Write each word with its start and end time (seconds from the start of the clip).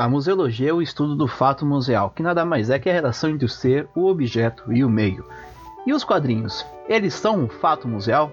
A 0.00 0.08
museologia 0.08 0.70
é 0.70 0.72
o 0.72 0.80
estudo 0.80 1.14
do 1.14 1.28
fato 1.28 1.66
museal, 1.66 2.08
que 2.08 2.22
nada 2.22 2.42
mais 2.42 2.70
é 2.70 2.78
que 2.78 2.88
a 2.88 2.92
relação 2.92 3.28
entre 3.28 3.44
o 3.44 3.48
ser, 3.50 3.86
o 3.94 4.06
objeto 4.06 4.72
e 4.72 4.82
o 4.82 4.88
meio. 4.88 5.26
E 5.86 5.92
os 5.92 6.02
quadrinhos? 6.02 6.64
Eles 6.88 7.12
são 7.12 7.40
um 7.40 7.48
fato 7.50 7.86
museal? 7.86 8.32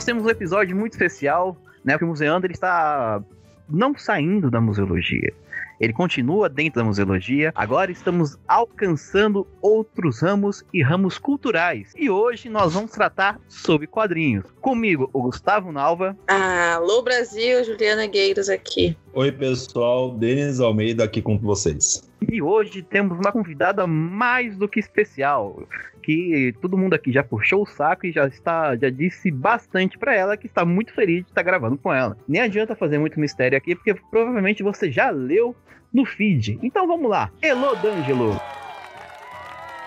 Nós 0.00 0.04
temos 0.06 0.24
um 0.24 0.30
episódio 0.30 0.74
muito 0.74 0.94
especial, 0.94 1.54
né? 1.84 1.92
Porque 1.92 2.06
o 2.06 2.08
Museando 2.08 2.46
ele 2.46 2.54
está 2.54 3.22
não 3.68 3.94
saindo 3.94 4.50
da 4.50 4.58
museologia. 4.58 5.30
Ele 5.78 5.92
continua 5.92 6.48
dentro 6.48 6.80
da 6.80 6.84
museologia. 6.86 7.52
Agora 7.54 7.92
estamos 7.92 8.38
alcançando 8.48 9.46
outros 9.60 10.22
ramos 10.22 10.64
e 10.72 10.82
ramos 10.82 11.18
culturais. 11.18 11.92
E 11.94 12.08
hoje 12.08 12.48
nós 12.48 12.72
vamos 12.72 12.92
tratar 12.92 13.38
sobre 13.46 13.86
quadrinhos. 13.86 14.46
Comigo, 14.62 15.10
o 15.12 15.20
Gustavo 15.20 15.70
Nalva. 15.70 16.16
Alô 16.26 17.02
Brasil, 17.02 17.62
Juliana 17.62 18.06
Gueiros 18.06 18.48
aqui. 18.48 18.96
Oi 19.12 19.30
pessoal, 19.30 20.12
Denis 20.12 20.60
Almeida 20.60 21.04
aqui 21.04 21.20
com 21.20 21.36
vocês. 21.36 22.08
E 22.26 22.40
hoje 22.40 22.82
temos 22.82 23.18
uma 23.18 23.32
convidada 23.32 23.86
mais 23.86 24.56
do 24.56 24.66
que 24.66 24.80
especial, 24.80 25.62
que 26.00 26.54
todo 26.60 26.78
mundo 26.78 26.94
aqui 26.94 27.12
já 27.12 27.22
puxou 27.22 27.62
o 27.62 27.66
saco 27.66 28.06
e 28.06 28.12
já 28.12 28.26
está, 28.26 28.76
já 28.76 28.90
disse 28.90 29.30
bastante 29.30 29.98
para 29.98 30.14
ela 30.14 30.36
que 30.36 30.46
está 30.46 30.64
muito 30.64 30.92
feliz 30.92 31.24
de 31.24 31.30
estar 31.30 31.42
gravando 31.42 31.76
com 31.76 31.92
ela. 31.92 32.16
Nem 32.26 32.42
adianta 32.42 32.74
fazer 32.74 32.98
muito 32.98 33.20
mistério 33.20 33.56
aqui, 33.56 33.74
porque 33.74 33.94
provavelmente 34.10 34.62
você 34.62 34.90
já 34.90 35.10
leu 35.10 35.54
no 35.92 36.04
feed. 36.04 36.58
Então 36.62 36.86
vamos 36.86 37.10
lá, 37.10 37.30
Elo 37.42 37.74
D'Angelo. 37.76 38.40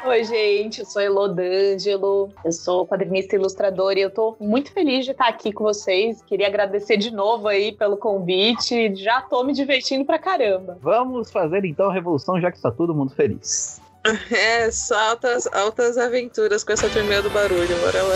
Oi, 0.05 0.21
gente, 0.25 0.81
eu 0.81 0.85
sou 0.85 1.01
Elo 1.01 1.29
D'Angelo, 1.29 2.29
eu 2.43 2.51
sou 2.51 2.85
quadrinista 2.85 3.37
e 3.37 3.39
ilustradora 3.39 3.97
e 3.97 4.01
eu 4.01 4.09
tô 4.09 4.35
muito 4.37 4.69
feliz 4.73 5.05
de 5.05 5.11
estar 5.11 5.29
aqui 5.29 5.53
com 5.53 5.63
vocês. 5.63 6.21
Queria 6.23 6.47
agradecer 6.47 6.97
de 6.97 7.09
novo 7.09 7.47
aí 7.47 7.71
pelo 7.71 7.95
convite, 7.95 8.93
já 8.95 9.21
tô 9.21 9.45
me 9.45 9.53
divertindo 9.53 10.03
pra 10.03 10.19
caramba. 10.19 10.77
Vamos 10.81 11.31
fazer 11.31 11.63
então 11.63 11.89
a 11.89 11.93
revolução, 11.93 12.39
já 12.41 12.51
que 12.51 12.57
está 12.57 12.69
todo 12.69 12.93
mundo 12.93 13.15
feliz. 13.15 13.81
É, 14.31 14.69
só 14.69 15.11
altas, 15.11 15.47
altas 15.53 15.97
aventuras 15.97 16.63
com 16.63 16.73
essa 16.73 16.89
turminha 16.89 17.21
do 17.21 17.29
barulho, 17.29 17.67
bora 17.79 18.03
lá. 18.03 18.15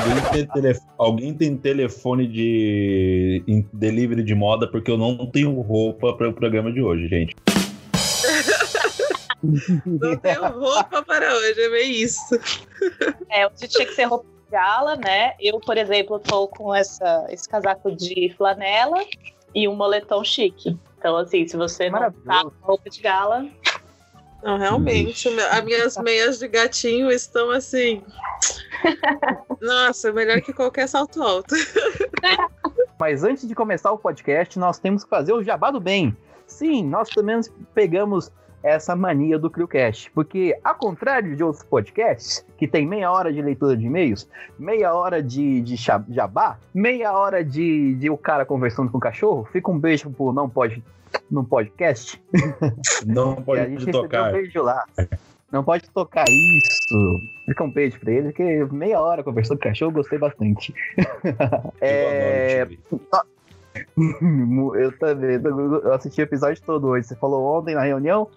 Alguém 0.00 0.32
tem, 0.32 0.46
telef 0.46 0.80
alguém 0.96 1.34
tem 1.34 1.56
telefone 1.56 2.26
de 2.26 3.64
delivery 3.72 4.22
de 4.22 4.34
moda 4.34 4.66
porque 4.66 4.90
eu 4.90 4.96
não 4.96 5.26
tenho 5.30 5.60
roupa 5.60 6.14
para 6.14 6.28
o 6.28 6.32
programa 6.32 6.72
de 6.72 6.80
hoje, 6.80 7.08
gente. 7.08 7.36
Não 9.40 10.16
tenho 10.16 10.48
roupa 10.48 11.00
para 11.04 11.32
hoje, 11.32 11.60
é 11.60 11.70
bem 11.70 11.92
isso. 11.92 12.20
É, 13.30 13.46
hoje 13.46 13.68
tinha 13.68 13.86
que 13.86 13.94
ser 13.94 14.04
roupa 14.04 14.24
de 14.24 14.50
gala, 14.50 14.96
né? 14.96 15.34
Eu, 15.40 15.60
por 15.60 15.76
exemplo, 15.76 16.18
tô 16.18 16.48
com 16.48 16.74
essa, 16.74 17.26
esse 17.28 17.48
casaco 17.48 17.90
de 17.94 18.34
flanela 18.36 19.04
e 19.54 19.68
um 19.68 19.76
moletom 19.76 20.24
chique. 20.24 20.76
Então, 20.98 21.16
assim, 21.16 21.46
se 21.46 21.56
você 21.56 21.90
não 21.90 22.10
tá 22.10 22.42
com 22.44 22.52
roupa 22.66 22.90
de 22.90 23.00
gala. 23.00 23.46
Não, 24.42 24.56
realmente, 24.56 25.28
as 25.28 25.64
minhas 25.64 25.96
meias 25.98 26.38
de 26.38 26.48
gatinho 26.48 27.10
estão 27.10 27.50
assim. 27.50 28.02
Nossa, 29.60 30.12
melhor 30.12 30.40
que 30.40 30.52
qualquer 30.52 30.88
salto 30.88 31.22
alto. 31.22 31.54
Mas 32.98 33.24
antes 33.24 33.46
de 33.46 33.54
começar 33.54 33.92
o 33.92 33.98
podcast, 33.98 34.58
nós 34.58 34.78
temos 34.78 35.04
que 35.04 35.10
fazer 35.10 35.32
o 35.32 35.42
jabá 35.42 35.70
do 35.70 35.80
bem. 35.80 36.16
Sim, 36.46 36.84
nós 36.84 37.08
também 37.10 37.40
pegamos 37.74 38.32
essa 38.62 38.96
mania 38.96 39.38
do 39.38 39.50
CrewCast. 39.50 40.10
Porque, 40.12 40.56
ao 40.64 40.74
contrário 40.74 41.36
de 41.36 41.42
outros 41.42 41.64
podcasts, 41.64 42.44
que 42.56 42.66
tem 42.66 42.86
meia 42.86 43.10
hora 43.10 43.32
de 43.32 43.40
leitura 43.40 43.76
de 43.76 43.86
e-mails, 43.86 44.28
meia 44.58 44.92
hora 44.94 45.22
de, 45.22 45.60
de 45.60 45.76
jabá, 45.76 46.58
meia 46.74 47.12
hora 47.12 47.44
de, 47.44 47.94
de 47.94 48.10
o 48.10 48.16
cara 48.16 48.44
conversando 48.44 48.90
com 48.90 48.98
o 48.98 49.00
cachorro, 49.00 49.48
fica 49.52 49.70
um 49.70 49.78
beijo 49.78 50.10
pro 50.10 50.32
Não 50.32 50.48
Pode 50.48 50.82
no 51.30 51.44
podcast. 51.44 52.22
Não 53.06 53.36
pode 53.42 53.60
a 53.60 53.68
gente 53.68 53.90
tocar. 53.90 54.30
Um 54.30 54.32
beijo 54.32 54.62
lá. 54.62 54.84
Não 55.50 55.64
pode 55.64 55.88
tocar 55.90 56.24
isso. 56.28 57.20
Fica 57.46 57.64
um 57.64 57.70
beijo 57.70 57.98
pra 57.98 58.12
ele, 58.12 58.28
porque 58.28 58.66
meia 58.70 59.00
hora 59.00 59.22
conversando 59.22 59.58
com 59.58 59.64
o 59.64 59.68
cachorro, 59.68 59.92
gostei 59.92 60.18
bastante. 60.18 60.74
é... 61.80 62.68
Eu 64.74 64.98
também, 64.98 65.40
eu 65.40 65.92
assisti 65.92 66.20
o 66.20 66.24
episódio 66.24 66.60
todo 66.62 66.88
hoje. 66.88 67.06
Você 67.06 67.14
falou 67.14 67.58
ontem 67.58 67.76
na 67.76 67.82
reunião, 67.82 68.28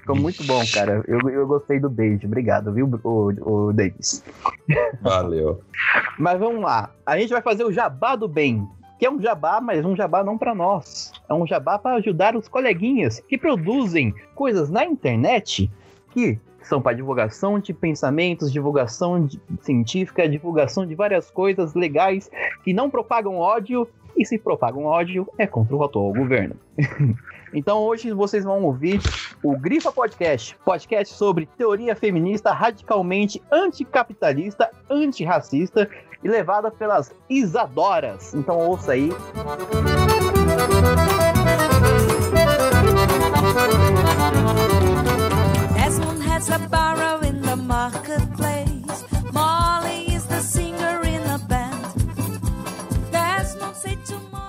ficou 0.00 0.14
muito 0.14 0.44
bom, 0.44 0.62
cara. 0.74 1.02
Eu, 1.06 1.20
eu 1.30 1.46
gostei 1.46 1.80
do 1.80 1.88
beijo, 1.88 2.26
obrigado, 2.26 2.72
viu, 2.72 2.86
o, 3.02 3.68
o 3.68 3.72
Davis? 3.72 4.22
Valeu. 5.00 5.62
Mas 6.18 6.38
vamos 6.38 6.60
lá, 6.60 6.90
a 7.06 7.18
gente 7.18 7.30
vai 7.30 7.40
fazer 7.40 7.64
o 7.64 7.72
jabá 7.72 8.14
do 8.14 8.28
bem 8.28 8.68
que 9.00 9.06
é 9.06 9.10
um 9.10 9.18
jabá, 9.18 9.62
mas 9.62 9.82
um 9.82 9.96
jabá 9.96 10.22
não 10.22 10.36
para 10.36 10.54
nós. 10.54 11.10
É 11.26 11.32
um 11.32 11.46
jabá 11.46 11.78
para 11.78 11.96
ajudar 11.96 12.36
os 12.36 12.46
coleguinhas 12.46 13.18
que 13.18 13.38
produzem 13.38 14.14
coisas 14.34 14.68
na 14.68 14.84
internet 14.84 15.70
que 16.10 16.38
são 16.62 16.82
para 16.82 16.94
divulgação 16.94 17.58
de 17.58 17.72
pensamentos, 17.72 18.52
divulgação 18.52 19.24
de 19.24 19.40
científica, 19.62 20.28
divulgação 20.28 20.86
de 20.86 20.94
várias 20.94 21.30
coisas 21.30 21.72
legais 21.74 22.30
que 22.62 22.74
não 22.74 22.90
propagam 22.90 23.36
ódio. 23.36 23.88
E 24.18 24.26
se 24.26 24.36
propagam 24.36 24.84
ódio, 24.84 25.26
é 25.38 25.46
contra 25.46 25.74
o 25.74 25.82
atual 25.82 26.12
governo. 26.12 26.56
então 27.54 27.78
hoje 27.78 28.12
vocês 28.12 28.44
vão 28.44 28.62
ouvir 28.64 29.00
o 29.42 29.56
Grifa 29.56 29.90
Podcast, 29.90 30.58
podcast 30.62 31.14
sobre 31.14 31.48
teoria 31.56 31.96
feminista 31.96 32.52
radicalmente 32.52 33.40
anticapitalista, 33.50 34.68
antirracista 34.90 35.88
e 36.22 36.28
levada 36.28 36.70
pelas 36.70 37.12
Isadoras. 37.28 38.34
Então 38.34 38.58
ouça 38.58 38.92
aí. 38.92 39.10
Desmond 45.74 46.22
has 46.22 46.50
a 46.50 46.58
barrow 46.68 47.24
in 47.24 47.40
the 47.42 47.56
marketplace. 47.56 48.29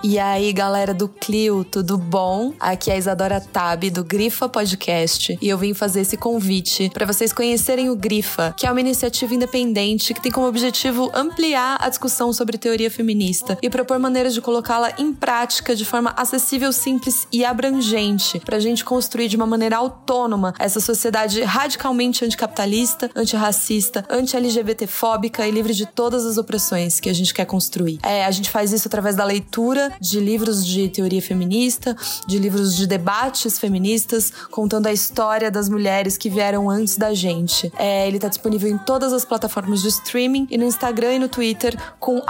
E 0.04 0.18
aí, 0.18 0.52
galera 0.52 0.92
do 0.92 1.06
Clio, 1.06 1.62
tudo 1.62 1.96
bom? 1.96 2.52
Aqui 2.58 2.90
é 2.90 2.94
a 2.94 2.98
Isadora 2.98 3.40
Tab, 3.40 3.88
do 3.88 4.02
Grifa 4.02 4.48
Podcast, 4.48 5.38
e 5.40 5.48
eu 5.48 5.56
vim 5.56 5.74
fazer 5.74 6.00
esse 6.00 6.16
convite 6.16 6.90
para 6.92 7.06
vocês 7.06 7.32
conhecerem 7.32 7.88
o 7.88 7.94
Grifa, 7.94 8.52
que 8.56 8.66
é 8.66 8.70
uma 8.72 8.80
iniciativa 8.80 9.32
independente 9.32 10.12
que 10.12 10.20
tem 10.20 10.32
como 10.32 10.48
objetivo 10.48 11.08
ampliar 11.14 11.78
a 11.80 11.88
discussão 11.88 12.32
sobre 12.32 12.58
teoria 12.58 12.90
feminista 12.90 13.56
e 13.62 13.70
propor 13.70 14.00
maneiras 14.00 14.34
de 14.34 14.40
colocá-la 14.40 14.92
em 14.98 15.14
prática 15.14 15.76
de 15.76 15.84
forma 15.84 16.12
acessível, 16.16 16.72
simples 16.72 17.28
e 17.32 17.44
abrangente, 17.44 18.40
pra 18.40 18.58
gente 18.58 18.84
construir 18.84 19.28
de 19.28 19.36
uma 19.36 19.46
maneira 19.46 19.76
autônoma 19.76 20.52
essa 20.58 20.80
sociedade 20.80 21.42
radicalmente 21.42 22.24
anticapitalista, 22.24 23.08
antirracista, 23.14 24.04
anti-LGBTfóbica 24.10 25.46
e 25.46 25.50
livre 25.52 25.72
de 25.72 25.86
todas 25.86 26.26
as 26.26 26.38
opressões 26.38 26.98
que 26.98 27.08
a 27.08 27.14
gente 27.14 27.32
quer 27.32 27.44
construir. 27.44 28.00
É, 28.02 28.24
a 28.24 28.30
gente 28.32 28.50
faz 28.50 28.72
isso 28.72 28.88
através 28.88 29.14
da 29.14 29.22
leitura 29.22 29.91
de 30.00 30.20
livros 30.20 30.64
de 30.66 30.88
teoria 30.88 31.22
feminista, 31.22 31.96
de 32.26 32.38
livros 32.38 32.76
de 32.76 32.86
debates 32.86 33.58
feministas, 33.58 34.32
contando 34.50 34.86
a 34.86 34.92
história 34.92 35.50
das 35.50 35.68
mulheres 35.68 36.16
que 36.16 36.28
vieram 36.28 36.68
antes 36.68 36.96
da 36.96 37.14
gente. 37.14 37.72
É, 37.78 38.06
ele 38.06 38.16
está 38.16 38.28
disponível 38.28 38.70
em 38.70 38.78
todas 38.78 39.12
as 39.12 39.24
plataformas 39.24 39.82
de 39.82 39.88
streaming 39.88 40.46
e 40.50 40.58
no 40.58 40.64
Instagram 40.64 41.14
e 41.14 41.18
no 41.18 41.28
Twitter 41.28 41.76
com 41.98 42.20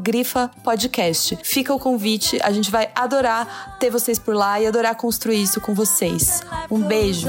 @grifa_podcast. 0.00 1.38
Fica 1.42 1.74
o 1.74 1.78
convite, 1.78 2.38
a 2.42 2.52
gente 2.52 2.70
vai 2.70 2.90
adorar 2.94 3.76
ter 3.78 3.90
vocês 3.90 4.18
por 4.18 4.34
lá 4.34 4.60
e 4.60 4.66
adorar 4.66 4.94
construir 4.94 5.42
isso 5.42 5.60
com 5.60 5.74
vocês. 5.74 6.42
Um 6.70 6.80
beijo. 6.80 7.28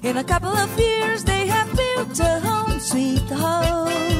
In 0.00 0.16
a 0.16 0.24
couple 0.24 0.50
of 0.50 0.80
years 0.80 1.24
they 1.24 1.48
have 1.48 1.68
built 1.74 2.20
a 2.20 2.40
home 2.40 2.78
sweet 2.78 3.28
home. 3.30 4.17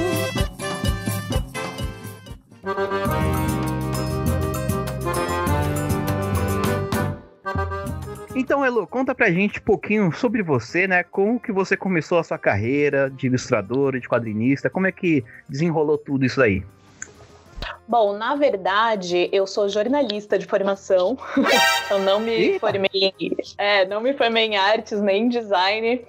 Então, 8.34 8.64
Elo, 8.64 8.86
conta 8.86 9.14
pra 9.14 9.30
gente 9.30 9.58
um 9.58 9.62
pouquinho 9.62 10.12
sobre 10.12 10.42
você, 10.42 10.86
né? 10.86 11.02
Como 11.02 11.40
que 11.40 11.50
você 11.50 11.76
começou 11.76 12.18
a 12.18 12.24
sua 12.24 12.38
carreira 12.38 13.10
de 13.10 13.26
ilustradora, 13.26 13.98
de 13.98 14.08
quadrinista? 14.08 14.70
Como 14.70 14.86
é 14.86 14.92
que 14.92 15.24
desenrolou 15.48 15.98
tudo 15.98 16.24
isso 16.24 16.40
aí? 16.40 16.62
Bom, 17.88 18.12
na 18.12 18.36
verdade, 18.36 19.30
eu 19.32 19.46
sou 19.46 19.66
jornalista 19.66 20.38
de 20.38 20.44
formação. 20.44 21.16
eu 21.90 21.98
não 22.00 22.20
me 22.20 22.32
Eita. 22.32 22.60
formei, 22.60 23.14
em, 23.18 23.36
é, 23.56 23.86
não 23.86 24.02
me 24.02 24.12
formei 24.12 24.44
em 24.44 24.56
artes 24.58 25.00
nem 25.00 25.22
em 25.22 25.28
design. 25.30 26.04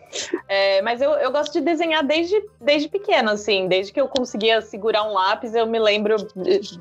É, 0.50 0.82
mas 0.82 1.02
eu, 1.02 1.12
eu 1.12 1.32
gosto 1.32 1.54
de 1.54 1.62
desenhar 1.62 2.04
desde, 2.04 2.36
desde 2.60 2.90
pequena, 2.90 3.32
assim. 3.32 3.70
Desde 3.70 3.94
que 3.94 4.02
eu 4.02 4.10
conseguia 4.10 4.60
segurar 4.60 5.04
um 5.04 5.14
lápis, 5.14 5.56
eu 5.56 5.66
me 5.66 5.80
lembro, 5.80 6.18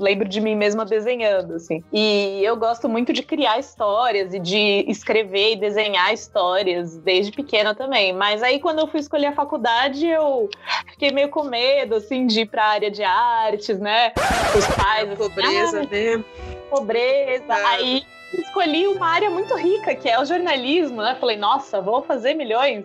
lembro 0.00 0.28
de 0.28 0.40
mim 0.40 0.56
mesma 0.56 0.84
desenhando, 0.84 1.54
assim. 1.54 1.84
E 1.92 2.42
eu 2.42 2.56
gosto 2.56 2.88
muito 2.88 3.12
de 3.12 3.22
criar 3.22 3.60
histórias 3.60 4.34
e 4.34 4.40
de 4.40 4.84
escrever 4.88 5.52
e 5.52 5.56
desenhar 5.56 6.12
histórias 6.12 6.96
desde 6.96 7.30
pequena 7.30 7.72
também. 7.72 8.12
Mas 8.12 8.42
aí, 8.42 8.58
quando 8.58 8.80
eu 8.80 8.88
fui 8.88 8.98
escolher 8.98 9.26
a 9.26 9.32
faculdade, 9.32 10.04
eu 10.04 10.48
fiquei 10.90 11.12
meio 11.12 11.28
com 11.28 11.44
medo, 11.44 11.94
assim, 11.94 12.26
de 12.26 12.40
ir 12.40 12.46
para 12.46 12.64
a 12.64 12.68
área 12.68 12.90
de 12.90 13.04
artes, 13.04 13.78
né? 13.78 14.12
Os 14.58 14.66
pais. 14.66 15.14
pobreza, 15.16 15.80
ah, 15.80 15.86
né? 15.90 16.24
Pobreza. 16.70 17.54
É. 17.54 17.64
Aí 17.64 18.06
escolhi 18.36 18.86
uma 18.88 19.06
área 19.06 19.30
muito 19.30 19.54
rica, 19.54 19.94
que 19.94 20.08
é 20.08 20.20
o 20.20 20.24
jornalismo, 20.24 21.00
né? 21.02 21.16
Falei, 21.18 21.36
nossa, 21.36 21.80
vou 21.80 22.02
fazer 22.02 22.34
milhões. 22.34 22.84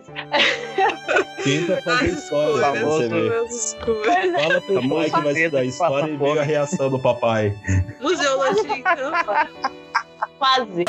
Tenta 1.42 1.82
fazer 1.82 2.06
história, 2.06 2.84
você 2.84 3.08
ver. 3.08 3.30
Fala 4.32 4.60
pro 4.60 4.74
tá 4.74 4.88
pai 4.88 5.10
que 5.10 5.20
vai 5.20 5.32
estudar 5.32 5.64
história 5.64 6.10
e 6.10 6.16
ver 6.16 6.38
a 6.38 6.42
reação 6.42 6.90
do 6.90 6.98
papai. 6.98 7.56
Museologia, 8.00 8.78
então. 8.78 9.12
Quase. 10.38 10.84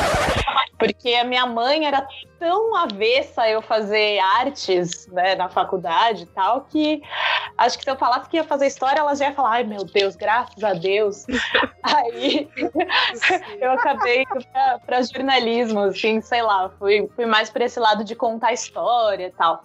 Porque 0.78 1.14
a 1.14 1.24
minha 1.24 1.46
mãe 1.46 1.86
era 1.86 2.06
tão 2.38 2.74
avessa 2.76 3.42
a 3.42 3.50
eu 3.50 3.62
fazer 3.62 4.18
artes 4.18 5.06
né, 5.08 5.34
na 5.34 5.48
faculdade 5.48 6.24
e 6.24 6.26
tal, 6.26 6.62
que 6.62 7.02
acho 7.56 7.78
que 7.78 7.84
se 7.84 7.90
eu 7.90 7.96
falasse 7.96 8.28
que 8.28 8.36
ia 8.36 8.44
fazer 8.44 8.66
história, 8.66 9.00
ela 9.00 9.14
já 9.14 9.28
ia 9.28 9.34
falar, 9.34 9.52
ai 9.52 9.64
meu 9.64 9.84
Deus, 9.84 10.16
graças 10.16 10.62
a 10.62 10.74
Deus. 10.74 11.24
Aí 11.82 12.48
eu 13.58 13.72
acabei 13.72 14.26
para 14.84 15.02
jornalismo, 15.02 15.80
assim, 15.80 16.20
sei 16.20 16.42
lá, 16.42 16.70
fui, 16.78 17.08
fui 17.16 17.24
mais 17.24 17.48
para 17.48 17.64
esse 17.64 17.80
lado 17.80 18.04
de 18.04 18.14
contar 18.14 18.52
história 18.52 19.28
e 19.28 19.32
tal 19.32 19.64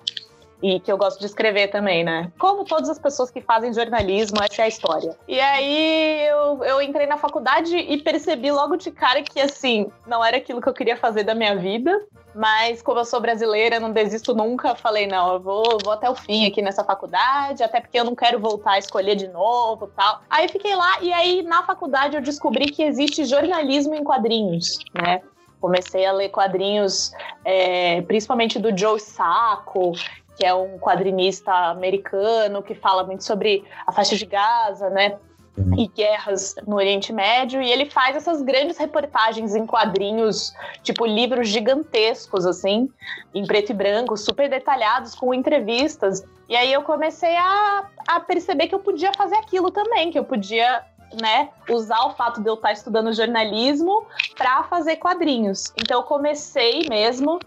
e 0.62 0.80
que 0.80 0.92
eu 0.92 0.98
gosto 0.98 1.20
de 1.20 1.26
escrever 1.26 1.70
também, 1.70 2.04
né? 2.04 2.32
Como 2.38 2.64
todas 2.66 2.90
as 2.90 3.00
pessoas 3.00 3.32
que 3.32 3.42
fazem 3.42 3.74
jornalismo, 3.74 4.38
essa 4.42 4.62
é 4.62 4.66
a 4.66 4.68
história. 4.68 5.18
E 5.28 5.40
aí 5.40 6.28
eu, 6.28 6.64
eu 6.64 6.82
entrei 6.82 7.08
na 7.08 7.18
faculdade 7.18 7.76
e 7.76 7.98
percebi 7.98 8.52
logo 8.52 8.76
de 8.76 8.92
cara 8.92 9.22
que, 9.24 9.40
assim, 9.40 9.92
não 10.06 10.24
era 10.24 10.38
aquilo 10.38 10.62
que 10.62 10.70
eu 10.70 10.74
queria 10.74 10.96
fazer 10.98 11.24
da 11.24 11.34
minha 11.34 11.56
vida. 11.56 11.92
Mas 12.34 12.82
como 12.82 13.00
eu 13.00 13.06
sou 13.06 13.20
brasileira, 13.20 13.80
não 13.80 13.92
desisto 13.92 14.34
nunca. 14.34 14.76
Falei, 14.76 15.06
não, 15.06 15.34
eu 15.34 15.40
vou, 15.40 15.78
vou 15.84 15.94
até 15.94 16.10
o 16.10 16.16
fim 16.16 16.46
aqui 16.46 16.62
nessa 16.62 16.84
faculdade, 16.84 17.64
até 17.64 17.82
porque 17.82 18.00
eu 18.00 18.06
não 18.06 18.16
quero 18.16 18.40
voltar 18.40 18.74
a 18.74 18.80
escolher 18.80 19.16
de 19.16 19.28
novo 19.28 19.88
tal. 19.96 20.22
Aí 20.30 20.48
fiquei 20.48 20.76
lá 20.76 21.02
e 21.02 21.12
aí 21.12 21.42
na 21.44 21.64
faculdade 21.64 22.16
eu 22.16 22.22
descobri 22.22 22.72
que 22.72 22.84
existe 22.84 23.26
jornalismo 23.26 23.96
em 23.96 24.04
quadrinhos, 24.04 24.80
né? 24.94 25.22
Comecei 25.60 26.06
a 26.08 26.12
ler 26.12 26.30
quadrinhos, 26.30 27.12
é, 27.46 28.02
principalmente 28.02 28.58
do 28.58 28.76
Joe 28.76 29.00
Sacco, 29.00 29.92
que 30.38 30.46
é 30.46 30.54
um 30.54 30.78
quadrinista 30.78 31.52
americano 31.52 32.64
que 32.64 32.74
fala 32.74 33.04
muito 33.04 33.24
sobre 33.24 33.64
a 33.86 33.92
faixa 33.92 34.16
de 34.16 34.26
Gaza, 34.26 34.90
né? 34.90 35.18
Uhum. 35.58 35.78
E 35.78 35.88
guerras 35.88 36.56
no 36.66 36.78
Oriente 36.78 37.12
Médio, 37.12 37.62
e 37.62 37.70
ele 37.70 37.86
faz 37.86 38.16
essas 38.16 38.42
grandes 38.42 38.78
reportagens 38.78 39.54
em 39.54 39.66
quadrinhos, 39.66 40.54
tipo 40.82 41.06
livros 41.06 41.50
gigantescos, 41.50 42.46
assim, 42.46 42.90
em 43.34 43.46
preto 43.46 43.72
e 43.72 43.74
branco, 43.74 44.16
super 44.16 44.50
detalhados, 44.50 45.14
com 45.14 45.34
entrevistas. 45.34 46.24
E 46.48 46.56
aí 46.56 46.72
eu 46.72 46.84
comecei 46.84 47.36
a, 47.36 47.86
a 48.08 48.20
perceber 48.22 48.68
que 48.68 48.76
eu 48.76 48.80
podia 48.80 49.12
fazer 49.14 49.36
aquilo 49.36 49.72
também, 49.72 50.10
que 50.10 50.18
eu 50.18 50.24
podia 50.24 50.84
né, 51.20 51.50
usar 51.70 52.06
o 52.06 52.12
fato 52.12 52.42
de 52.42 52.50
eu 52.50 52.54
estar 52.54 52.72
estudando 52.72 53.14
jornalismo 53.14 54.06
para 54.38 54.64
fazer 54.64 54.98
quadrinhos. 54.98 55.74
Então 55.78 56.00
eu 56.00 56.04
comecei 56.04 56.88
mesmo 56.90 57.40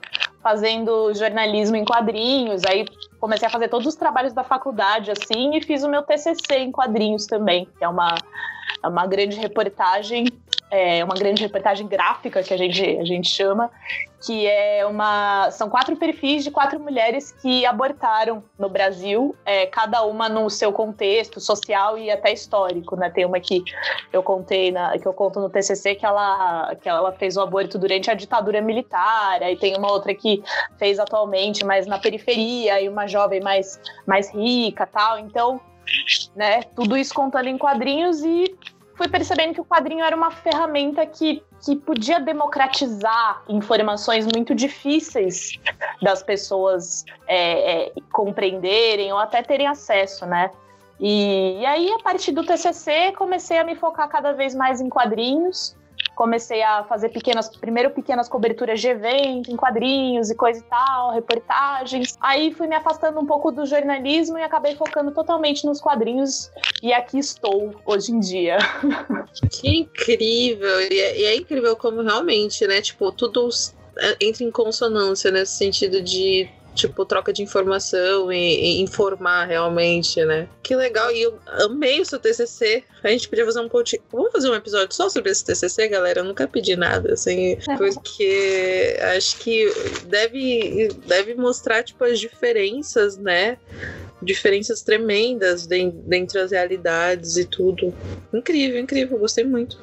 fazendo 0.44 1.14
jornalismo 1.14 1.74
em 1.74 1.86
quadrinhos, 1.86 2.64
aí 2.66 2.86
comecei 3.18 3.48
a 3.48 3.50
fazer 3.50 3.68
todos 3.68 3.86
os 3.86 3.94
trabalhos 3.94 4.34
da 4.34 4.44
faculdade 4.44 5.10
assim 5.10 5.56
e 5.56 5.62
fiz 5.62 5.82
o 5.82 5.88
meu 5.88 6.02
TCC 6.02 6.58
em 6.58 6.70
quadrinhos 6.70 7.26
também, 7.26 7.66
que 7.78 7.82
é 7.82 7.88
uma 7.88 8.14
é 8.82 8.88
uma 8.88 9.06
grande 9.06 9.36
reportagem 9.36 10.26
é 10.70 11.04
uma 11.04 11.14
grande 11.14 11.42
reportagem 11.42 11.86
gráfica 11.86 12.42
que 12.42 12.52
a 12.52 12.56
gente, 12.56 12.82
a 12.98 13.04
gente 13.04 13.28
chama, 13.28 13.70
que 14.24 14.46
é 14.46 14.84
uma. 14.86 15.50
São 15.50 15.68
quatro 15.68 15.96
perfis 15.96 16.42
de 16.42 16.50
quatro 16.50 16.80
mulheres 16.80 17.30
que 17.30 17.64
abortaram 17.64 18.42
no 18.58 18.68
Brasil, 18.68 19.36
é, 19.44 19.66
cada 19.66 20.02
uma 20.02 20.28
no 20.28 20.48
seu 20.50 20.72
contexto 20.72 21.40
social 21.40 21.96
e 21.98 22.10
até 22.10 22.32
histórico, 22.32 22.96
né? 22.96 23.10
Tem 23.10 23.24
uma 23.24 23.38
que 23.38 23.62
eu 24.12 24.22
contei 24.22 24.72
na, 24.72 24.98
que 24.98 25.06
eu 25.06 25.12
conto 25.12 25.40
no 25.40 25.50
TCC 25.50 25.94
que 25.94 26.06
ela, 26.06 26.74
que 26.76 26.88
ela 26.88 27.12
fez 27.12 27.36
o 27.36 27.40
aborto 27.40 27.78
durante 27.78 28.10
a 28.10 28.14
ditadura 28.14 28.60
militar, 28.60 29.42
aí 29.42 29.56
tem 29.56 29.76
uma 29.76 29.92
outra 29.92 30.14
que 30.14 30.42
fez 30.78 30.98
atualmente, 30.98 31.64
mas 31.64 31.86
na 31.86 31.98
periferia, 31.98 32.80
e 32.80 32.88
uma 32.88 33.06
jovem 33.06 33.40
mais, 33.40 33.80
mais 34.06 34.32
rica 34.34 34.86
tal. 34.86 35.18
Então, 35.18 35.60
né, 36.34 36.62
tudo 36.74 36.96
isso 36.96 37.14
contando 37.14 37.48
em 37.48 37.58
quadrinhos 37.58 38.22
e 38.22 38.56
fui 38.94 39.08
percebendo 39.08 39.54
que 39.54 39.60
o 39.60 39.64
quadrinho 39.64 40.04
era 40.04 40.14
uma 40.14 40.30
ferramenta 40.30 41.04
que, 41.04 41.42
que 41.64 41.76
podia 41.76 42.20
democratizar 42.20 43.42
informações 43.48 44.26
muito 44.26 44.54
difíceis 44.54 45.58
das 46.00 46.22
pessoas 46.22 47.04
é, 47.26 47.86
é, 47.86 47.92
compreenderem 48.12 49.12
ou 49.12 49.18
até 49.18 49.42
terem 49.42 49.66
acesso, 49.66 50.26
né? 50.26 50.50
E, 51.00 51.58
e 51.60 51.66
aí, 51.66 51.90
a 51.92 51.98
partir 51.98 52.32
do 52.32 52.44
TCC, 52.44 53.12
comecei 53.12 53.58
a 53.58 53.64
me 53.64 53.74
focar 53.74 54.08
cada 54.08 54.32
vez 54.32 54.54
mais 54.54 54.80
em 54.80 54.88
quadrinhos 54.88 55.76
comecei 56.14 56.62
a 56.62 56.84
fazer 56.84 57.08
pequenas, 57.08 57.48
primeiro 57.56 57.90
pequenas 57.90 58.28
coberturas 58.28 58.80
de 58.80 58.88
evento, 58.88 59.50
em 59.50 59.56
quadrinhos 59.56 60.30
e 60.30 60.34
coisa 60.34 60.60
e 60.60 60.62
tal, 60.62 61.12
reportagens. 61.12 62.16
Aí 62.20 62.52
fui 62.52 62.66
me 62.66 62.76
afastando 62.76 63.20
um 63.20 63.26
pouco 63.26 63.50
do 63.50 63.66
jornalismo 63.66 64.38
e 64.38 64.42
acabei 64.42 64.76
focando 64.76 65.10
totalmente 65.12 65.66
nos 65.66 65.80
quadrinhos 65.80 66.50
e 66.82 66.92
aqui 66.92 67.18
estou 67.18 67.74
hoje 67.84 68.12
em 68.12 68.20
dia. 68.20 68.58
Que 69.50 69.78
incrível! 69.78 70.80
E 70.80 71.00
é, 71.00 71.20
e 71.20 71.24
é 71.24 71.36
incrível 71.36 71.76
como 71.76 72.02
realmente, 72.02 72.66
né? 72.66 72.80
Tipo, 72.80 73.10
tudo 73.12 73.48
entra 74.20 74.44
em 74.44 74.50
consonância 74.50 75.30
nesse 75.30 75.52
sentido 75.52 76.00
de 76.02 76.48
tipo, 76.74 77.04
troca 77.04 77.32
de 77.32 77.42
informação 77.42 78.32
e, 78.32 78.36
e, 78.36 78.82
informar 78.82 79.46
realmente, 79.46 80.24
né? 80.24 80.48
Que 80.62 80.74
legal, 80.74 81.10
e 81.10 81.22
eu 81.22 81.38
amei 81.46 82.00
o 82.00 82.04
seu 82.04 82.18
TCC. 82.18 82.84
A 83.02 83.08
gente 83.08 83.28
podia 83.28 83.44
fazer 83.44 83.60
um 83.60 83.68
podcast. 83.68 84.06
Vamos 84.12 84.32
fazer 84.32 84.50
um 84.50 84.54
episódio 84.54 84.94
só 84.94 85.08
sobre 85.08 85.30
esse 85.30 85.44
TCC, 85.44 85.88
galera? 85.88 86.20
Eu 86.20 86.24
nunca 86.24 86.48
pedi 86.48 86.76
nada, 86.76 87.12
assim, 87.12 87.56
porque 87.78 88.96
acho 89.16 89.38
que 89.38 89.72
deve, 90.06 90.88
deve 91.06 91.34
mostrar, 91.34 91.82
tipo, 91.82 92.04
as 92.04 92.18
diferenças, 92.18 93.16
né? 93.16 93.58
Diferenças 94.24 94.82
tremendas 94.82 95.66
dentre 95.66 96.38
as 96.38 96.50
realidades 96.50 97.36
e 97.36 97.44
tudo. 97.44 97.94
Incrível, 98.32 98.80
incrível, 98.80 99.18
gostei 99.18 99.44
muito. 99.44 99.78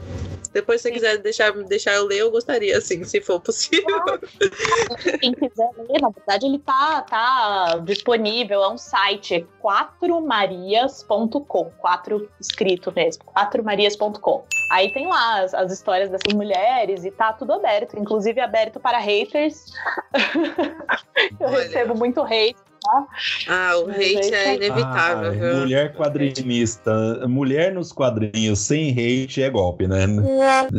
Depois, 0.53 0.81
se 0.81 0.89
você 0.89 0.93
quiser 0.93 1.17
deixar, 1.17 1.51
deixar 1.63 1.93
eu 1.93 2.05
ler, 2.05 2.19
eu 2.19 2.29
gostaria, 2.29 2.77
assim, 2.77 3.05
se 3.05 3.21
for 3.21 3.39
possível. 3.39 3.88
Quem 5.21 5.31
quiser 5.33 5.69
ler, 5.77 6.01
na 6.01 6.10
verdade, 6.10 6.45
ele 6.45 6.60
tá, 6.60 7.03
tá 7.03 7.77
disponível, 7.86 8.62
é 8.62 8.69
um 8.69 8.77
site, 8.77 9.36
é 9.36 9.45
quatromarias.com, 9.62 11.71
quatro 11.79 12.29
escrito 12.39 12.91
mesmo, 12.93 13.24
quatromarias.com. 13.24 14.43
Aí 14.69 14.91
tem 14.93 15.07
lá 15.07 15.39
as, 15.41 15.53
as, 15.53 15.71
histórias 15.71 16.10
dessas 16.10 16.33
mulheres 16.33 17.05
e 17.05 17.12
tá 17.12 17.31
tudo 17.31 17.53
aberto, 17.53 17.98
inclusive 17.98 18.41
aberto 18.41 18.77
para 18.79 18.98
haters. 18.98 19.71
eu 21.39 21.48
Olha. 21.48 21.62
recebo 21.62 21.95
muito 21.95 22.19
hate 22.21 22.57
Tá? 22.83 23.07
Ah, 23.47 23.77
o 23.77 23.91
hate 23.91 24.33
é 24.33 24.55
inevitável. 24.55 25.31
Ah, 25.31 25.59
mulher 25.59 25.93
quadrinista. 25.93 27.27
Mulher 27.27 27.71
nos 27.73 27.91
quadrinhos 27.91 28.59
sem 28.59 28.89
hate 28.91 29.43
é 29.43 29.50
golpe, 29.51 29.88
né? 29.88 30.05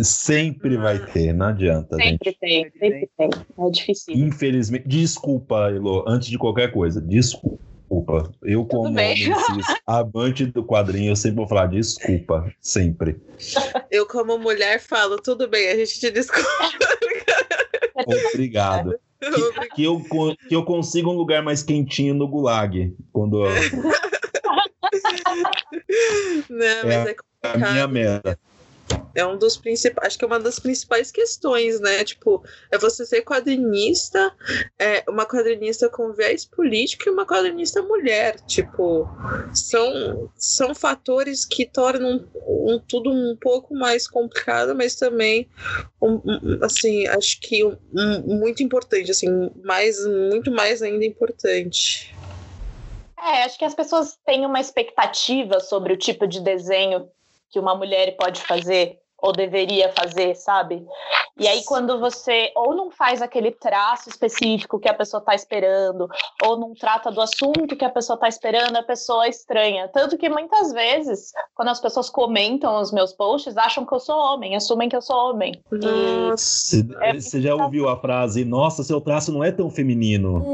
Sempre 0.03 0.77
vai 0.77 0.99
ter, 0.99 1.33
não 1.33 1.47
adianta. 1.47 1.97
Sempre 1.97 2.31
gente. 2.31 2.39
tem, 2.41 2.73
sempre 2.73 3.11
tem. 3.17 3.31
É 3.59 3.71
difícil. 3.71 4.15
Infelizmente. 4.17 4.89
Desculpa, 4.89 5.71
Elo, 5.71 6.05
antes 6.09 6.29
de 6.29 6.39
qualquer 6.39 6.73
coisa. 6.73 7.01
Desculpa. 7.01 7.63
Eu, 8.43 8.65
como 8.65 8.89
amante 9.87 10.47
do 10.47 10.65
quadrinho, 10.65 11.13
eu 11.13 11.17
sempre 11.17 11.37
vou 11.37 11.47
falar 11.47 11.67
desculpa, 11.67 12.51
sempre. 12.59 13.21
Eu, 13.91 14.07
como 14.07 14.39
mulher, 14.39 14.81
falo, 14.81 15.21
tudo 15.21 15.47
bem, 15.47 15.69
a 15.69 15.77
gente 15.77 16.01
te 16.01 16.11
desculpa. 16.11 16.49
Obrigado. 18.33 18.99
Que, 19.23 19.69
que, 19.77 19.85
eu, 19.85 20.03
que 20.49 20.55
eu 20.55 20.65
consiga 20.65 21.09
um 21.09 21.17
lugar 21.17 21.43
mais 21.43 21.63
quentinho 21.63 22.15
no 22.15 22.27
gulag. 22.27 22.93
Quando. 23.13 23.45
Não, 26.51 26.83
mas 26.85 27.07
é, 27.07 27.17
é 27.43 27.49
a 27.49 27.57
minha 27.57 27.87
meta. 27.87 28.39
É 29.15 29.27
um 29.27 29.37
dos 29.37 29.57
principais, 29.57 30.09
acho 30.09 30.19
que 30.19 30.25
é 30.25 30.27
uma 30.27 30.41
das 30.41 30.59
principais 30.59 31.11
questões, 31.11 31.81
né? 31.81 32.05
Tipo, 32.05 32.43
é 32.71 32.79
você 32.79 33.05
ser 33.05 33.23
quadrinista, 33.23 34.35
é 34.79 35.05
uma 35.09 35.27
quadrinista 35.27 35.89
com 35.89 36.13
viés 36.13 36.45
político 36.45 37.09
e 37.09 37.13
uma 37.13 37.27
quadrinista 37.27 37.83
mulher, 37.83 38.41
tipo, 38.47 39.09
são 39.53 40.31
são 40.37 40.75
fatores 40.75 41.45
que 41.45 41.67
tornam 41.67 42.29
um, 42.47 42.79
tudo 42.79 43.11
um 43.11 43.37
pouco 43.41 43.75
mais 43.75 44.09
complicado, 44.09 44.75
mas 44.75 44.95
também 44.95 45.49
um, 46.01 46.21
um, 46.25 46.59
assim, 46.63 47.07
acho 47.09 47.41
que 47.41 47.63
muito 48.25 48.63
importante, 48.63 49.11
assim, 49.11 49.51
mais 49.65 49.99
muito 50.31 50.51
mais 50.51 50.83
ainda 50.83 51.05
importante. 51.05 52.15
É, 53.19 53.45
acho 53.45 53.57
que 53.57 53.65
as 53.65 53.75
pessoas 53.75 54.19
têm 54.27 54.45
uma 54.45 54.61
expectativa 54.61 55.61
sobre 55.61 55.93
o 55.93 55.97
tipo 55.97 56.27
de 56.27 56.41
desenho 56.41 57.09
que 57.51 57.61
uma 57.61 57.77
mulher 57.77 58.17
pode 58.17 58.41
fazer 58.41 58.99
ou 59.23 59.33
deveria 59.33 59.93
fazer, 59.93 60.35
sabe? 60.35 60.85
E 61.39 61.47
aí, 61.47 61.65
quando 61.65 61.99
você 62.01 62.51
ou 62.57 62.75
não 62.75 62.91
faz 62.91 63.23
aquele 63.23 63.53
traço 63.53 64.11
específico 64.11 64.81
que 64.81 64.89
a 64.89 64.95
pessoa 64.95 65.21
está 65.21 65.35
esperando, 65.35 66.09
ou 66.45 66.59
não 66.59 66.75
trata 66.75 67.11
do 67.11 67.21
assunto 67.21 67.77
que 67.77 67.85
a 67.85 67.91
pessoa 67.91 68.17
está 68.17 68.29
esperando, 68.29 68.77
a 68.77 68.83
pessoa 68.83 69.25
é 69.27 69.31
estranha. 69.31 69.89
Tanto 69.89 70.19
que 70.19 70.29
muitas 70.29 70.73
vezes, 70.73 71.33
quando 71.55 71.69
as 71.69 71.81
pessoas 71.81 72.11
comentam 72.11 72.81
os 72.81 72.93
meus 72.93 73.13
posts, 73.13 73.57
acham 73.57 73.87
que 73.87 73.95
eu 73.95 74.01
sou 74.01 74.17
homem, 74.17 74.57
assumem 74.57 74.89
que 74.89 74.97
eu 74.97 75.03
sou 75.03 75.17
homem. 75.31 75.63
Nossa. 75.71 76.77
E... 76.77 77.21
Você 77.21 77.41
já 77.41 77.55
ouviu 77.55 77.89
a 77.89 77.97
frase, 77.97 78.45
nossa, 78.45 78.83
seu 78.83 79.01
traço 79.01 79.33
não 79.33 79.45
é 79.45 79.53
tão 79.53 79.71
feminino? 79.71 80.45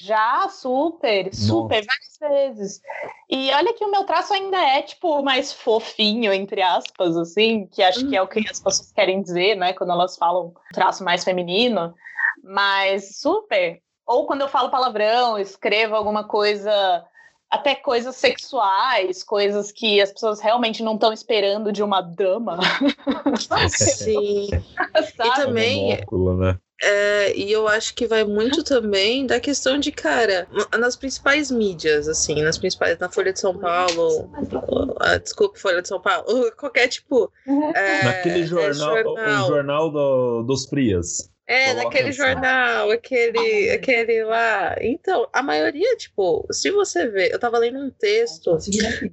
Já, 0.00 0.48
super, 0.48 1.34
super, 1.34 1.84
Nossa. 1.84 1.88
várias 2.20 2.56
vezes. 2.56 2.80
E 3.28 3.50
olha 3.52 3.74
que 3.74 3.84
o 3.84 3.90
meu 3.90 4.04
traço 4.04 4.32
ainda 4.32 4.56
é, 4.56 4.82
tipo, 4.82 5.22
mais 5.22 5.52
fofinho, 5.52 6.32
entre 6.32 6.62
aspas, 6.62 7.16
assim, 7.16 7.66
que 7.66 7.82
acho 7.82 8.02
uhum. 8.04 8.10
que 8.10 8.16
é 8.16 8.22
o 8.22 8.28
que 8.28 8.38
as 8.40 8.60
pessoas 8.60 8.92
querem 8.92 9.22
dizer, 9.22 9.56
né, 9.56 9.72
quando 9.72 9.92
elas 9.92 10.16
falam 10.16 10.54
traço 10.72 11.04
mais 11.04 11.24
feminino, 11.24 11.94
mas 12.42 13.18
super. 13.18 13.80
Ou 14.06 14.26
quando 14.26 14.42
eu 14.42 14.48
falo 14.48 14.70
palavrão, 14.70 15.38
escrevo 15.38 15.94
alguma 15.94 16.24
coisa 16.24 17.04
até 17.50 17.74
coisas 17.74 18.14
sexuais, 18.16 19.22
coisas 19.24 19.72
que 19.72 20.00
as 20.00 20.12
pessoas 20.12 20.40
realmente 20.40 20.82
não 20.82 20.94
estão 20.94 21.12
esperando 21.12 21.72
de 21.72 21.82
uma 21.82 22.00
dama. 22.00 22.58
Sim. 23.70 24.48
e 24.52 25.34
também. 25.34 25.92
É 25.92 26.04
né? 26.36 26.58
É, 26.80 27.36
e 27.36 27.50
eu 27.50 27.66
acho 27.66 27.94
que 27.94 28.06
vai 28.06 28.22
muito 28.24 28.62
também 28.62 29.26
da 29.26 29.40
questão 29.40 29.78
de, 29.78 29.90
cara, 29.90 30.46
nas 30.78 30.94
principais 30.94 31.50
mídias, 31.50 32.06
assim, 32.06 32.40
nas 32.42 32.56
principais, 32.56 32.98
na 32.98 33.08
Folha 33.08 33.32
de 33.32 33.40
São 33.40 33.58
Paulo, 33.58 34.30
uh, 34.30 35.18
desculpa, 35.20 35.58
Folha 35.58 35.82
de 35.82 35.88
São 35.88 36.00
Paulo, 36.00 36.24
qualquer 36.56 36.86
tipo. 36.86 37.32
É, 37.74 38.04
Naquele 38.04 38.46
jornal, 38.46 38.96
é 38.96 39.02
jornal. 39.02 39.44
o 39.44 39.48
jornal 39.48 39.90
do, 39.90 40.42
dos 40.44 40.66
Frias. 40.66 41.28
É, 41.48 41.72
naquele 41.72 42.12
jornal, 42.12 42.90
aquele, 42.90 43.70
aquele 43.70 44.22
lá. 44.22 44.76
Então, 44.82 45.26
a 45.32 45.42
maioria, 45.42 45.96
tipo, 45.96 46.46
se 46.52 46.70
você 46.70 47.08
vê, 47.08 47.32
eu 47.32 47.38
tava 47.38 47.56
lendo 47.56 47.78
um 47.78 47.88
texto 47.88 48.58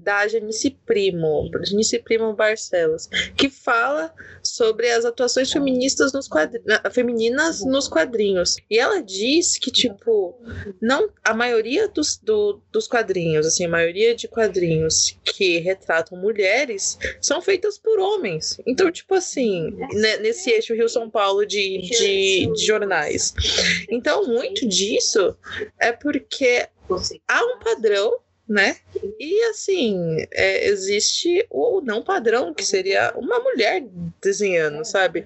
da 0.04 0.28
Janice 0.28 0.78
Primo, 0.86 1.50
Janice 1.64 1.98
Primo 2.00 2.34
Barcelos, 2.34 3.08
que 3.38 3.50
fala 3.50 4.14
sobre 4.44 4.92
as 4.92 5.06
atuações 5.06 5.50
feministas 5.50 6.12
nos 6.12 6.28
quadrinhos, 6.28 6.82
femininas 6.92 7.64
nos 7.64 7.88
quadrinhos. 7.88 8.58
E 8.70 8.78
ela 8.78 9.02
diz 9.02 9.58
que, 9.58 9.72
tipo, 9.72 10.38
não, 10.82 11.10
a 11.24 11.34
maioria 11.34 11.88
dos, 11.88 12.18
do, 12.18 12.62
dos 12.70 12.86
quadrinhos, 12.86 13.48
assim, 13.48 13.64
a 13.64 13.70
maioria 13.70 14.14
de 14.14 14.28
quadrinhos 14.28 15.18
que 15.24 15.60
retratam 15.60 16.18
mulheres 16.18 16.98
são 17.22 17.42
feitas 17.42 17.78
por 17.78 17.98
homens. 17.98 18.60
Então, 18.68 18.92
tipo 18.92 19.16
assim, 19.16 19.74
nesse 20.20 20.50
eixo 20.52 20.74
Rio-São 20.74 21.10
Paulo 21.10 21.46
de, 21.46 21.78
de 21.78 22.25
de, 22.54 22.66
jornais. 22.66 23.34
Então, 23.90 24.26
muito 24.28 24.68
disso 24.68 25.38
é 25.80 25.92
porque 25.92 26.68
há 27.28 27.44
um 27.44 27.60
padrão 27.60 28.20
né? 28.48 28.78
E 29.20 29.42
assim, 29.46 30.24
é, 30.32 30.68
existe 30.68 31.46
o 31.50 31.82
não 31.82 32.04
padrão, 32.04 32.54
que 32.54 32.64
seria 32.64 33.12
uma 33.16 33.40
mulher 33.40 33.84
desenhando, 34.22 34.86
sabe? 34.86 35.26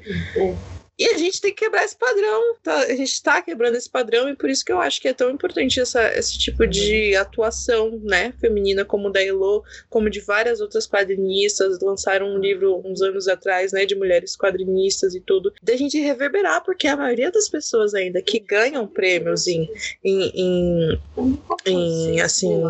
E 0.99 1.07
a 1.07 1.17
gente 1.17 1.39
tem 1.39 1.53
que 1.53 1.63
quebrar 1.63 1.85
esse 1.85 1.95
padrão, 1.97 2.55
tá? 2.61 2.79
A 2.79 2.93
gente 2.93 3.13
está 3.13 3.41
quebrando 3.41 3.75
esse 3.75 3.89
padrão 3.89 4.27
e 4.27 4.35
por 4.35 4.49
isso 4.49 4.65
que 4.65 4.71
eu 4.73 4.81
acho 4.81 4.99
que 4.99 5.07
é 5.07 5.13
tão 5.13 5.29
importante 5.29 5.79
essa, 5.79 6.05
esse 6.13 6.37
tipo 6.37 6.67
de 6.67 7.15
atuação, 7.15 7.97
né, 8.03 8.33
feminina, 8.41 8.83
como 8.83 9.09
da 9.09 9.23
Elo, 9.23 9.63
como 9.89 10.09
de 10.09 10.19
várias 10.19 10.59
outras 10.59 10.85
quadrinistas, 10.85 11.79
lançaram 11.81 12.27
um 12.27 12.37
livro 12.37 12.81
uns 12.85 13.01
anos 13.01 13.29
atrás, 13.29 13.71
né, 13.71 13.85
de 13.85 13.95
mulheres 13.95 14.35
quadrinistas 14.35 15.15
e 15.15 15.21
tudo, 15.21 15.53
da 15.63 15.77
gente 15.77 15.97
reverberar, 15.97 16.65
porque 16.65 16.85
a 16.85 16.97
maioria 16.97 17.31
das 17.31 17.47
pessoas 17.47 17.93
ainda 17.93 18.21
que 18.21 18.37
ganham 18.39 18.85
prêmios 18.85 19.47
em, 19.47 19.69
em, 20.03 20.99
em, 21.15 21.39
em 21.65 22.19
assim, 22.19 22.61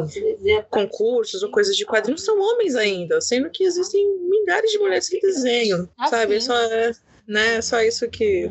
concursos 0.70 1.42
ou 1.42 1.50
coisas 1.50 1.76
de 1.76 1.84
quadrinhos 1.84 2.24
são 2.24 2.40
homens 2.40 2.76
ainda, 2.76 3.20
sendo 3.22 3.50
que 3.50 3.64
existem 3.64 4.06
milhares 4.30 4.70
de 4.70 4.78
mulheres 4.78 5.10
que 5.10 5.20
desenham, 5.20 5.90
sabe? 6.08 6.40
Só 6.40 6.56
é 6.56 6.92
né? 7.30 7.62
Só 7.62 7.80
isso 7.82 8.10
que. 8.10 8.50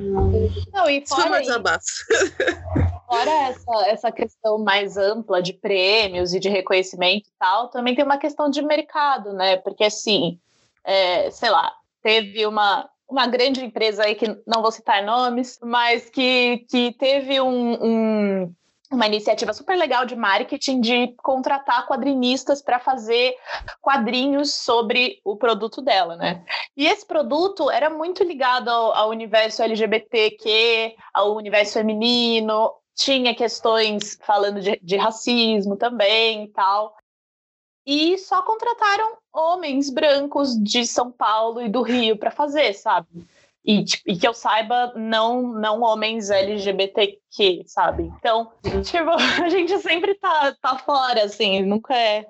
Não, 0.72 0.88
e 0.88 1.04
fora 1.06 1.28
mais 1.28 1.48
abaixo. 1.48 2.06
Fora 3.06 3.30
essa, 3.48 3.88
essa 3.88 4.12
questão 4.12 4.58
mais 4.58 4.96
ampla 4.96 5.42
de 5.42 5.52
prêmios 5.52 6.32
e 6.32 6.38
de 6.38 6.48
reconhecimento 6.48 7.26
e 7.26 7.32
tal, 7.38 7.68
também 7.68 7.94
tem 7.94 8.04
uma 8.04 8.18
questão 8.18 8.48
de 8.48 8.62
mercado, 8.62 9.32
né? 9.32 9.56
Porque 9.56 9.84
assim, 9.84 10.38
é, 10.84 11.30
sei 11.30 11.50
lá, 11.50 11.72
teve 12.02 12.46
uma, 12.46 12.88
uma 13.08 13.26
grande 13.26 13.64
empresa 13.64 14.04
aí 14.04 14.14
que 14.14 14.26
não 14.46 14.62
vou 14.62 14.70
citar 14.70 15.02
nomes, 15.02 15.58
mas 15.62 16.08
que, 16.08 16.66
que 16.70 16.92
teve 16.92 17.40
um, 17.40 17.78
um 17.82 18.54
uma 18.90 19.06
iniciativa 19.06 19.52
super 19.52 19.76
legal 19.76 20.06
de 20.06 20.16
marketing 20.16 20.80
de 20.80 21.08
contratar 21.18 21.86
quadrinistas 21.86 22.62
para 22.62 22.78
fazer 22.78 23.34
quadrinhos 23.80 24.54
sobre 24.54 25.20
o 25.24 25.36
produto 25.36 25.82
dela, 25.82 26.16
né? 26.16 26.44
E 26.76 26.86
esse 26.86 27.06
produto 27.06 27.70
era 27.70 27.90
muito 27.90 28.24
ligado 28.24 28.68
ao, 28.68 28.94
ao 28.94 29.10
universo 29.10 29.62
LGBTQ, 29.62 30.96
ao 31.12 31.36
universo 31.36 31.74
feminino, 31.74 32.72
tinha 32.94 33.34
questões 33.34 34.18
falando 34.22 34.60
de, 34.60 34.78
de 34.82 34.96
racismo 34.96 35.76
também 35.76 36.44
e 36.44 36.48
tal. 36.48 36.96
E 37.86 38.18
só 38.18 38.42
contrataram 38.42 39.16
homens 39.32 39.88
brancos 39.88 40.54
de 40.62 40.86
São 40.86 41.10
Paulo 41.10 41.62
e 41.62 41.68
do 41.68 41.82
Rio 41.82 42.18
para 42.18 42.30
fazer, 42.30 42.74
sabe? 42.74 43.08
E, 43.64 43.84
e, 44.06 44.16
que 44.16 44.26
eu 44.26 44.32
saiba, 44.32 44.92
não, 44.96 45.42
não 45.42 45.82
homens 45.82 46.30
LGBTQ, 46.30 47.64
sabe? 47.66 48.04
Então, 48.18 48.50
tipo, 48.82 49.10
a 49.44 49.48
gente 49.48 49.76
sempre 49.78 50.14
tá, 50.14 50.56
tá 50.60 50.78
fora, 50.78 51.24
assim, 51.24 51.62
nunca 51.62 51.94
é. 51.94 52.26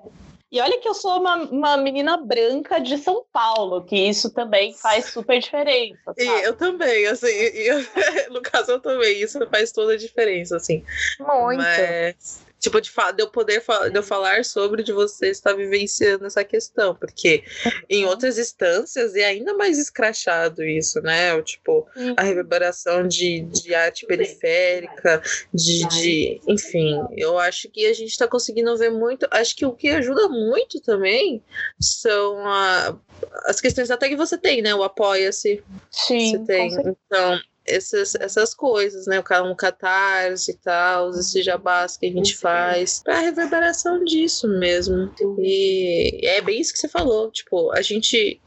E 0.51 0.59
olha 0.59 0.79
que 0.79 0.87
eu 0.89 0.95
sou 0.95 1.19
uma, 1.19 1.35
uma 1.35 1.77
menina 1.77 2.17
branca 2.17 2.79
de 2.79 2.97
São 2.97 3.23
Paulo, 3.31 3.83
que 3.83 3.95
isso 3.95 4.31
também 4.33 4.73
faz 4.73 5.05
super 5.05 5.39
diferença. 5.39 5.99
Sabe? 6.05 6.23
E 6.23 6.43
eu 6.43 6.57
também, 6.57 7.05
assim, 7.05 7.27
eu, 7.27 7.85
no 8.33 8.41
caso 8.41 8.71
eu 8.71 8.79
também, 8.79 9.21
isso 9.21 9.39
faz 9.47 9.71
toda 9.71 9.93
a 9.93 9.97
diferença, 9.97 10.57
assim. 10.57 10.83
Muito. 11.19 11.61
Mas 11.61 12.48
tipo, 12.59 12.79
de, 12.81 12.91
de 13.15 13.23
eu 13.23 13.29
poder 13.29 13.63
de 13.91 13.97
eu 13.97 14.03
falar 14.03 14.43
sobre 14.43 14.83
de 14.83 14.91
você 14.91 15.29
estar 15.29 15.53
vivenciando 15.53 16.25
essa 16.25 16.43
questão, 16.43 16.93
porque 16.93 17.43
em 17.89 18.03
uhum. 18.03 18.09
outras 18.09 18.37
instâncias 18.37 19.15
é 19.15 19.25
ainda 19.25 19.53
mais 19.53 19.77
escrachado 19.77 20.63
isso, 20.63 21.01
né? 21.01 21.41
Tipo, 21.41 21.87
a 22.17 22.23
reverberação 22.23 23.07
de, 23.07 23.41
de 23.41 23.73
arte 23.73 24.05
periférica, 24.05 25.21
de, 25.53 25.87
de. 25.87 26.41
Enfim, 26.47 26.99
eu 27.15 27.39
acho 27.39 27.69
que 27.69 27.85
a 27.85 27.93
gente 27.93 28.09
está 28.09 28.27
conseguindo 28.27 28.75
ver 28.77 28.91
muito. 28.91 29.27
Acho 29.31 29.55
que 29.55 29.65
o 29.65 29.73
que 29.73 29.89
ajuda 29.89 30.27
muito 30.27 30.81
também 30.81 31.41
são 31.79 32.45
a, 32.45 32.97
as 33.45 33.61
questões 33.61 33.89
até 33.89 34.09
que 34.09 34.15
você 34.15 34.37
tem, 34.37 34.61
né? 34.61 34.75
O 34.75 34.83
apoia-se. 34.83 35.63
Sim. 35.89 36.31
Você 36.31 36.45
tem. 36.45 36.71
Então, 36.73 37.39
essas, 37.69 38.15
essas 38.15 38.53
coisas, 38.53 39.05
né? 39.07 39.21
Um 39.43 39.55
catarse 39.55 40.51
e 40.51 40.55
tal, 40.55 41.11
esse 41.11 41.41
jabás 41.43 41.97
que 41.97 42.07
a 42.07 42.11
gente 42.11 42.35
faz, 42.35 43.01
pra 43.03 43.19
reverberação 43.19 44.03
disso 44.03 44.47
mesmo. 44.47 45.11
E 45.39 46.19
é 46.27 46.41
bem 46.41 46.59
isso 46.59 46.73
que 46.73 46.79
você 46.79 46.89
falou, 46.89 47.31
tipo, 47.31 47.71
a 47.71 47.81
gente 47.81 48.41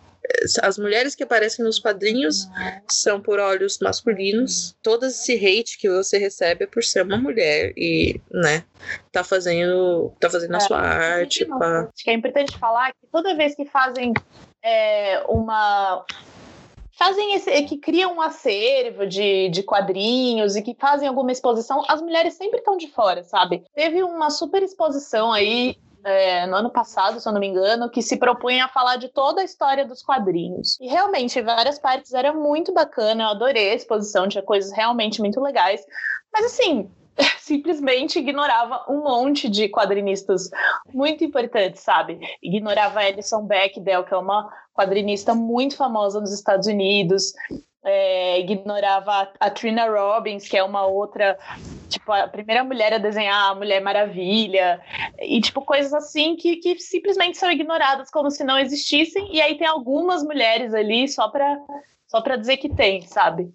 as 0.63 0.79
mulheres 0.79 1.15
que 1.15 1.23
aparecem 1.23 1.65
nos 1.65 1.79
quadrinhos 1.79 2.49
são 2.89 3.21
por 3.21 3.39
olhos 3.39 3.79
masculinos. 3.81 4.77
Todo 4.83 5.07
esse 5.07 5.35
hate 5.35 5.79
que 5.79 5.89
você 5.89 6.17
recebe 6.17 6.65
é 6.65 6.67
por 6.67 6.83
ser 6.83 7.03
uma 7.03 7.19
mulher 7.19 7.73
e, 7.77 8.21
né, 8.31 8.65
tá 9.11 9.25
fazendo, 9.25 10.13
tá 10.21 10.31
fazendo 10.31 10.55
a 10.55 10.59
é, 10.59 10.61
sua 10.61 10.79
arte. 10.79 11.47
Acho 11.51 12.05
que 12.05 12.11
é 12.11 12.15
importante 12.15 12.57
falar 12.59 12.93
que 12.93 13.07
toda 13.11 13.37
vez 13.37 13.55
que 13.55 13.65
fazem 13.67 14.13
é, 14.63 15.21
uma 15.29 16.05
fazem 17.03 17.35
esse, 17.35 17.63
que 17.63 17.79
criam 17.79 18.15
um 18.15 18.21
acervo 18.21 19.05
de, 19.07 19.49
de 19.49 19.63
quadrinhos 19.65 20.55
e 20.55 20.63
que 20.63 20.77
fazem 20.79 21.09
alguma 21.09 21.33
exposição, 21.33 21.83
as 21.89 22.01
mulheres 22.01 22.35
sempre 22.35 22.61
estão 22.61 22.77
de 22.77 22.87
fora, 22.89 23.25
sabe? 23.25 23.65
Teve 23.75 24.05
uma 24.05 24.31
super 24.31 24.63
exposição 24.63 25.33
aí 25.33 25.77
é, 26.05 26.47
no 26.47 26.55
ano 26.55 26.71
passado, 26.71 27.19
se 27.19 27.29
eu 27.29 27.33
não 27.33 27.41
me 27.41 27.49
engano, 27.49 27.91
que 27.91 28.01
se 28.03 28.17
propunha 28.17 28.67
a 28.67 28.69
falar 28.69 28.97
de 28.97 29.09
toda 29.09 29.41
a 29.41 29.45
história 29.45 29.85
dos 29.85 30.01
quadrinhos. 30.01 30.79
E 30.81 30.87
realmente, 30.87 31.43
várias 31.43 31.77
partes 31.77 32.15
era 32.15 32.33
muito 32.33 32.73
bacana, 32.73 33.25
eu 33.25 33.29
adorei 33.31 33.71
a 33.71 33.75
exposição, 33.75 34.29
tinha 34.29 34.43
coisas 34.43 34.71
realmente 34.71 35.21
muito 35.21 35.41
legais. 35.41 35.85
Mas 36.33 36.47
assim, 36.47 36.89
simplesmente 37.39 38.19
ignorava 38.19 38.85
um 38.89 39.03
monte 39.03 39.49
de 39.49 39.69
quadrinistas 39.69 40.51
muito 40.93 41.25
importantes, 41.25 41.83
sabe? 41.83 42.19
Ignorava 42.43 43.01
a 43.01 43.05
Alison 43.05 43.45
Bechdel, 43.45 44.05
que 44.05 44.15
é 44.15 44.17
uma 44.17 44.51
quadrinista 44.75 45.35
muito 45.35 45.77
famosa 45.77 46.21
nos 46.21 46.33
Estados 46.33 46.67
Unidos. 46.67 47.33
É, 47.85 48.39
ignorava 48.39 49.33
a 49.41 49.51
Trina 49.51 49.87
Robbins, 49.89 50.47
que 50.47 50.57
é 50.57 50.63
uma 50.63 50.87
outra, 50.87 51.37
tipo, 51.89 52.13
a 52.13 52.29
primeira 52.29 52.63
mulher 52.63 52.95
a 52.95 52.99
desenhar 52.99 53.51
a 53.51 53.55
Mulher 53.57 53.81
Maravilha, 53.81 54.81
e 55.19 55.41
tipo, 55.41 55.61
coisas 55.63 55.93
assim 55.93 56.37
que, 56.37 56.57
que 56.57 56.79
simplesmente 56.79 57.37
são 57.37 57.51
ignoradas 57.51 58.09
como 58.09 58.31
se 58.31 58.45
não 58.45 58.57
existissem, 58.57 59.35
e 59.35 59.43
aí 59.43 59.59
tem 59.59 59.67
algumas 59.67 60.23
mulheres 60.23 60.73
ali 60.73 61.09
só 61.09 61.29
para 61.29 61.59
só 62.07 62.21
dizer 62.21 62.59
que 62.59 62.69
tem, 62.69 63.03
sabe? 63.03 63.53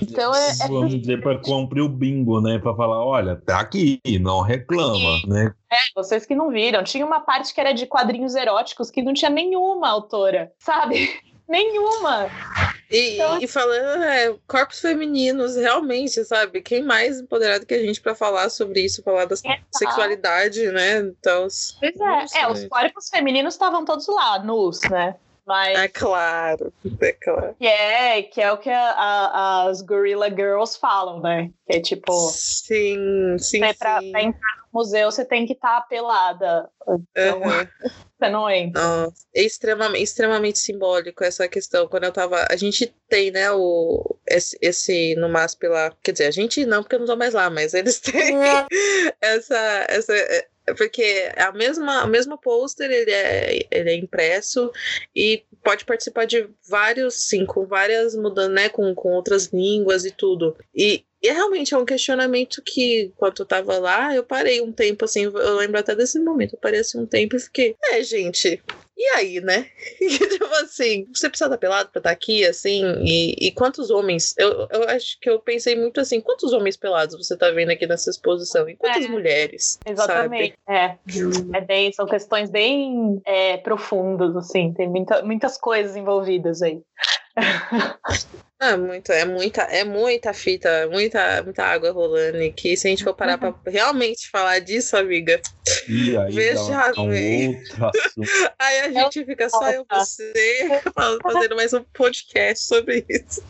Então 0.00 0.34
é, 0.34 0.50
é 0.50 0.68
Vamos 0.68 1.00
dizer 1.00 1.20
para 1.20 1.38
cumprir 1.38 1.82
o 1.82 1.88
bingo, 1.88 2.40
né? 2.40 2.58
Para 2.58 2.74
falar, 2.74 3.04
olha, 3.04 3.36
tá 3.36 3.60
aqui, 3.60 4.00
não 4.20 4.40
reclama, 4.40 5.16
aqui. 5.16 5.28
né? 5.28 5.54
É, 5.72 5.76
vocês 5.96 6.24
que 6.24 6.34
não 6.34 6.50
viram, 6.50 6.84
tinha 6.84 7.04
uma 7.04 7.20
parte 7.20 7.52
que 7.52 7.60
era 7.60 7.72
de 7.72 7.86
quadrinhos 7.86 8.34
eróticos 8.34 8.90
que 8.90 9.02
não 9.02 9.12
tinha 9.12 9.30
nenhuma 9.30 9.88
autora, 9.88 10.52
sabe? 10.58 11.20
nenhuma. 11.48 12.30
E, 12.90 13.14
então... 13.14 13.38
e 13.40 13.48
falando, 13.48 14.02
é, 14.02 14.34
corpos 14.46 14.80
femininos, 14.80 15.56
realmente, 15.56 16.24
sabe? 16.24 16.62
Quem 16.62 16.82
mais 16.82 17.20
empoderado 17.20 17.66
que 17.66 17.74
a 17.74 17.82
gente 17.82 18.00
para 18.00 18.14
falar 18.14 18.48
sobre 18.50 18.80
isso, 18.80 19.02
falar 19.02 19.24
da 19.24 19.34
é, 19.44 19.60
sexualidade, 19.72 20.70
né? 20.70 20.98
Então, 20.98 21.46
pois 21.80 22.32
é, 22.34 22.40
é, 22.40 22.48
os 22.50 22.64
corpos 22.66 23.08
femininos 23.08 23.54
estavam 23.54 23.84
todos 23.84 24.06
lá, 24.08 24.38
nus, 24.38 24.80
né? 24.82 25.16
Mas... 25.46 25.78
É 25.78 25.88
claro, 25.88 26.72
é 27.00 27.12
claro. 27.12 27.54
Que 27.58 27.66
é, 27.66 28.22
que 28.22 28.40
é 28.40 28.50
o 28.50 28.56
que 28.56 28.70
a, 28.70 28.90
a, 28.90 29.68
as 29.68 29.82
Gorilla 29.82 30.30
Girls 30.30 30.78
falam, 30.78 31.20
né? 31.20 31.50
Que 31.66 31.76
é 31.76 31.80
tipo. 31.80 32.12
Sim, 32.30 33.36
sim. 33.38 33.60
Você, 33.60 33.74
pra, 33.74 34.00
pra, 34.10 34.22
entrar 34.22 34.56
no 34.56 34.68
museu, 34.72 35.10
você 35.10 35.22
tem 35.22 35.46
que 35.46 35.52
estar 35.52 35.82
tá 35.82 35.86
pelada. 35.86 36.70
Então, 36.82 37.42
uhum. 37.42 37.68
você 38.18 38.30
não 38.30 38.48
entra. 38.48 38.82
Nossa, 38.82 39.26
é 39.34 39.42
extremamente, 39.42 40.02
extremamente 40.02 40.58
simbólico 40.58 41.22
essa 41.22 41.46
questão. 41.46 41.86
Quando 41.88 42.04
eu 42.04 42.12
tava. 42.12 42.46
A 42.50 42.56
gente 42.56 42.86
tem, 43.06 43.30
né, 43.30 43.52
o, 43.52 44.16
esse, 44.26 44.56
esse 44.62 45.14
no 45.16 45.28
MASP 45.28 45.68
lá. 45.68 45.92
Quer 46.02 46.12
dizer, 46.12 46.26
a 46.26 46.30
gente 46.30 46.64
não, 46.64 46.82
porque 46.82 46.94
eu 46.94 47.00
não 47.00 47.06
tô 47.06 47.16
mais 47.16 47.34
lá, 47.34 47.50
mas 47.50 47.74
eles 47.74 48.00
têm 48.00 48.38
essa. 49.20 49.86
essa 49.90 50.14
porque 50.76 51.30
a 51.36 51.52
mesma, 51.52 52.04
o 52.04 52.08
mesmo 52.08 52.38
pôster 52.38 52.90
ele 52.90 53.10
é, 53.10 53.66
ele 53.70 53.90
é 53.90 53.96
impresso 53.96 54.72
e 55.14 55.42
pode 55.62 55.84
participar 55.84 56.24
de 56.24 56.48
vários, 56.68 57.28
sim, 57.28 57.44
com 57.44 57.66
várias 57.66 58.14
mudanças, 58.14 58.54
né, 58.54 58.68
com, 58.68 58.94
com 58.94 59.10
outras 59.10 59.46
línguas 59.46 60.04
e 60.04 60.10
tudo. 60.10 60.56
E, 60.74 61.04
e 61.24 61.32
realmente 61.32 61.72
é 61.72 61.78
um 61.78 61.86
questionamento 61.86 62.60
que, 62.62 63.10
quando 63.16 63.40
eu 63.40 63.46
tava 63.46 63.78
lá, 63.78 64.14
eu 64.14 64.22
parei 64.22 64.60
um 64.60 64.70
tempo, 64.70 65.06
assim, 65.06 65.22
eu 65.22 65.56
lembro 65.56 65.80
até 65.80 65.94
desse 65.94 66.20
momento, 66.20 66.52
eu 66.52 66.58
parei 66.60 66.80
assim 66.80 67.00
um 67.00 67.06
tempo 67.06 67.34
e 67.34 67.40
fiquei, 67.40 67.74
é, 67.82 68.02
gente, 68.02 68.62
e 68.94 69.04
aí, 69.16 69.40
né? 69.40 69.66
tipo 69.98 70.44
assim, 70.56 71.06
você 71.14 71.30
precisa 71.30 71.46
estar 71.46 71.56
pelado 71.56 71.88
pra 71.88 72.00
estar 72.00 72.10
aqui, 72.10 72.44
assim, 72.44 72.84
e, 73.02 73.48
e 73.48 73.50
quantos 73.52 73.88
homens? 73.88 74.34
Eu, 74.36 74.68
eu 74.70 74.86
acho 74.90 75.18
que 75.18 75.30
eu 75.30 75.40
pensei 75.40 75.74
muito 75.74 75.98
assim, 75.98 76.20
quantos 76.20 76.52
homens 76.52 76.76
pelados 76.76 77.16
você 77.16 77.34
tá 77.34 77.50
vendo 77.50 77.70
aqui 77.70 77.86
nessa 77.86 78.10
exposição? 78.10 78.68
E 78.68 78.76
quantas 78.76 79.06
é, 79.06 79.08
mulheres? 79.08 79.78
Exatamente. 79.86 80.54
Sabe? 80.68 80.78
É. 80.78 81.56
é 81.56 81.60
bem, 81.62 81.90
são 81.90 82.04
questões 82.04 82.50
bem 82.50 83.22
é, 83.24 83.56
profundas, 83.56 84.36
assim, 84.36 84.74
tem 84.74 84.90
muita, 84.90 85.22
muitas 85.22 85.56
coisas 85.56 85.96
envolvidas 85.96 86.60
aí. 86.60 86.82
É, 88.64 88.76
muito, 88.78 89.12
é 89.12 89.24
muita, 89.26 89.62
é 89.62 89.84
muita 89.84 90.32
fita, 90.32 90.88
muita, 90.90 91.42
muita 91.42 91.64
água 91.64 91.92
rolando. 91.92 92.40
E 92.40 92.50
que 92.50 92.74
se 92.76 92.86
a 92.86 92.90
gente 92.90 93.04
for 93.04 93.14
parar 93.14 93.36
pra 93.36 93.54
realmente 93.68 94.30
falar 94.30 94.58
disso, 94.60 94.96
amiga, 94.96 95.38
e 95.86 96.16
aí 96.16 96.32
veja 96.32 96.92
um 96.96 97.08
bem. 97.08 97.62
aí 98.58 98.80
a 98.80 98.90
gente 98.90 99.22
fica 99.26 99.50
só 99.50 99.70
eu 99.70 99.82
e 99.82 99.94
você 99.94 100.82
fazendo 101.22 101.56
mais 101.56 101.74
um 101.74 101.84
podcast 101.92 102.66
sobre 102.66 103.04
isso. 103.06 103.42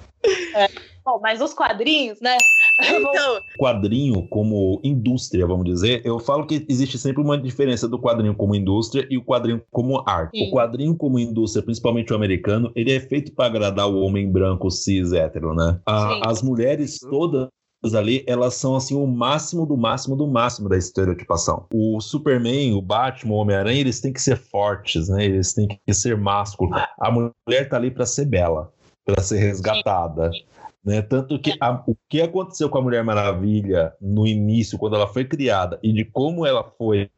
É. 0.56 0.68
Bom, 1.04 1.20
mas 1.20 1.40
os 1.40 1.54
quadrinhos, 1.54 2.18
né? 2.20 2.36
Então... 2.80 3.40
Quadrinho 3.56 4.26
como 4.28 4.80
indústria, 4.82 5.46
vamos 5.46 5.64
dizer, 5.64 6.02
eu 6.04 6.18
falo 6.18 6.46
que 6.46 6.64
existe 6.68 6.98
sempre 6.98 7.22
uma 7.22 7.38
diferença 7.38 7.88
do 7.88 7.98
quadrinho 7.98 8.34
como 8.34 8.54
indústria 8.54 9.06
e 9.08 9.16
o 9.16 9.24
quadrinho 9.24 9.62
como 9.70 10.02
arte. 10.06 10.36
Sim. 10.38 10.48
O 10.48 10.50
quadrinho 10.50 10.96
como 10.96 11.18
indústria, 11.18 11.64
principalmente 11.64 12.12
o 12.12 12.16
americano, 12.16 12.72
ele 12.74 12.92
é 12.92 13.00
feito 13.00 13.32
para 13.32 13.46
agradar 13.46 13.88
o 13.88 14.00
homem 14.00 14.30
branco 14.30 14.70
cis 14.70 15.12
hétero, 15.12 15.54
né? 15.54 15.80
A, 15.86 16.28
as 16.28 16.42
mulheres 16.42 16.98
todas 16.98 17.48
ali, 17.94 18.24
elas 18.26 18.54
são 18.54 18.74
assim 18.74 18.94
o 18.94 19.06
máximo 19.06 19.66
do 19.66 19.76
máximo 19.76 20.16
do 20.16 20.26
máximo 20.26 20.68
da 20.68 20.76
estereotipação. 20.76 21.66
O 21.72 22.00
Superman, 22.00 22.72
o 22.72 22.80
Batman, 22.80 23.34
o 23.34 23.36
Homem-Aranha, 23.38 23.80
eles 23.80 24.00
têm 24.00 24.12
que 24.12 24.22
ser 24.22 24.36
fortes, 24.36 25.08
né? 25.08 25.24
Eles 25.24 25.52
têm 25.52 25.68
que 25.68 25.92
ser 25.92 26.16
másculos. 26.16 26.80
A 26.98 27.10
mulher 27.10 27.68
tá 27.68 27.76
ali 27.76 27.90
para 27.90 28.06
ser 28.06 28.24
bela, 28.24 28.72
para 29.04 29.22
ser 29.22 29.38
resgatada. 29.38 30.30
Sim. 30.32 30.53
Né? 30.84 31.00
Tanto 31.00 31.38
que 31.38 31.56
a, 31.60 31.82
o 31.86 31.96
que 32.08 32.20
aconteceu 32.20 32.68
com 32.68 32.78
a 32.78 32.82
Mulher 32.82 33.02
Maravilha 33.02 33.92
no 34.00 34.26
início, 34.26 34.78
quando 34.78 34.96
ela 34.96 35.08
foi 35.08 35.24
criada, 35.24 35.78
e 35.82 35.92
de 35.92 36.04
como 36.04 36.44
ela 36.44 36.62
foi, 36.76 37.08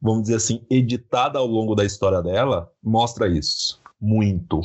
vamos 0.00 0.22
dizer 0.22 0.36
assim, 0.36 0.62
editada 0.70 1.38
ao 1.38 1.46
longo 1.46 1.74
da 1.74 1.84
história 1.84 2.22
dela, 2.22 2.70
mostra 2.82 3.26
isso. 3.26 3.80
Muito. 4.00 4.60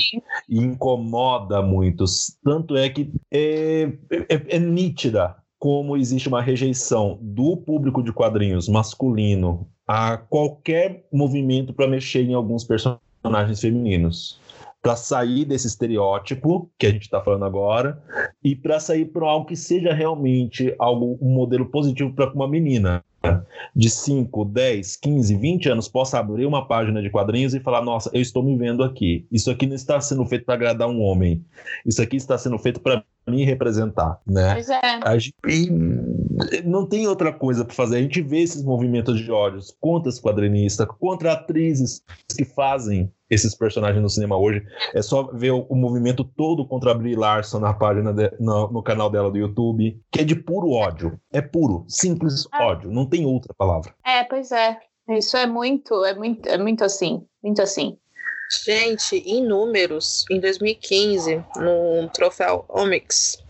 E 0.48 0.60
incomoda 0.60 1.62
muito. 1.62 2.04
Tanto 2.44 2.76
é 2.76 2.90
que 2.90 3.12
é, 3.32 3.92
é, 4.30 4.56
é 4.56 4.60
nítida 4.60 5.36
como 5.58 5.96
existe 5.96 6.28
uma 6.28 6.42
rejeição 6.42 7.18
do 7.22 7.56
público 7.56 8.04
de 8.04 8.12
quadrinhos 8.12 8.68
masculino 8.68 9.68
a 9.88 10.18
qualquer 10.18 11.06
movimento 11.14 11.74
para 11.74 11.88
mexer 11.88 12.24
em 12.24 12.34
alguns 12.34 12.64
personagens 12.64 13.62
femininos 13.62 14.41
para 14.82 14.96
sair 14.96 15.46
desse 15.46 15.68
estereótipo 15.68 16.70
que 16.78 16.88
a 16.88 16.92
gente 16.92 17.04
está 17.04 17.22
falando 17.22 17.46
agora 17.46 18.02
e 18.44 18.56
para 18.56 18.80
sair 18.80 19.06
para 19.06 19.28
algo 19.28 19.46
que 19.46 19.56
seja 19.56 19.94
realmente 19.94 20.74
algo 20.80 21.18
um 21.22 21.34
modelo 21.34 21.68
positivo 21.68 22.14
para 22.14 22.32
uma 22.34 22.48
menina 22.48 23.04
de 23.76 23.90
5, 23.90 24.46
10, 24.46 24.96
15, 24.96 25.36
20 25.36 25.70
anos 25.70 25.88
possa 25.88 26.20
abrir 26.20 26.46
uma 26.46 26.68
página 26.68 27.02
de 27.02 27.10
quadrinhos 27.10 27.54
e 27.54 27.60
falar: 27.60 27.84
Nossa, 27.84 28.10
eu 28.14 28.22
estou 28.22 28.42
me 28.44 28.58
vendo 28.58 28.84
aqui. 28.84 29.28
Isso 29.32 29.52
aqui 29.52 29.68
não 29.68 29.76
está 29.76 30.02
sendo 30.02 30.26
feito 30.26 30.46
para 30.46 30.56
agradar 30.56 30.90
um 30.90 31.02
homem. 31.02 31.46
Isso 31.86 32.02
aqui 32.02 32.16
está 32.16 32.38
sendo 32.38 32.58
feito 32.58 32.80
para 32.80 33.04
me 33.28 33.46
representar, 33.46 34.20
né? 34.26 34.54
Pois 34.54 34.70
é. 34.70 34.82
A 35.04 35.18
gente, 35.18 35.36
não 36.64 36.86
tem 36.86 37.08
outra 37.08 37.32
coisa 37.32 37.66
para 37.66 37.76
fazer. 37.76 37.98
A 37.98 38.02
gente 38.02 38.22
vê 38.22 38.40
esses 38.42 38.64
movimentos 38.64 39.20
de 39.20 39.32
ódios 39.32 39.76
contra 39.80 40.10
os 40.10 40.20
quadrinistas, 40.20 40.88
contra 41.00 41.34
atrizes 41.34 42.04
que 42.36 42.46
fazem 42.46 43.12
esses 43.30 43.56
personagens 43.56 44.02
no 44.02 44.10
cinema 44.10 44.38
hoje. 44.38 44.64
É 44.94 45.02
só 45.02 45.24
ver 45.32 45.52
o, 45.52 45.66
o 45.70 45.76
movimento 45.76 46.24
todo 46.24 46.68
contra 46.68 46.92
a 46.92 46.94
Brie 46.94 47.16
Larson 47.16 47.60
na 47.60 47.74
página 47.74 48.14
de, 48.14 48.32
no, 48.40 48.70
no, 48.72 48.84
canal 48.84 49.10
dela 49.10 49.32
do 49.32 49.38
YouTube, 49.38 50.00
que 50.12 50.22
é 50.22 50.24
de 50.24 50.36
puro 50.36 50.72
ódio. 50.72 51.20
É 51.32 51.42
puro, 51.42 51.86
simples 51.88 52.48
é. 52.54 52.64
ódio. 52.64 52.92
Não 52.92 53.06
tem 53.06 53.26
outra 53.26 53.54
palavra. 53.54 53.94
É, 54.06 54.24
pois 54.24 54.52
é. 54.52 54.78
Isso 55.10 55.36
é 55.36 55.48
muito, 55.48 56.06
é 56.06 56.14
muito, 56.14 56.48
é 56.48 56.58
muito 56.58 56.84
assim, 56.84 57.26
muito 57.44 57.62
assim. 57.62 57.98
Gente, 58.52 59.16
em 59.18 59.42
números, 59.42 60.26
em 60.30 60.40
2015, 60.40 61.44
no 61.56 62.10
troféu 62.10 62.66
Omix, 62.68 63.42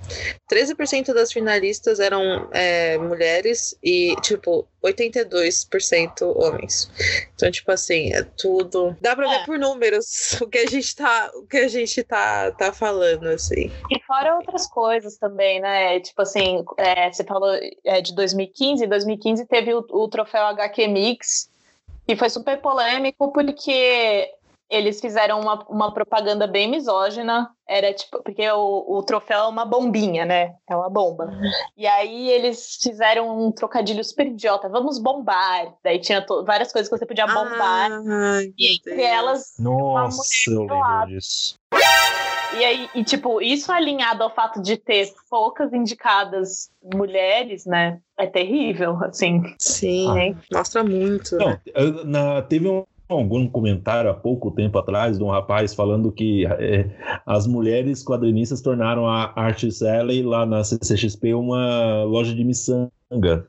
13% 0.52 1.14
das 1.14 1.32
finalistas 1.32 2.00
eram 2.00 2.48
é, 2.52 2.98
mulheres 3.00 3.76
e, 3.84 4.16
tipo, 4.22 4.68
82% 4.84 6.22
homens. 6.36 6.92
Então, 7.34 7.50
tipo 7.50 7.72
assim, 7.72 8.14
é 8.14 8.24
tudo. 8.24 8.96
Dá 9.02 9.16
pra 9.16 9.26
é. 9.26 9.40
ver 9.40 9.46
por 9.46 9.58
números 9.58 10.40
o 10.42 10.48
que 10.48 10.60
a 10.60 10.68
gente 10.68 10.96
tá, 10.96 11.32
o 11.36 11.48
que 11.48 11.58
a 11.58 11.68
gente 11.68 12.04
tá, 12.04 12.52
tá 12.52 12.72
falando, 12.72 13.26
assim. 13.28 13.72
E 13.90 14.00
fora 14.06 14.36
outras 14.36 14.68
coisas 14.68 15.18
também, 15.18 15.60
né? 15.60 16.00
Tipo 16.00 16.22
assim, 16.22 16.64
é, 16.78 17.12
você 17.12 17.24
falou 17.24 17.54
é, 17.86 18.02
de 18.02 18.14
2015, 18.14 18.86
2015 18.86 19.46
teve 19.48 19.74
o, 19.74 19.86
o 19.90 20.08
troféu 20.08 20.46
HQ 20.46 20.88
Mix, 20.88 21.50
e 22.08 22.16
foi 22.16 22.30
super 22.30 22.60
polêmico 22.60 23.32
porque 23.32 24.30
eles 24.72 25.02
fizeram 25.02 25.42
uma, 25.42 25.66
uma 25.68 25.94
propaganda 25.94 26.48
bem 26.48 26.72
misógina. 26.72 27.50
Era 27.68 27.94
tipo, 27.94 28.24
porque 28.24 28.50
o, 28.50 28.86
o 28.88 29.04
troféu 29.04 29.40
é 29.40 29.48
uma 29.48 29.66
bombinha, 29.66 30.26
né? 30.26 30.56
É 30.68 30.76
uma 30.76 30.90
bomba. 30.90 31.30
E 31.78 31.86
aí 31.86 32.30
eles 32.30 32.78
fizeram 32.82 33.46
um 33.46 33.52
trocadilho 33.52 34.04
super 34.04 34.28
idiota. 34.28 34.70
Vamos 34.70 34.98
bombar. 34.98 35.76
Daí 35.84 36.00
tinha 36.00 36.26
várias 36.46 36.72
coisas 36.72 36.90
que 36.90 36.98
você 36.98 37.06
podia 37.06 37.28
bombar. 37.28 37.92
Ai, 37.92 38.54
e 38.58 38.76
entre 38.76 39.02
elas. 39.02 39.56
Nossa, 39.60 40.24
eu 40.50 40.62
lembro 40.62 41.08
disso. 41.08 41.60
E 42.54 42.66
aí, 42.66 42.90
e, 42.94 43.04
tipo, 43.04 43.42
isso 43.42 43.72
alinhado 43.72 44.24
ao 44.24 44.34
fato 44.34 44.62
de 44.62 44.76
ter 44.76 45.14
poucas 45.30 45.72
indicadas 45.72 46.70
mulheres, 46.94 47.66
né? 47.66 48.00
É 48.18 48.28
terrível, 48.28 48.98
assim. 49.04 49.42
Sim, 49.58 50.36
mostra 50.52 50.84
muito. 50.84 51.38
Não, 51.38 51.58
na, 52.04 52.42
teve 52.42 52.68
um 52.68 52.84
algum 53.13 53.47
comentário 53.47 54.10
há 54.10 54.13
pouco 54.13 54.52
tempo 54.52 54.78
atrás 54.78 55.17
de 55.17 55.24
um 55.24 55.30
rapaz 55.30 55.74
falando 55.74 56.12
que 56.12 56.45
é, 56.45 56.86
as 57.26 57.47
mulheres 57.47 58.04
quadrinistas 58.04 58.62
tornaram 58.62 59.08
a 59.08 59.32
Artist 59.36 59.84
Alley 59.84 60.24
lá 60.24 60.45
na 60.45 60.63
CCXP 60.63 61.34
uma 61.34 62.04
loja 62.04 62.34
de 62.34 62.43
miçanga. 62.43 62.91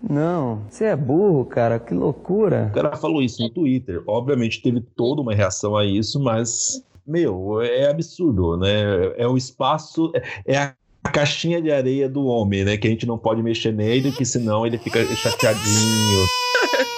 Não, 0.08 0.62
você 0.68 0.86
é 0.86 0.96
burro, 0.96 1.44
cara, 1.44 1.78
que 1.78 1.94
loucura. 1.94 2.68
O 2.70 2.74
cara 2.74 2.96
falou 2.96 3.22
isso 3.22 3.42
no 3.42 3.50
Twitter. 3.50 4.02
Obviamente 4.06 4.60
teve 4.60 4.80
toda 4.80 5.22
uma 5.22 5.34
reação 5.34 5.76
a 5.76 5.84
isso, 5.84 6.18
mas, 6.18 6.82
meu, 7.06 7.60
é 7.62 7.88
absurdo, 7.88 8.56
né? 8.56 9.12
É 9.16 9.26
o 9.26 9.36
espaço, 9.36 10.12
é 10.44 10.56
a 10.58 10.74
caixinha 11.12 11.62
de 11.62 11.70
areia 11.70 12.08
do 12.08 12.24
homem, 12.26 12.64
né? 12.64 12.76
Que 12.76 12.88
a 12.88 12.90
gente 12.90 13.06
não 13.06 13.18
pode 13.18 13.42
mexer 13.42 13.72
nele, 13.72 14.10
que 14.12 14.24
senão 14.24 14.66
ele 14.66 14.78
fica 14.78 15.04
chateadinho. 15.14 16.26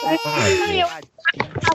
Ai, 0.26 0.84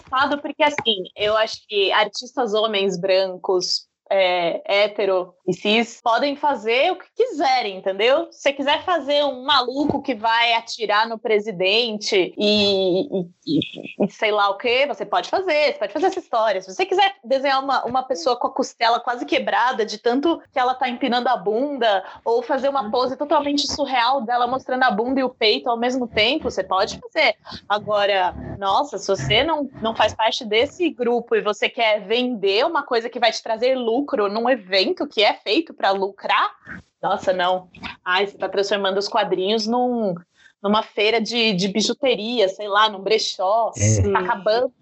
engraçado 0.09 0.41
porque, 0.41 0.63
assim, 0.63 1.03
eu 1.15 1.37
acho 1.37 1.65
que 1.67 1.91
artistas 1.91 2.53
homens 2.53 2.99
brancos 2.99 3.87
é, 4.09 4.61
hétero 4.65 5.33
e 5.47 5.53
cis 5.53 5.99
podem 6.01 6.35
fazer 6.35 6.91
o 6.91 6.95
que 6.95 7.05
quiserem, 7.15 7.77
entendeu? 7.77 8.27
Se 8.31 8.41
você 8.41 8.53
quiser 8.53 8.83
fazer 8.83 9.23
um 9.23 9.43
maluco 9.43 10.01
que 10.01 10.15
vai 10.15 10.53
atirar 10.53 11.07
no 11.07 11.17
presidente 11.17 12.33
e, 12.37 13.25
e, 13.45 13.59
e, 13.99 14.11
sei 14.11 14.31
lá 14.31 14.49
o 14.49 14.57
que, 14.57 14.87
você 14.87 15.05
pode 15.05 15.29
fazer, 15.29 15.73
você 15.73 15.79
pode 15.79 15.93
fazer 15.93 16.05
essa 16.07 16.19
história. 16.19 16.61
Se 16.61 16.73
você 16.73 16.85
quiser 16.85 17.15
desenhar 17.23 17.63
uma, 17.63 17.85
uma 17.85 18.03
pessoa 18.03 18.35
com 18.35 18.47
a 18.47 18.53
costela 18.53 18.99
quase 18.99 19.25
quebrada 19.25 19.85
de 19.85 19.97
tanto 19.97 20.41
que 20.51 20.59
ela 20.59 20.73
tá 20.73 20.89
empinando 20.89 21.29
a 21.29 21.37
bunda, 21.37 22.03
ou 22.25 22.41
fazer 22.41 22.69
uma 22.69 22.89
pose 22.89 23.15
totalmente 23.15 23.71
surreal 23.71 24.21
dela 24.21 24.47
mostrando 24.47 24.83
a 24.83 24.91
bunda 24.91 25.19
e 25.19 25.23
o 25.23 25.29
peito 25.29 25.69
ao 25.69 25.77
mesmo 25.77 26.07
tempo, 26.07 26.49
você 26.49 26.63
pode 26.63 26.99
fazer. 26.99 27.35
Agora, 27.67 28.33
nossa, 28.57 28.97
se 28.97 29.07
você 29.07 29.43
não, 29.43 29.69
não 29.81 29.95
faz 29.95 30.13
parte 30.13 30.45
desse 30.45 30.89
grupo 30.89 31.35
e 31.35 31.41
você 31.41 31.69
quer 31.69 32.01
vender 32.01 32.65
uma 32.65 32.83
coisa 32.83 33.09
que 33.09 33.19
vai 33.19 33.31
te 33.31 33.41
trazer 33.41 33.75
lucro, 33.75 33.98
lucro 33.99 34.29
num 34.29 34.49
evento 34.49 35.07
que 35.07 35.21
é 35.21 35.33
feito 35.33 35.73
para 35.73 35.91
lucrar, 35.91 36.51
nossa, 37.01 37.31
não. 37.31 37.69
Ai, 38.03 38.27
você 38.27 38.33
está 38.33 38.49
transformando 38.49 38.97
os 38.97 39.07
quadrinhos 39.07 39.65
num, 39.65 40.15
numa 40.61 40.83
feira 40.83 41.21
de, 41.21 41.53
de 41.53 41.67
bijuteria, 41.67 42.49
sei 42.49 42.67
lá, 42.67 42.89
num 42.89 42.99
brechó. 42.99 43.71
É. 43.77 44.11
Tá 44.11 44.19
acabando 44.19 44.73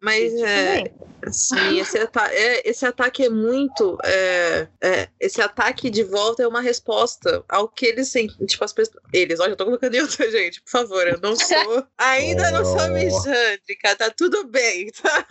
mas 0.00 0.32
é, 0.40 0.90
sim, 1.30 1.78
esse, 1.78 1.98
ata 1.98 2.28
é, 2.32 2.68
esse 2.68 2.86
ataque 2.86 3.24
é 3.24 3.28
muito. 3.28 3.98
É, 4.04 4.68
é, 4.82 5.08
esse 5.18 5.40
ataque 5.40 5.90
de 5.90 6.02
volta 6.02 6.42
é 6.42 6.48
uma 6.48 6.60
resposta 6.60 7.44
ao 7.48 7.68
que 7.68 7.86
eles 7.86 8.08
sentem. 8.08 8.46
Tipo, 8.46 8.64
as 8.64 8.72
pessoas. 8.72 9.02
Eles, 9.12 9.40
olha, 9.40 9.52
eu 9.52 9.56
tô 9.56 9.64
colocando 9.64 9.94
em 9.94 10.00
outra 10.00 10.30
gente, 10.30 10.62
por 10.62 10.70
favor, 10.70 11.06
eu 11.06 11.20
não 11.20 11.36
sou. 11.36 11.86
Ainda 11.98 12.48
oh. 12.48 12.50
não 12.52 12.64
sou 12.64 12.88
misândrica, 12.88 13.96
tá 13.96 14.10
tudo 14.10 14.44
bem, 14.46 14.90
tá? 14.90 15.26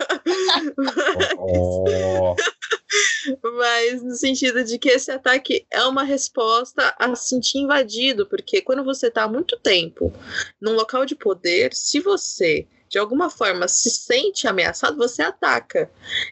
Oh. 1.38 2.34
Mas 3.56 4.02
no 4.02 4.14
sentido 4.14 4.64
de 4.64 4.78
que 4.78 4.88
esse 4.88 5.10
ataque 5.10 5.66
é 5.70 5.84
uma 5.84 6.02
resposta 6.02 6.94
a 6.98 7.14
se 7.14 7.28
sentir 7.28 7.58
invadido, 7.58 8.26
porque 8.26 8.62
quando 8.62 8.84
você 8.84 9.08
está 9.08 9.24
há 9.24 9.28
muito 9.28 9.58
tempo 9.58 10.12
num 10.60 10.74
local 10.74 11.04
de 11.04 11.14
poder, 11.14 11.72
se 11.74 12.00
você 12.00 12.66
de 12.88 12.98
alguma 12.98 13.30
forma 13.30 13.68
se 13.68 13.88
sente 13.88 14.48
ameaçado, 14.48 14.96
você 14.96 15.22
ataca. 15.22 15.88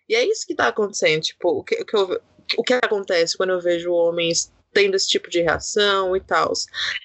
E 0.09 0.15
é 0.15 0.27
isso 0.27 0.45
que 0.45 0.53
está 0.53 0.67
acontecendo. 0.67 1.23
Tipo, 1.23 1.51
o 1.51 1.63
que, 1.63 1.77
o 1.77 1.87
que, 1.87 1.97
eu, 1.97 2.21
o 2.57 2.63
que 2.65 2.75
acontece 2.75 3.37
quando 3.37 3.51
eu 3.51 3.61
vejo 3.61 3.93
homens 3.93 4.53
tendo 4.79 4.95
esse 4.95 5.09
tipo 5.09 5.29
de 5.29 5.41
reação 5.41 6.15
e 6.15 6.21
tal. 6.21 6.53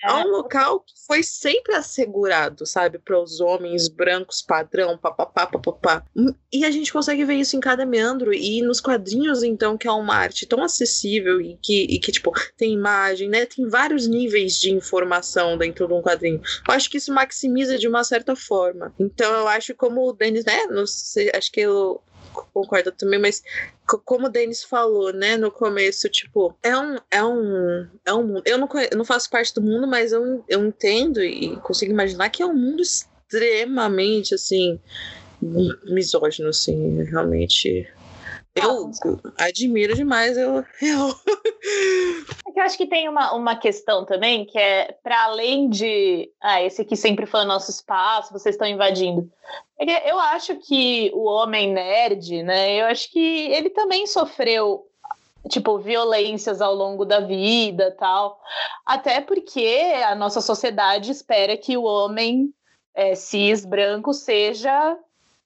É. 0.03 0.07
Há 0.07 0.19
um 0.19 0.27
local 0.27 0.81
que 0.81 0.93
foi 1.07 1.23
sempre 1.23 1.73
assegurado, 1.73 2.67
sabe, 2.67 2.99
para 2.99 3.19
os 3.19 3.41
homens 3.41 3.87
brancos 3.87 4.43
padrão, 4.43 4.95
papapá, 4.95 5.47
papapá. 5.47 6.05
E 6.51 6.63
a 6.63 6.69
gente 6.69 6.93
consegue 6.93 7.25
ver 7.25 7.33
isso 7.33 7.57
em 7.57 7.59
cada 7.59 7.83
meandro 7.83 8.31
e 8.31 8.61
nos 8.61 8.79
quadrinhos, 8.79 9.41
então, 9.41 9.75
que 9.75 9.87
é 9.87 9.91
uma 9.91 10.13
arte 10.15 10.45
tão 10.45 10.63
acessível 10.63 11.41
e 11.41 11.57
que, 11.63 11.85
e 11.85 11.99
que 11.99 12.11
tipo, 12.11 12.31
tem 12.55 12.73
imagem, 12.73 13.27
né? 13.27 13.47
Tem 13.47 13.67
vários 13.67 14.05
níveis 14.07 14.59
de 14.59 14.71
informação 14.71 15.57
dentro 15.57 15.87
de 15.87 15.93
um 15.93 16.01
quadrinho. 16.01 16.41
Eu 16.67 16.75
acho 16.75 16.91
que 16.91 16.97
isso 16.97 17.11
maximiza 17.11 17.79
de 17.79 17.87
uma 17.87 18.03
certa 18.03 18.35
forma. 18.35 18.93
Então, 18.99 19.33
eu 19.33 19.47
acho 19.47 19.73
como 19.73 20.07
o 20.07 20.13
Denis, 20.13 20.45
né? 20.45 20.67
Não 20.67 20.85
sei, 20.85 21.31
acho 21.33 21.51
que 21.51 21.61
eu 21.61 22.03
concordo 22.33 22.91
também, 22.91 23.19
mas 23.19 23.43
como 24.05 24.27
o 24.27 24.29
Denis 24.29 24.63
falou, 24.63 25.13
né, 25.13 25.37
no 25.37 25.51
começo, 25.51 26.09
tipo, 26.09 26.55
é 26.61 26.77
um, 26.77 26.97
é 27.11 27.23
um, 27.23 27.87
é 28.05 28.13
um. 28.13 28.41
Eu 28.45 28.57
não, 28.57 28.69
eu 28.91 28.97
não 28.97 29.05
faço 29.05 29.29
parte 29.29 29.53
do 29.53 29.61
mundo, 29.61 29.87
mas 29.87 30.11
eu, 30.11 30.43
eu 30.47 30.65
entendo 30.65 31.21
e 31.21 31.55
consigo 31.57 31.91
imaginar 31.91 32.29
que 32.29 32.41
é 32.41 32.45
um 32.45 32.55
mundo 32.55 32.81
extremamente, 32.81 34.35
assim, 34.35 34.79
misógino, 35.41 36.49
assim, 36.49 37.03
realmente 37.03 37.87
eu 38.55 38.91
admiro 39.37 39.95
demais. 39.95 40.37
Eu, 40.37 40.63
eu... 40.81 41.09
É 42.55 42.59
eu 42.59 42.63
acho 42.63 42.77
que 42.77 42.85
tem 42.85 43.09
uma, 43.09 43.33
uma 43.33 43.55
questão 43.55 44.05
também 44.05 44.45
que 44.45 44.57
é 44.59 44.95
para 45.03 45.23
além 45.23 45.69
de 45.69 46.31
ah, 46.41 46.61
esse 46.61 46.81
aqui 46.81 46.95
sempre 46.95 47.25
foi 47.25 47.41
o 47.41 47.47
nosso 47.47 47.71
espaço, 47.71 48.31
vocês 48.31 48.55
estão 48.55 48.67
invadindo. 48.67 49.29
É 49.79 50.11
eu 50.11 50.19
acho 50.19 50.55
que 50.57 51.11
o 51.13 51.25
homem 51.25 51.73
nerd, 51.73 52.43
né? 52.43 52.81
Eu 52.81 52.85
acho 52.85 53.11
que 53.11 53.19
ele 53.51 53.69
também 53.69 54.05
sofreu 54.05 54.87
tipo 55.49 55.77
violências 55.79 56.61
ao 56.61 56.73
longo 56.73 57.05
da 57.05 57.19
vida, 57.19 57.95
tal. 57.97 58.39
Até 58.85 59.19
porque 59.19 59.81
a 60.05 60.15
nossa 60.15 60.39
sociedade 60.41 61.11
espera 61.11 61.57
que 61.57 61.75
o 61.75 61.83
homem 61.83 62.53
é, 62.93 63.15
cis 63.15 63.65
branco 63.65 64.13
seja 64.13 64.97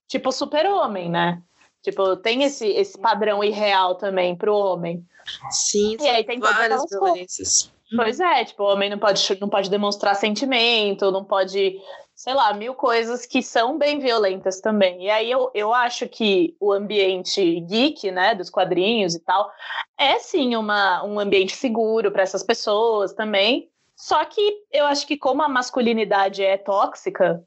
tipo 0.08 0.32
super-homem, 0.32 1.10
né? 1.10 1.42
Tipo, 1.88 2.18
tem 2.18 2.44
esse, 2.44 2.68
esse 2.68 2.98
padrão 2.98 3.42
irreal 3.42 3.96
também 3.96 4.36
pro 4.36 4.54
homem. 4.54 5.02
Sim, 5.50 5.96
e 6.02 6.06
aí 6.10 6.22
tem 6.22 6.38
várias 6.38 6.84
violências. 6.90 7.72
Pois 7.96 8.20
é, 8.20 8.44
tipo, 8.44 8.62
o 8.62 8.68
homem 8.68 8.90
não 8.90 9.00
pode, 9.00 9.40
não 9.40 9.48
pode 9.48 9.70
demonstrar 9.70 10.14
sentimento, 10.18 11.10
não 11.12 11.24
pode, 11.24 11.80
sei 12.14 12.34
lá, 12.34 12.54
mil 12.54 12.76
coisas 12.76 13.26
que 13.26 13.42
são 13.42 13.78
bem 13.78 14.00
violentas 14.00 14.60
também. 14.60 15.06
E 15.06 15.10
aí 15.10 15.32
eu, 15.32 15.50
eu 15.54 15.74
acho 15.74 16.10
que 16.10 16.58
o 16.60 16.74
ambiente 16.74 17.62
geek, 17.62 18.12
né, 18.12 18.36
dos 18.36 18.50
quadrinhos 18.50 19.16
e 19.16 19.20
tal, 19.22 19.50
é 19.98 20.20
sim 20.20 20.58
uma, 20.58 21.06
um 21.06 21.18
ambiente 21.22 21.56
seguro 21.56 22.12
para 22.12 22.24
essas 22.24 22.44
pessoas 22.44 23.14
também. 23.14 23.70
Só 23.96 24.26
que 24.26 24.58
eu 24.74 24.86
acho 24.88 25.08
que 25.08 25.16
como 25.16 25.42
a 25.42 25.48
masculinidade 25.48 26.44
é 26.44 26.58
tóxica, 26.58 27.42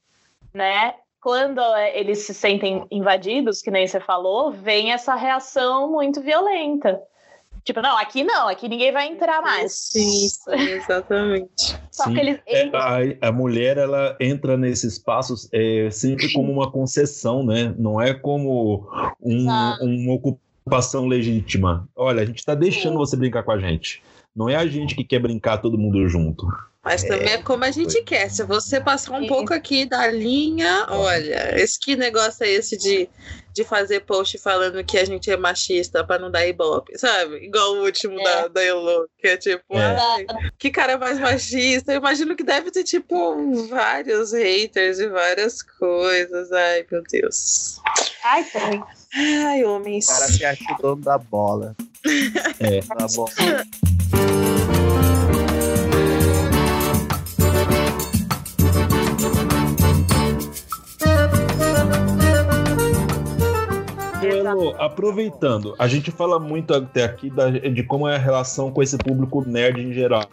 né, 0.55 0.94
quando 1.20 1.61
é, 1.61 1.98
eles 1.98 2.20
se 2.20 2.33
sentem 2.33 2.87
invadidos, 2.90 3.61
que 3.61 3.70
nem 3.70 3.87
você 3.87 4.00
falou, 4.00 4.50
vem 4.50 4.92
essa 4.92 5.14
reação 5.14 5.90
muito 5.90 6.20
violenta. 6.20 7.00
Tipo, 7.62 7.83
não, 7.83 7.96
aqui 7.98 8.24
não, 8.24 8.48
aqui 8.48 8.68
ninguém 8.68 8.90
vai 8.90 9.06
entrar 9.06 9.42
mais. 9.42 9.72
Sim, 9.72 10.28
sim 10.28 10.70
exatamente. 10.70 11.78
Só 11.92 12.04
sim. 12.04 12.14
que 12.14 12.20
eles, 12.20 12.40
eles... 12.46 12.72
É, 12.72 12.76
a, 13.22 13.28
a, 13.28 13.33
mulher, 13.33 13.76
ela 13.76 14.16
entra 14.18 14.56
nesses 14.56 14.94
espaços 14.94 15.48
é, 15.52 15.90
sempre 15.90 16.30
como 16.33 16.50
uma 16.50 16.70
concessão, 16.70 17.44
né? 17.44 17.74
Não 17.78 18.00
é 18.00 18.14
como 18.14 18.88
um, 19.20 19.46
uma 19.83 20.14
ocupação 20.14 21.06
legítima. 21.06 21.87
Olha, 21.94 22.22
a 22.22 22.24
gente 22.24 22.44
tá 22.44 22.54
deixando 22.54 22.92
sim. 22.92 22.98
você 22.98 23.16
brincar 23.16 23.42
com 23.42 23.52
a 23.52 23.59
gente. 23.59 24.02
Não 24.35 24.48
é 24.48 24.56
a 24.56 24.66
gente 24.66 24.94
que 24.94 25.04
quer 25.04 25.18
brincar 25.18 25.59
todo 25.59 25.76
mundo 25.76 26.09
junto. 26.09 26.46
Mas 26.83 27.03
também 27.03 27.29
é, 27.29 27.35
é 27.35 27.43
como 27.43 27.64
a 27.64 27.71
gente 27.71 28.03
quer. 28.03 28.31
Se 28.31 28.43
você 28.43 28.81
passar 28.81 29.12
um 29.12 29.27
pouco 29.27 29.53
aqui 29.53 29.85
da 29.85 30.07
linha, 30.07 30.87
olha, 30.88 31.61
esse 31.61 31.79
que 31.79 31.95
negócio 31.95 32.43
é 32.43 32.49
esse 32.49 32.79
de, 32.79 33.07
de 33.53 33.64
fazer 33.64 34.01
post 34.01 34.38
falando 34.38 34.83
que 34.83 34.97
a 34.97 35.05
gente 35.05 35.31
é 35.31 35.37
machista 35.37 36.03
pra 36.03 36.19
não 36.19 36.31
dar 36.31 36.47
ibope, 36.47 36.99
sabe? 36.99 37.37
Igual 37.45 37.75
o 37.75 37.85
último 37.85 38.19
é. 38.19 38.25
da, 38.25 38.49
da 38.49 38.64
Elo, 38.64 39.07
que 39.19 39.29
é 39.29 39.37
tipo, 39.37 39.77
é. 39.77 39.95
Ai, 39.95 40.27
que 40.59 40.71
cara 40.71 40.97
mais 40.97 41.21
machista. 41.21 41.93
Eu 41.93 41.99
imagino 41.99 42.35
que 42.35 42.43
deve 42.43 42.71
ter, 42.71 42.85
tipo, 42.85 43.66
vários 43.69 44.33
haters 44.33 45.01
e 45.01 45.09
várias 45.09 45.61
coisas. 45.61 46.51
Ai, 46.51 46.87
meu 46.90 47.03
Deus. 47.03 47.79
Ai, 48.25 48.43
tem. 48.45 48.83
Ai, 49.45 49.64
homens. 49.64 50.09
O 50.09 50.14
cara 50.14 50.29
se 50.29 50.45
acha 50.47 50.64
o 50.79 50.83
dono 50.83 51.03
da 51.03 51.19
bola. 51.19 51.77
É. 52.61 52.81
Da 52.81 53.07
bola. 53.14 53.31
aproveitando, 64.79 65.75
a 65.79 65.87
gente 65.87 66.11
fala 66.11 66.39
muito 66.39 66.75
até 66.75 67.05
aqui 67.05 67.31
da, 67.31 67.51
de 67.51 67.83
como 67.85 68.09
é 68.09 68.17
a 68.17 68.19
relação 68.19 68.71
com 68.71 68.83
esse 68.83 68.97
público 68.99 69.45
nerd 69.47 69.81
em 69.81 69.93
geral. 69.93 70.25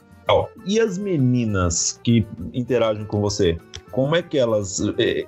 E 0.66 0.80
as 0.80 0.98
meninas 0.98 2.00
que 2.04 2.28
interagem 2.54 3.06
com 3.06 3.22
você? 3.22 3.58
como 3.98 4.16
é 4.16 4.22
que 4.22 4.38
elas 4.38 4.80
é, 5.00 5.26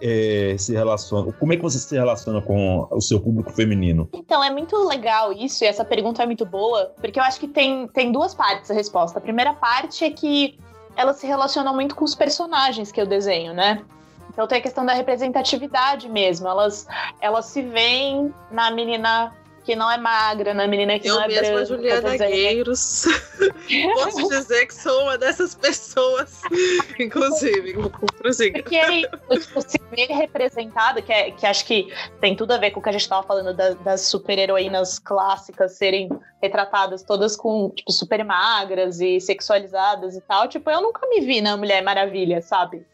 é, 0.52 0.58
se 0.60 0.74
relacionam? 0.74 1.32
Como 1.32 1.52
é 1.52 1.56
que 1.56 1.64
você 1.64 1.80
se 1.80 1.96
relaciona 1.96 2.40
com 2.40 2.88
o 2.92 3.02
seu 3.02 3.20
público 3.20 3.52
feminino? 3.52 4.08
Então, 4.14 4.44
é 4.44 4.52
muito 4.52 4.76
legal 4.88 5.34
isso, 5.34 5.64
e 5.64 5.68
essa 5.68 5.84
pergunta 5.84 6.22
é 6.22 6.26
muito 6.28 6.46
boa, 6.46 6.94
porque 7.02 7.20
eu 7.20 7.24
acho 7.24 7.40
que 7.40 7.48
tem, 7.48 7.88
tem 7.88 8.12
duas 8.12 8.36
partes 8.36 8.70
a 8.70 8.76
resposta. 8.76 9.18
A 9.18 9.22
primeira 9.22 9.54
parte 9.54 10.06
é 10.06 10.12
que 10.12 10.60
elas 10.96 11.18
se 11.18 11.26
relacionam 11.26 11.74
muito 11.74 11.96
com 11.96 12.06
os 12.06 12.14
personagens 12.14 12.92
que 12.92 13.02
eu 13.02 13.08
desenho, 13.08 13.56
né? 13.56 13.82
Então 14.30 14.48
tem 14.48 14.60
a 14.60 14.62
questão 14.62 14.86
da 14.86 14.94
representatividade 14.94 16.08
mesmo. 16.08 16.48
Elas, 16.48 16.88
elas 17.20 17.46
se 17.46 17.62
veem 17.62 18.34
na 18.52 18.72
menina 18.72 19.34
que 19.70 19.76
não 19.76 19.92
é 19.92 19.98
magra, 19.98 20.52
na 20.52 20.66
menina 20.66 20.98
que 20.98 21.08
eu 21.08 21.14
não 21.14 21.22
é 21.22 21.28
branca. 21.28 21.46
Eu 21.46 21.60
mesma, 21.60 21.66
Juliana 21.66 22.18
Gueiros, 22.18 23.06
posso 23.94 24.28
dizer 24.28 24.66
que 24.66 24.74
sou 24.74 25.04
uma 25.04 25.16
dessas 25.16 25.54
pessoas, 25.54 26.42
inclusive, 26.98 27.76
prossiga. 28.18 28.64
Porque 28.64 28.78
aí, 28.78 29.04
tipo, 29.40 29.62
se 29.62 29.80
vê 29.92 30.06
representado, 30.06 31.04
que, 31.04 31.14
é, 31.14 31.30
que 31.30 31.46
acho 31.46 31.66
que 31.66 31.94
tem 32.20 32.36
tudo 32.36 32.54
a 32.54 32.58
ver 32.58 32.72
com 32.72 32.80
o 32.80 32.84
que 32.84 32.90
a 32.90 32.92
gente 32.92 33.02
estava 33.02 33.22
falando 33.22 33.54
da, 33.54 33.76
das 33.76 34.02
super-heroínas 34.02 34.98
clássicas 34.98 35.74
serem 35.74 36.10
retratadas 36.42 37.04
todas 37.04 37.36
com, 37.36 37.70
tipo, 37.70 37.92
super 37.92 38.26
magras 38.26 39.00
e 39.00 39.20
sexualizadas 39.20 40.16
e 40.16 40.22
tal. 40.22 40.48
Tipo, 40.48 40.72
eu 40.72 40.82
nunca 40.82 41.08
me 41.08 41.22
vi 41.22 41.42
na 41.42 41.56
Mulher 41.56 41.84
Maravilha, 41.84 42.42
sabe? 42.42 42.88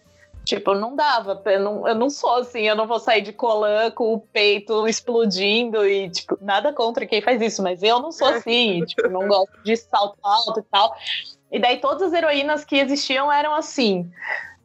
Tipo, 0.46 0.76
não 0.76 0.96
dava. 0.96 1.42
Eu 1.46 1.60
não, 1.60 1.88
eu 1.88 1.96
não 1.96 2.10
sou 2.10 2.36
assim, 2.36 2.62
eu 2.62 2.76
não 2.76 2.86
vou 2.86 3.00
sair 3.00 3.22
de 3.22 3.34
colã 3.34 3.90
com 3.90 4.14
o 4.14 4.20
peito 4.20 4.88
explodindo 4.88 5.86
e, 5.86 6.10
tipo, 6.10 6.38
nada 6.40 6.72
contra 6.72 7.06
quem 7.06 7.22
faz 7.22 7.42
isso, 7.42 7.64
mas 7.64 7.82
eu 7.82 8.00
não 8.00 8.12
sou 8.12 8.28
assim, 8.28 8.86
tipo, 8.86 9.10
não 9.10 9.28
gosto 9.28 9.64
de 9.64 9.76
salto 9.76 10.18
alto 10.24 10.60
e 10.60 10.64
tal. 10.64 10.96
E 11.52 11.60
daí 11.60 11.78
todas 11.78 12.04
as 12.04 12.14
heroínas 12.14 12.64
que 12.64 12.78
existiam 12.78 13.32
eram 13.32 13.56
assim, 13.56 14.10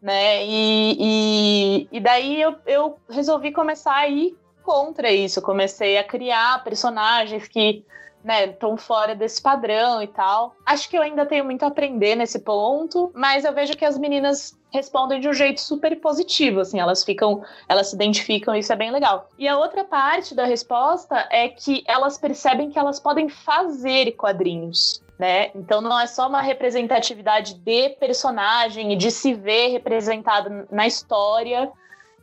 né? 0.02 0.44
E, 0.44 0.96
e, 1.00 1.88
e 1.90 2.00
daí 2.00 2.40
eu, 2.40 2.56
eu 2.66 2.98
resolvi 3.08 3.50
começar 3.50 3.94
a 3.94 4.08
ir 4.08 4.36
contra 4.62 5.10
isso. 5.10 5.40
Comecei 5.40 5.96
a 5.96 6.04
criar 6.04 6.62
personagens 6.62 7.48
que 7.48 7.84
né, 8.22 8.46
estão 8.46 8.76
fora 8.76 9.14
desse 9.14 9.40
padrão 9.40 10.02
e 10.02 10.06
tal. 10.06 10.54
Acho 10.64 10.88
que 10.88 10.96
eu 10.96 11.02
ainda 11.02 11.26
tenho 11.26 11.44
muito 11.44 11.62
a 11.64 11.68
aprender 11.68 12.14
nesse 12.14 12.38
ponto, 12.40 13.10
mas 13.14 13.44
eu 13.44 13.52
vejo 13.52 13.76
que 13.76 13.84
as 13.84 13.98
meninas 13.98 14.58
respondem 14.72 15.20
de 15.20 15.28
um 15.28 15.32
jeito 15.32 15.60
super 15.60 16.00
positivo, 16.00 16.60
assim, 16.60 16.78
elas 16.78 17.02
ficam, 17.02 17.42
elas 17.68 17.88
se 17.88 17.96
identificam, 17.96 18.54
isso 18.54 18.72
é 18.72 18.76
bem 18.76 18.90
legal. 18.90 19.28
E 19.38 19.48
a 19.48 19.58
outra 19.58 19.84
parte 19.84 20.34
da 20.34 20.44
resposta 20.44 21.26
é 21.30 21.48
que 21.48 21.82
elas 21.86 22.16
percebem 22.16 22.70
que 22.70 22.78
elas 22.78 23.00
podem 23.00 23.28
fazer 23.28 24.12
quadrinhos. 24.12 25.02
Né? 25.18 25.50
Então 25.54 25.82
não 25.82 26.00
é 26.00 26.06
só 26.06 26.28
uma 26.28 26.40
representatividade 26.40 27.52
de 27.52 27.90
personagem 27.90 28.94
e 28.94 28.96
de 28.96 29.10
se 29.10 29.34
ver 29.34 29.68
representado 29.68 30.66
na 30.70 30.86
história, 30.86 31.70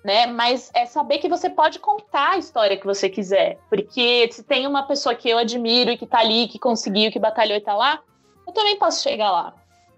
né? 0.07 0.25
Mas 0.25 0.71
é 0.73 0.85
saber 0.85 1.17
que 1.17 1.27
você 1.27 1.49
pode 1.49 1.79
contar 1.79 2.29
a 2.29 2.37
história 2.37 2.77
que 2.77 2.85
você 2.85 3.09
quiser. 3.09 3.59
Porque 3.69 4.29
se 4.31 4.41
tem 4.41 4.65
uma 4.65 4.83
pessoa 4.83 5.13
que 5.13 5.29
eu 5.29 5.37
admiro 5.37 5.91
e 5.91 5.97
que 5.97 6.07
tá 6.07 6.19
ali, 6.19 6.47
que 6.47 6.57
conseguiu, 6.57 7.11
que 7.11 7.19
batalhou 7.19 7.57
e 7.57 7.61
tá 7.61 7.75
lá, 7.75 7.99
eu 8.47 8.53
também 8.53 8.79
posso 8.79 9.03
chegar 9.03 9.29
lá, 9.29 9.53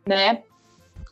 né? 0.07 0.41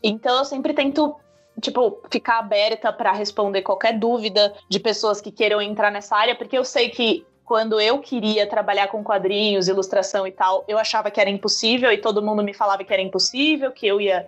Então 0.02 0.40
eu 0.40 0.46
sempre 0.46 0.74
tento 0.74 1.16
tipo, 1.62 2.02
ficar 2.10 2.40
aberta 2.40 2.92
para 2.92 3.12
responder 3.12 3.62
qualquer 3.62 4.00
dúvida 4.00 4.56
de 4.68 4.80
pessoas 4.80 5.22
que 5.22 5.32
queiram 5.32 5.62
entrar 5.62 5.92
nessa 5.92 6.16
área, 6.16 6.36
porque 6.36 6.58
eu 6.58 6.66
sei 6.66 6.90
que 6.90 7.24
quando 7.46 7.80
eu 7.80 8.00
queria 8.00 8.48
trabalhar 8.50 8.88
com 8.88 9.04
quadrinhos, 9.04 9.68
ilustração 9.68 10.26
e 10.26 10.32
tal, 10.32 10.66
eu 10.68 10.80
achava 10.80 11.12
que 11.12 11.22
era 11.22 11.30
impossível 11.30 11.92
e 11.92 12.00
todo 12.00 12.24
mundo 12.24 12.42
me 12.42 12.54
falava 12.54 12.84
que 12.84 12.92
era 12.92 13.02
impossível, 13.02 13.72
que 13.72 13.86
eu 13.86 14.02
ia 14.02 14.28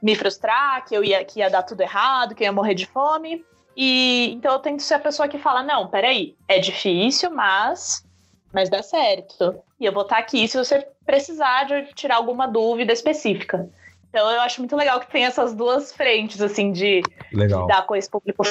me 0.00 0.14
frustrar, 0.14 0.84
que 0.84 0.96
eu 0.96 1.02
ia 1.02 1.24
que 1.24 1.40
ia 1.40 1.50
dar 1.50 1.64
tudo 1.64 1.80
errado, 1.80 2.36
que 2.36 2.44
eu 2.44 2.46
ia 2.46 2.52
morrer 2.52 2.74
de 2.74 2.86
fome. 2.86 3.44
E 3.76 4.32
então 4.32 4.52
eu 4.54 4.58
tento 4.58 4.82
ser 4.82 4.94
a 4.94 4.98
pessoa 4.98 5.28
que 5.28 5.38
fala: 5.38 5.62
não, 5.62 5.88
peraí, 5.88 6.34
é 6.48 6.58
difícil, 6.58 7.30
mas, 7.30 8.04
mas 8.52 8.70
dá 8.70 8.82
certo. 8.82 9.54
E 9.78 9.84
eu 9.84 9.92
vou 9.92 10.02
estar 10.02 10.16
aqui 10.18 10.48
se 10.48 10.56
você 10.56 10.86
precisar 11.04 11.64
de 11.64 11.92
tirar 11.94 12.16
alguma 12.16 12.46
dúvida 12.46 12.92
específica. 12.92 13.68
Então 14.08 14.30
eu 14.30 14.40
acho 14.40 14.60
muito 14.60 14.74
legal 14.74 14.98
que 14.98 15.10
tem 15.10 15.26
essas 15.26 15.54
duas 15.54 15.92
frentes, 15.92 16.40
assim, 16.40 16.72
de 16.72 17.02
legal. 17.32 17.62
lidar 17.62 17.86
com 17.86 17.94
esse 17.94 18.08
público 18.08 18.42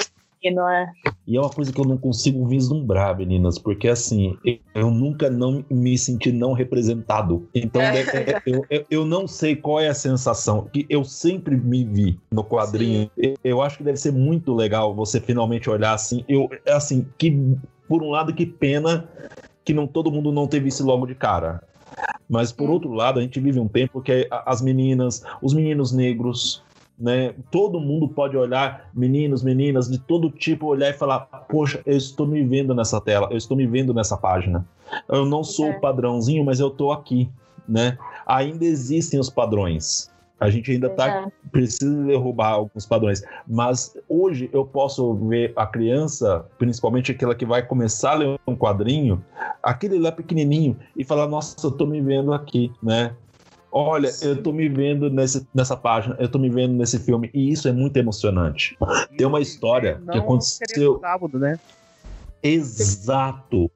feminino, 0.45 0.67
é. 0.67 0.91
E 1.27 1.36
é 1.36 1.39
uma 1.39 1.49
coisa 1.49 1.73
que 1.73 1.79
eu 1.79 1.86
não 1.86 1.97
consigo 1.97 2.45
vislumbrar, 2.45 3.17
meninas, 3.17 3.58
porque 3.58 3.88
assim, 3.88 4.38
eu 4.73 4.91
nunca 4.91 5.29
não 5.29 5.65
me 5.69 5.97
senti 5.97 6.31
não 6.31 6.53
representado. 6.53 7.47
Então 7.53 7.81
é, 7.81 8.01
é, 8.01 8.41
eu, 8.45 8.65
eu, 8.69 8.86
eu, 8.89 9.05
não 9.05 9.27
sei 9.27 9.55
qual 9.55 9.79
é 9.79 9.88
a 9.88 9.93
sensação 9.93 10.69
que 10.71 10.86
eu 10.89 11.03
sempre 11.03 11.55
me 11.55 11.84
vi 11.84 12.19
no 12.31 12.43
quadrinho. 12.43 13.10
Eu, 13.17 13.36
eu 13.43 13.62
acho 13.62 13.77
que 13.77 13.84
deve 13.84 13.97
ser 13.97 14.12
muito 14.12 14.53
legal 14.53 14.93
você 14.93 15.19
finalmente 15.19 15.69
olhar 15.69 15.93
assim. 15.93 16.23
Eu, 16.27 16.49
assim, 16.67 17.08
que 17.17 17.58
por 17.88 18.03
um 18.03 18.10
lado, 18.10 18.34
que 18.34 18.45
pena 18.45 19.08
que 19.63 19.73
não 19.73 19.88
todo 19.88 20.12
mundo 20.12 20.31
não 20.31 20.47
teve 20.47 20.69
isso 20.69 20.86
logo 20.86 21.08
de 21.08 21.15
cara. 21.15 21.62
Mas 22.27 22.51
por 22.51 22.69
outro 22.69 22.91
lado, 22.91 23.19
a 23.19 23.21
gente 23.21 23.39
vive 23.39 23.60
um 23.60 23.67
tempo 23.67 24.01
que 24.01 24.27
as 24.45 24.62
meninas, 24.62 25.23
os 25.41 25.53
meninos 25.53 25.91
negros, 25.91 26.63
né? 26.97 27.34
Todo 27.51 27.79
mundo 27.79 28.08
pode 28.08 28.38
olhar, 28.38 28.89
meninos, 28.93 29.43
meninas, 29.43 29.89
de 29.89 29.99
todo 29.99 30.29
tipo, 30.29 30.67
olhar 30.67 30.89
e 30.89 30.93
falar: 30.93 31.21
Poxa, 31.49 31.81
eu 31.86 31.97
estou 31.97 32.25
me 32.25 32.43
vendo 32.43 32.73
nessa 32.73 32.99
tela, 33.01 33.27
eu 33.31 33.38
estou 33.38 33.55
me 33.55 33.67
vendo 33.67 33.93
nessa 33.93 34.17
página. 34.17 34.65
Eu 35.10 35.25
não 35.25 35.43
sou 35.43 35.67
o 35.67 35.71
é. 35.71 35.79
padrãozinho, 35.79 36.45
mas 36.45 36.60
eu 36.60 36.69
estou 36.69 36.91
aqui, 36.91 37.29
né? 37.67 37.97
Ainda 38.25 38.65
existem 38.65 39.19
os 39.19 39.29
padrões. 39.29 40.13
A 40.38 40.49
gente 40.49 40.69
ainda 40.69 40.89
tá, 40.89 41.31
precisa 41.49 42.03
derrubar 42.03 42.49
alguns 42.49 42.86
padrões. 42.86 43.23
Mas 43.47 43.95
hoje 44.08 44.49
eu 44.51 44.65
posso 44.65 45.13
ver 45.15 45.53
a 45.55 45.65
criança, 45.65 46.45
principalmente 46.58 47.12
aquela 47.12 47.34
que 47.34 47.45
vai 47.45 47.65
começar 47.65 48.12
a 48.12 48.15
ler 48.15 48.39
um 48.45 48.55
quadrinho, 48.55 49.23
aquele 49.63 49.97
lá 49.97 50.12
pequenininho, 50.12 50.77
e 50.95 51.05
falar: 51.05 51.27
Nossa, 51.27 51.55
eu 51.65 51.71
tô 51.71 51.86
me 51.86 52.01
vendo 52.01 52.34
aqui, 52.34 52.71
né? 52.84 53.15
Olha, 53.77 54.09
eu 54.21 54.41
tô 54.41 54.53
me 54.53 54.69
vendo 54.69 55.09
nesse, 55.09 55.45
nessa 55.53 55.75
página, 55.75 56.15
eu 56.17 56.29
tô 56.29 56.39
me 56.39 56.49
vendo 56.49 56.73
nesse 56.73 56.97
filme, 56.97 57.29
e 57.33 57.51
isso 57.51 57.67
é 57.67 57.73
muito 57.73 57.97
emocionante. 57.97 58.77
Tem 59.17 59.27
uma 59.27 59.41
história 59.41 60.01
que 60.09 60.17
aconteceu. 60.17 60.97
Sábado, 61.01 61.38
né? 61.38 61.59
Exato. 62.41 63.69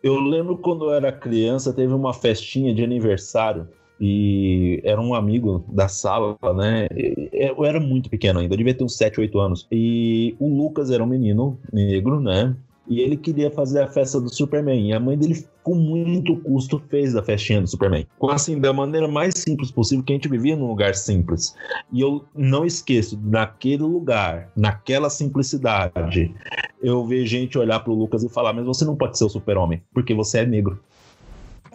Eu 0.00 0.20
lembro 0.20 0.56
quando 0.56 0.84
eu 0.84 0.94
era 0.94 1.10
criança, 1.10 1.72
teve 1.72 1.92
uma 1.92 2.14
festinha 2.14 2.72
de 2.72 2.84
aniversário 2.84 3.66
e 4.00 4.80
era 4.84 5.00
um 5.00 5.14
amigo 5.14 5.64
da 5.66 5.88
sala, 5.88 6.38
né? 6.54 6.86
Eu 7.32 7.64
era 7.64 7.80
muito 7.80 8.08
pequeno 8.08 8.38
ainda, 8.38 8.54
eu 8.54 8.58
devia 8.58 8.72
ter 8.72 8.84
uns 8.84 8.96
7, 8.96 9.18
8 9.18 9.36
anos. 9.40 9.66
E 9.72 10.36
o 10.38 10.48
Lucas 10.48 10.92
era 10.92 11.02
um 11.02 11.08
menino 11.08 11.58
negro, 11.72 12.20
né? 12.20 12.54
E 12.90 13.00
ele 13.00 13.16
queria 13.16 13.52
fazer 13.52 13.82
a 13.82 13.86
festa 13.86 14.20
do 14.20 14.28
Superman. 14.28 14.88
E 14.88 14.92
a 14.92 14.98
mãe 14.98 15.16
dele, 15.16 15.46
com 15.62 15.76
muito 15.76 16.36
custo, 16.38 16.82
fez 16.90 17.14
a 17.14 17.22
festinha 17.22 17.60
do 17.60 17.68
Superman. 17.68 18.04
Assim, 18.28 18.60
da 18.60 18.72
maneira 18.72 19.06
mais 19.06 19.34
simples 19.36 19.70
possível, 19.70 20.04
que 20.04 20.12
a 20.12 20.16
gente 20.16 20.28
vivia 20.28 20.56
num 20.56 20.66
lugar 20.66 20.96
simples. 20.96 21.54
E 21.92 22.00
eu 22.00 22.24
não 22.34 22.66
esqueço, 22.66 23.16
naquele 23.22 23.84
lugar, 23.84 24.50
naquela 24.56 25.08
simplicidade, 25.08 26.34
eu 26.82 27.06
ver 27.06 27.24
gente 27.26 27.56
olhar 27.56 27.78
pro 27.78 27.94
Lucas 27.94 28.24
e 28.24 28.28
falar: 28.28 28.52
Mas 28.52 28.66
você 28.66 28.84
não 28.84 28.96
pode 28.96 29.16
ser 29.16 29.24
o 29.24 29.28
Super-Homem, 29.28 29.80
porque 29.94 30.12
você 30.12 30.40
é 30.40 30.46
negro. 30.46 30.82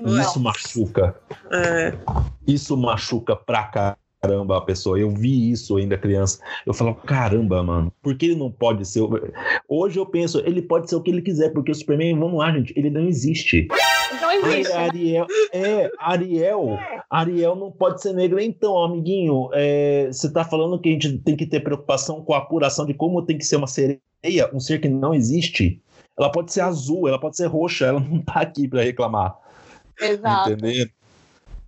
Isso 0.04 0.38
machuca. 0.42 1.16
É. 1.50 1.94
Isso 2.46 2.76
machuca 2.76 3.38
pra 3.38 3.96
caramba 4.26 4.58
a 4.58 4.62
pessoa. 4.62 5.00
Eu 5.00 5.10
vi 5.10 5.52
isso 5.52 5.78
ainda 5.78 5.98
criança. 5.98 6.40
Eu 6.66 6.74
falo, 6.74 6.96
caramba, 6.96 7.62
mano, 7.64 7.94
por 8.02 8.18
que 8.18 8.28
ele 8.28 8.36
não 8.36 8.52
pode 8.52 8.86
ser. 8.86 9.02
Hoje 9.70 10.00
eu 10.00 10.06
penso, 10.06 10.40
ele 10.46 10.62
pode 10.62 10.90
ser 10.90 10.96
o 10.96 11.02
que 11.02 11.12
ele 11.12 11.22
quiser, 11.22 11.54
porque 11.54 11.72
o 11.72 11.76
Superman, 11.76 12.18
vamos 12.18 12.40
lá, 12.40 12.52
gente, 12.52 12.74
ele 12.76 12.90
não 12.90 13.08
existe. 13.08 13.68
Não 14.22 14.32
existe. 14.32 14.74
Ariel, 14.74 15.28
é, 15.54 15.92
Ariel, 16.00 16.80
Ariel 17.10 17.56
não 17.56 17.72
pode 17.72 18.02
ser 18.02 18.14
negra. 18.14 18.44
Então, 18.44 18.78
amiguinho, 18.84 19.50
é, 19.54 20.08
você 20.12 20.32
tá 20.32 20.44
falando 20.44 20.80
que 20.80 20.90
a 20.90 20.92
gente 20.92 21.18
tem 21.20 21.36
que 21.36 21.46
ter 21.46 21.60
preocupação 21.60 22.22
com 22.22 22.34
a 22.34 22.40
apuração 22.40 22.86
de 22.86 22.94
como 22.94 23.22
tem 23.22 23.38
que 23.38 23.46
ser 23.46 23.58
uma 23.58 23.68
sereia, 23.68 24.02
um 24.54 24.60
ser 24.60 24.80
que 24.80 24.90
não 24.90 25.14
existe. 25.14 25.82
Ela 26.18 26.32
pode 26.32 26.52
ser 26.52 26.62
azul, 26.62 27.08
ela 27.08 27.20
pode 27.20 27.36
ser 27.36 27.48
roxa, 27.48 27.86
ela 27.86 28.00
não 28.00 28.22
tá 28.22 28.42
aqui 28.42 28.68
para 28.68 28.82
reclamar. 28.82 29.36
Exato. 30.00 30.52
Entendeu? 30.52 30.88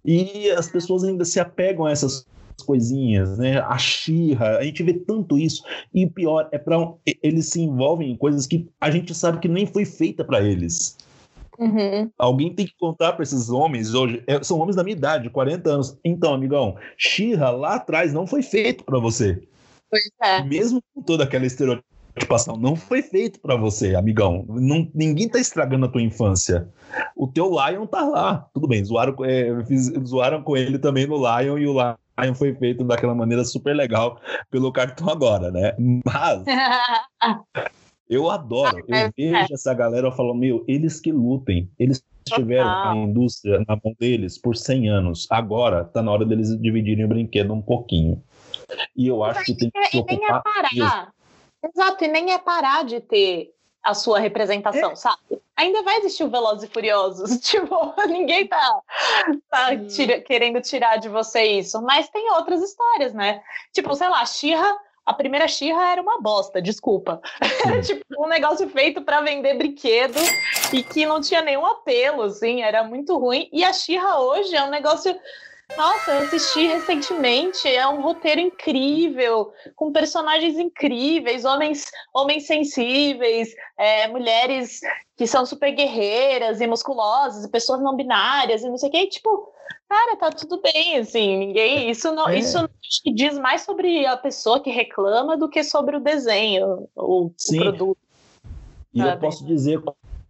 E 0.06 0.50
as 0.52 0.70
pessoas 0.70 1.04
ainda 1.04 1.26
se 1.26 1.38
apegam 1.38 1.86
a 1.86 1.92
essas 1.92 2.26
coisinhas, 2.64 3.38
né? 3.38 3.60
A 3.60 3.78
xirra, 3.78 4.58
a 4.58 4.64
gente 4.64 4.84
vê 4.84 4.94
tanto 4.94 5.38
isso. 5.38 5.64
E 5.94 6.06
o 6.06 6.12
pior 6.12 6.48
é 6.52 6.58
para 6.58 6.78
eles 7.22 7.48
se 7.48 7.62
envolvem 7.62 8.12
em 8.12 8.18
coisas 8.18 8.46
que 8.46 8.68
a 8.80 8.92
gente 8.92 9.14
sabe 9.14 9.40
que 9.40 9.48
nem 9.48 9.66
foi 9.66 9.86
feita 9.86 10.24
para 10.24 10.42
eles. 10.42 10.98
Uhum. 11.58 12.12
Alguém 12.18 12.54
tem 12.54 12.68
que 12.68 12.76
contar 12.80 13.14
para 13.14 13.24
esses 13.24 13.50
homens 13.50 13.94
hoje, 13.94 14.24
é, 14.28 14.42
são 14.44 14.60
homens 14.60 14.76
da 14.76 14.84
minha 14.84 14.96
idade, 14.96 15.30
40 15.30 15.70
anos. 15.70 15.98
Então, 16.04 16.34
amigão, 16.34 16.76
Xirra 16.98 17.50
lá 17.50 17.76
atrás 17.76 18.14
não 18.14 18.28
foi 18.28 18.44
feito 18.44 18.84
para 18.84 19.00
você. 19.00 19.42
Pois 19.90 20.04
é. 20.22 20.44
Mesmo 20.44 20.82
com 20.94 21.02
toda 21.02 21.24
aquela 21.24 21.46
estereotipação, 21.46 22.58
não 22.58 22.76
foi 22.76 23.02
feito 23.02 23.40
para 23.40 23.56
você, 23.56 23.96
amigão. 23.96 24.46
Não, 24.48 24.88
ninguém 24.94 25.28
tá 25.28 25.40
estragando 25.40 25.86
a 25.86 25.90
tua 25.90 26.02
infância. 26.02 26.70
O 27.16 27.28
teu 27.28 27.50
Lion 27.50 27.88
tá 27.88 28.04
lá. 28.04 28.48
Tudo 28.54 28.68
bem, 28.68 28.84
zoaram, 28.84 29.16
é, 29.26 29.66
fiz, 29.66 29.86
zoaram 30.06 30.44
com 30.44 30.56
ele 30.56 30.78
também 30.78 31.08
no 31.08 31.18
Lion 31.18 31.58
e 31.58 31.68
o 31.68 31.74
design 32.18 32.36
foi 32.36 32.54
feito 32.56 32.84
daquela 32.84 33.14
maneira 33.14 33.44
super 33.44 33.76
legal 33.76 34.20
pelo 34.50 34.72
cartão 34.72 35.10
agora, 35.10 35.52
né? 35.52 35.76
Mas 36.06 36.44
eu 38.10 38.30
adoro, 38.30 38.84
eu 38.88 38.96
é, 38.96 39.12
vejo 39.16 39.36
é. 39.36 39.54
essa 39.54 39.74
galera 39.74 40.12
falando, 40.12 40.40
meu, 40.40 40.66
eles 40.68 41.00
que 41.00 41.12
lutem, 41.12 41.70
eles 41.78 42.04
tiveram 42.26 42.70
a 42.70 42.96
indústria 42.96 43.64
na 43.68 43.80
mão 43.82 43.96
deles 44.00 44.38
por 44.38 44.56
100 44.56 44.90
anos, 44.90 45.28
agora 45.30 45.86
tá 45.86 46.02
na 46.02 46.12
hora 46.12 46.26
deles 46.26 46.60
dividirem 46.60 47.06
o 47.06 47.08
brinquedo 47.08 47.54
um 47.54 47.62
pouquinho. 47.62 48.22
E 48.96 49.08
eu 49.08 49.24
acho 49.24 49.46
que 49.46 49.56
tem 49.56 49.72
que 49.72 49.86
se 49.86 49.98
ocupar... 49.98 50.44
É. 50.76 51.18
Exato, 51.68 52.04
e 52.04 52.08
nem 52.08 52.34
é 52.34 52.38
parar 52.38 52.84
de 52.84 53.00
ter 53.02 53.50
a 53.84 53.94
sua 53.94 54.20
representação, 54.20 54.92
é. 54.92 54.96
sabe? 54.96 55.42
Ainda 55.56 55.82
vai 55.82 55.98
existir 55.98 56.24
o 56.24 56.30
Velozes 56.30 56.70
e 56.70 56.72
Furiosos, 56.72 57.40
tipo, 57.42 57.94
ninguém 58.08 58.48
tá, 58.48 58.82
tá 59.50 59.70
hum. 59.72 59.88
tira, 59.88 60.20
querendo 60.22 60.62
tirar 60.62 60.98
de 60.98 61.10
você 61.10 61.44
isso, 61.44 61.82
mas 61.82 62.10
tem 62.10 62.32
outras 62.34 62.62
histórias, 62.62 63.14
né? 63.14 63.42
Tipo, 63.74 63.96
sei 63.96 64.10
lá, 64.10 64.26
Xirra, 64.26 64.78
a 65.06 65.14
primeira 65.14 65.48
Xirra 65.48 65.92
era 65.92 66.02
uma 66.02 66.20
bosta, 66.20 66.62
desculpa. 66.62 67.22
tipo, 67.86 68.04
um 68.20 68.28
negócio 68.28 68.70
feito 68.70 69.02
para 69.02 69.22
vender 69.22 69.58
brinquedo 69.58 70.20
e 70.74 70.84
que 70.84 71.06
não 71.06 71.22
tinha 71.22 71.42
nenhum 71.42 71.66
apelo, 71.66 72.24
assim, 72.24 72.62
era 72.62 72.84
muito 72.84 73.18
ruim. 73.18 73.50
E 73.54 73.64
a 73.64 73.72
Xirra 73.72 74.20
hoje 74.20 74.54
é 74.54 74.64
um 74.64 74.70
negócio 74.70 75.18
nossa, 75.76 76.12
eu 76.12 76.24
assisti 76.24 76.66
recentemente, 76.68 77.68
é 77.68 77.88
um 77.88 78.02
roteiro 78.02 78.40
incrível, 78.40 79.52
com 79.76 79.92
personagens 79.92 80.58
incríveis, 80.58 81.44
homens, 81.44 81.86
homens 82.14 82.48
sensíveis, 82.48 83.54
é, 83.78 84.08
mulheres 84.08 84.80
que 85.16 85.28
são 85.28 85.46
super 85.46 85.72
guerreiras 85.72 86.62
e 86.62 86.68
musculosas, 86.68 87.44
e 87.44 87.50
pessoas 87.50 87.82
não 87.82 87.96
binárias 87.96 88.62
e 88.64 88.70
não 88.70 88.78
sei 88.78 88.90
o 88.90 88.92
que, 88.92 88.98
e, 88.98 89.10
tipo, 89.10 89.52
cara, 89.90 90.16
tá 90.16 90.32
tudo 90.32 90.62
bem, 90.62 90.98
assim, 90.98 91.38
ninguém, 91.38 91.90
isso 91.90 92.12
não, 92.12 92.30
é. 92.30 92.40
isso 92.40 92.70
diz 93.14 93.38
mais 93.38 93.62
sobre 93.62 94.06
a 94.06 94.16
pessoa 94.16 94.62
que 94.62 94.70
reclama 94.70 95.36
do 95.36 95.50
que 95.50 95.64
sobre 95.64 95.98
o 95.98 96.00
desenho, 96.00 96.88
o, 96.96 97.26
o 97.26 97.58
produto. 97.58 97.98
E 98.94 99.02
eu 99.02 99.20
posso 99.20 99.46
dizer 99.46 99.80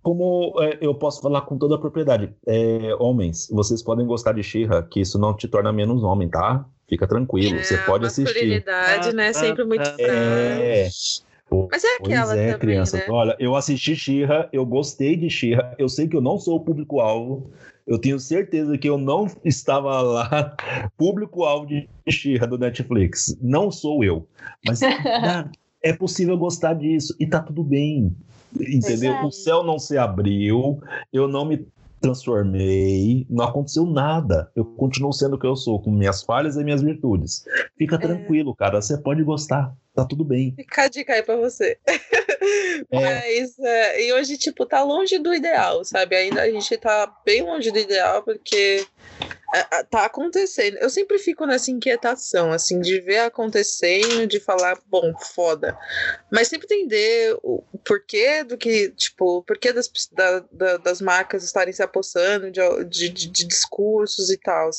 como 0.07 0.53
é, 0.61 0.77
eu 0.79 0.95
posso 0.95 1.21
falar 1.21 1.41
com 1.41 1.57
toda 1.57 1.75
a 1.75 1.77
propriedade, 1.77 2.33
é, 2.47 2.95
homens, 2.97 3.49
vocês 3.51 3.83
podem 3.83 4.05
gostar 4.07 4.31
de 4.31 4.41
Xirra, 4.41 4.81
que 4.81 5.01
isso 5.01 5.19
não 5.19 5.35
te 5.35 5.49
torna 5.49 5.73
menos 5.73 6.01
homem, 6.01 6.29
tá? 6.29 6.65
Fica 6.87 7.05
tranquilo, 7.05 7.59
é, 7.59 7.63
você 7.63 7.77
pode 7.79 8.05
assistir. 8.05 8.21
A 8.21 8.31
masculinidade, 8.31 9.13
né? 9.13 9.33
Sempre 9.33 9.65
muito 9.65 9.85
é, 9.99 10.87
Mas 11.69 11.83
é 11.83 11.95
aquela 11.95 12.27
pois 12.27 12.39
é, 12.39 12.45
também, 12.45 12.57
criança. 12.57 12.97
Né? 12.99 13.05
Olha, 13.09 13.35
eu 13.37 13.53
assisti 13.53 13.97
Xirra, 13.97 14.47
eu 14.53 14.65
gostei 14.65 15.17
de 15.17 15.29
Xirra, 15.29 15.75
eu 15.77 15.89
sei 15.89 16.07
que 16.07 16.15
eu 16.15 16.21
não 16.21 16.39
sou 16.39 16.55
o 16.55 16.61
público-alvo, 16.61 17.51
eu 17.85 17.99
tenho 17.99 18.17
certeza 18.17 18.77
que 18.77 18.87
eu 18.87 18.97
não 18.97 19.27
estava 19.43 19.99
lá 19.99 20.55
público-alvo 20.97 21.67
de 21.67 21.89
Xirra 22.07 22.47
do 22.47 22.57
Netflix. 22.57 23.37
Não 23.41 23.69
sou 23.69 24.05
eu. 24.05 24.25
Mas 24.65 24.79
é 25.83 25.91
possível 25.91 26.37
gostar 26.37 26.75
disso 26.75 27.13
e 27.19 27.27
tá 27.27 27.41
tudo 27.41 27.61
bem. 27.61 28.15
Entendeu? 28.61 29.25
O 29.25 29.31
céu 29.31 29.63
não 29.63 29.79
se 29.79 29.97
abriu, 29.97 30.81
eu 31.11 31.27
não 31.27 31.45
me 31.45 31.65
transformei, 31.99 33.25
não 33.29 33.45
aconteceu 33.45 33.85
nada. 33.85 34.51
Eu 34.55 34.65
continuo 34.65 35.11
sendo 35.11 35.35
o 35.35 35.39
que 35.39 35.47
eu 35.47 35.55
sou, 35.55 35.81
com 35.81 35.91
minhas 35.91 36.23
falhas 36.23 36.55
e 36.55 36.63
minhas 36.63 36.81
virtudes. 36.81 37.45
Fica 37.77 37.95
é. 37.95 37.99
tranquilo, 37.99 38.55
cara, 38.55 38.81
você 38.81 38.97
pode 38.97 39.23
gostar, 39.23 39.73
tá 39.93 40.05
tudo 40.05 40.23
bem. 40.23 40.53
Fica 40.55 40.83
a 40.83 40.87
dica 40.87 41.13
aí 41.13 41.23
pra 41.23 41.35
você. 41.35 41.77
É. 42.91 42.95
Mas, 43.01 43.59
é, 43.59 44.05
e 44.05 44.13
hoje, 44.13 44.37
tipo, 44.37 44.65
tá 44.65 44.83
longe 44.83 45.17
do 45.17 45.33
ideal, 45.33 45.83
sabe? 45.83 46.15
Ainda 46.15 46.43
a 46.43 46.49
gente 46.49 46.77
tá 46.77 47.11
bem 47.25 47.41
longe 47.41 47.71
do 47.71 47.79
ideal, 47.79 48.23
porque 48.23 48.85
é, 49.19 49.23
é, 49.23 49.36
tá 49.89 50.05
acontecendo. 50.05 50.75
Eu 50.77 50.89
sempre 50.89 51.17
fico 51.17 51.45
nessa 51.45 51.71
inquietação, 51.71 52.51
assim, 52.51 52.81
de 52.81 52.99
ver 52.99 53.19
acontecendo, 53.19 54.27
de 54.27 54.39
falar, 54.39 54.77
bom, 54.87 55.13
foda. 55.33 55.77
Mas 56.31 56.49
sempre 56.49 56.65
entender 56.65 57.37
o 57.41 57.63
porquê 57.85 58.43
do 58.43 58.57
que, 58.57 58.89
tipo, 58.89 59.37
o 59.37 59.43
porquê 59.43 59.71
das, 59.71 59.89
da, 60.11 60.39
da, 60.51 60.77
das 60.77 61.01
marcas 61.01 61.43
estarem 61.43 61.73
se 61.73 61.81
apossando 61.81 62.51
de, 62.51 62.61
de, 62.85 63.09
de, 63.09 63.27
de 63.29 63.45
discursos 63.45 64.29
e 64.29 64.37
tal. 64.37 64.69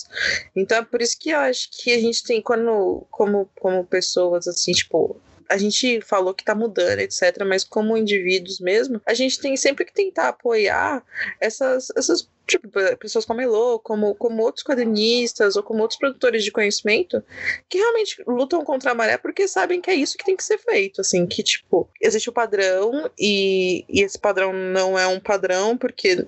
Então 0.55 0.79
é 0.79 0.85
por 0.85 1.01
isso 1.01 1.19
que 1.19 1.31
eu 1.31 1.39
acho 1.39 1.69
que 1.73 1.93
a 1.93 1.99
gente 1.99 2.23
tem, 2.23 2.43
quando, 2.43 3.07
como, 3.11 3.51
como 3.59 3.87
pessoas, 3.87 4.47
assim, 4.47 4.73
tipo, 4.73 5.19
a 5.49 5.57
gente 5.57 6.03
falou 6.03 6.35
que 6.35 6.45
tá 6.45 6.55
mudando, 6.55 6.99
etc., 7.01 7.43
mas 7.47 7.65
como 7.65 7.97
indivíduos 7.97 8.61
mesmo, 8.61 9.01
a 9.07 9.15
gente 9.15 9.41
tem 9.41 9.57
sempre 9.57 9.87
que 9.87 9.95
tentar 9.95 10.29
apoiar 10.29 11.03
essas, 11.41 11.89
essas 11.97 12.29
tipo, 12.49 12.69
pessoas 12.99 13.25
como 13.25 13.41
a 13.41 13.45
Elo, 13.45 13.79
como, 13.81 14.15
como 14.15 14.43
outros 14.43 14.65
quadrinistas 14.65 15.55
ou 15.55 15.63
como 15.63 15.83
outros 15.83 15.99
produtores 15.99 16.43
de 16.43 16.51
conhecimento 16.51 17.23
que 17.69 17.79
realmente 17.79 18.23
lutam 18.27 18.65
contra 18.65 18.93
a 18.93 18.95
maré 18.95 19.19
porque 19.19 19.47
sabem 19.47 19.81
que 19.81 19.91
é 19.91 19.95
isso 19.95 20.17
que 20.17 20.25
tem 20.25 20.37
que 20.37 20.43
ser 20.43 20.59
feito, 20.59 21.01
assim, 21.01 21.27
que, 21.27 21.43
tipo, 21.43 21.89
existe 22.01 22.31
o 22.31 22.33
padrão 22.33 23.11
e, 23.19 23.85
e 23.89 24.03
esse 24.03 24.19
padrão 24.19 24.53
não 24.53 24.99
é 24.99 25.07
um 25.07 25.21
padrão 25.21 25.77
porque 25.77 26.27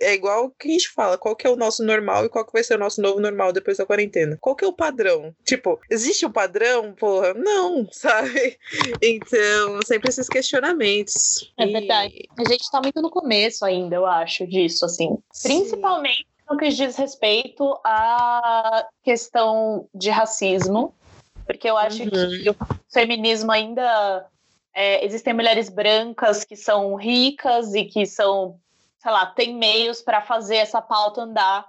é 0.00 0.14
igual 0.14 0.46
o 0.46 0.50
que 0.50 0.68
a 0.68 0.72
gente 0.72 0.88
fala, 0.88 1.18
qual 1.18 1.36
que 1.36 1.46
é 1.46 1.50
o 1.50 1.56
nosso 1.56 1.84
normal 1.84 2.24
e 2.24 2.28
qual 2.28 2.44
que 2.44 2.52
vai 2.52 2.62
ser 2.62 2.74
o 2.74 2.78
nosso 2.78 3.00
novo 3.00 3.20
normal 3.20 3.52
depois 3.52 3.78
da 3.78 3.86
quarentena. 3.86 4.36
Qual 4.40 4.56
que 4.56 4.64
é 4.64 4.68
o 4.68 4.72
padrão? 4.72 5.34
Tipo, 5.44 5.80
existe 5.88 6.26
um 6.26 6.32
padrão? 6.32 6.92
Porra, 6.94 7.34
não, 7.34 7.86
sabe? 7.92 8.58
Então, 9.02 9.80
sempre 9.84 10.08
esses 10.08 10.28
questionamentos. 10.28 11.52
É 11.58 11.66
e... 11.66 11.72
verdade. 11.72 12.28
A 12.38 12.48
gente 12.48 12.70
tá 12.70 12.80
muito 12.80 13.00
no 13.00 13.10
começo 13.10 13.64
ainda, 13.64 13.96
eu 13.96 14.06
acho, 14.06 14.46
disso, 14.46 14.84
assim. 14.84 15.18
Sim. 15.32 15.60
Principalmente 15.60 16.26
no 16.50 16.56
que 16.56 16.68
diz 16.68 16.96
respeito 16.96 17.78
à 17.84 18.86
questão 19.04 19.88
de 19.94 20.10
racismo, 20.10 20.92
porque 21.46 21.70
eu 21.70 21.76
acho 21.76 22.02
uhum. 22.02 22.10
que 22.10 22.50
o 22.50 22.56
feminismo 22.92 23.52
ainda 23.52 24.26
é, 24.74 25.04
existem 25.04 25.32
mulheres 25.32 25.68
brancas 25.68 26.44
que 26.44 26.56
são 26.56 26.96
ricas 26.96 27.74
e 27.74 27.84
que 27.84 28.04
são 28.04 28.58
sei 29.00 29.10
lá, 29.10 29.26
tem 29.26 29.56
meios 29.56 30.02
para 30.02 30.20
fazer 30.20 30.56
essa 30.56 30.80
pauta 30.82 31.22
andar, 31.22 31.66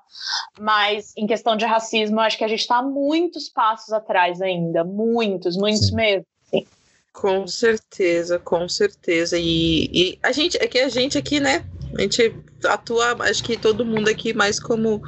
mas 0.59 1.13
em 1.15 1.25
questão 1.25 1.55
de 1.55 1.65
racismo, 1.65 2.17
eu 2.17 2.23
acho 2.23 2.37
que 2.37 2.43
a 2.43 2.47
gente 2.47 2.59
está 2.59 2.81
muitos 2.81 3.47
passos 3.47 3.93
atrás 3.93 4.41
ainda, 4.41 4.83
muitos, 4.83 5.55
muitos 5.55 5.87
Sim. 5.87 5.95
mesmo. 5.95 6.25
Sim. 6.49 6.67
Com 7.13 7.47
certeza, 7.47 8.37
com 8.37 8.67
certeza. 8.67 9.37
E, 9.37 9.89
e, 9.93 10.19
a 10.21 10.31
gente, 10.31 10.57
é 10.57 10.67
que 10.67 10.79
a 10.79 10.89
gente 10.89 11.17
aqui, 11.17 11.39
né? 11.39 11.65
A 11.97 12.01
gente 12.01 12.35
atua, 12.65 13.15
acho 13.23 13.43
que 13.43 13.57
todo 13.57 13.85
mundo 13.85 14.09
aqui 14.09 14.33
mais 14.33 14.59
como 14.59 15.01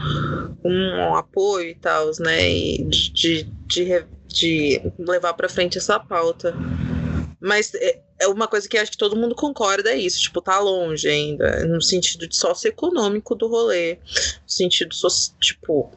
um 0.63 1.15
apoio 1.15 1.69
e 1.69 1.75
tal, 1.75 2.09
né? 2.19 2.49
E 2.49 2.83
de, 2.86 3.43
de, 3.43 4.05
de 4.27 4.81
levar 4.97 5.33
para 5.33 5.49
frente 5.49 5.77
essa 5.77 5.99
pauta. 5.99 6.53
Mas 7.39 7.73
é, 7.75 8.01
é 8.23 8.27
uma 8.27 8.47
coisa 8.47 8.67
que 8.67 8.77
acho 8.77 8.91
que 8.91 8.97
todo 8.97 9.15
mundo 9.15 9.36
concorda 9.36 9.91
é 9.91 9.97
isso, 9.97 10.21
tipo, 10.21 10.41
tá 10.41 10.59
longe 10.59 11.07
ainda, 11.07 11.65
no 11.65 11.81
sentido 11.81 12.27
de 12.27 12.36
socioeconômico 12.36 13.36
do 13.36 13.47
rolê, 13.47 13.95
no 13.95 14.49
sentido, 14.49 14.95
tipo, 15.39 15.91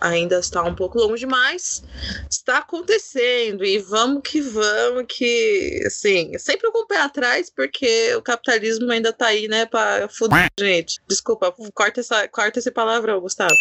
ainda 0.00 0.38
está 0.38 0.62
um 0.62 0.74
pouco 0.74 0.98
longe, 0.98 1.26
mas 1.26 1.82
está 2.30 2.58
acontecendo 2.58 3.64
e 3.64 3.78
vamos 3.78 4.22
que 4.24 4.40
vamos, 4.40 5.04
que, 5.08 5.82
assim, 5.86 6.36
sempre 6.38 6.70
com 6.70 6.84
o 6.84 6.86
pé 6.86 6.98
atrás, 6.98 7.50
porque 7.50 8.14
o 8.14 8.22
capitalismo 8.22 8.90
ainda 8.90 9.12
tá 9.12 9.26
aí, 9.26 9.48
né, 9.48 9.66
pra 9.66 10.08
foder 10.08 10.48
gente. 10.58 11.00
Desculpa, 11.08 11.54
corta, 11.74 12.00
essa, 12.00 12.28
corta 12.28 12.58
esse 12.58 12.70
palavrão, 12.70 13.20
Gustavo. 13.20 13.54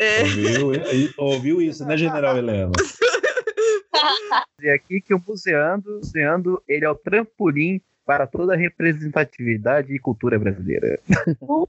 É... 0.00 0.22
Ouviu, 0.22 1.14
ouviu 1.18 1.62
isso, 1.62 1.84
né, 1.84 1.96
General 1.96 2.36
Helena? 2.36 2.72
dizer 4.58 4.72
aqui 4.72 5.00
que 5.00 5.14
o 5.14 5.22
Museando, 5.26 5.96
Museando, 5.96 6.62
ele 6.68 6.84
é 6.84 6.90
o 6.90 6.94
trampolim 6.94 7.80
para 8.04 8.26
toda 8.26 8.52
a 8.52 8.56
representatividade 8.56 9.94
e 9.94 9.98
cultura 9.98 10.38
brasileira. 10.38 11.00
Uh, 11.40 11.66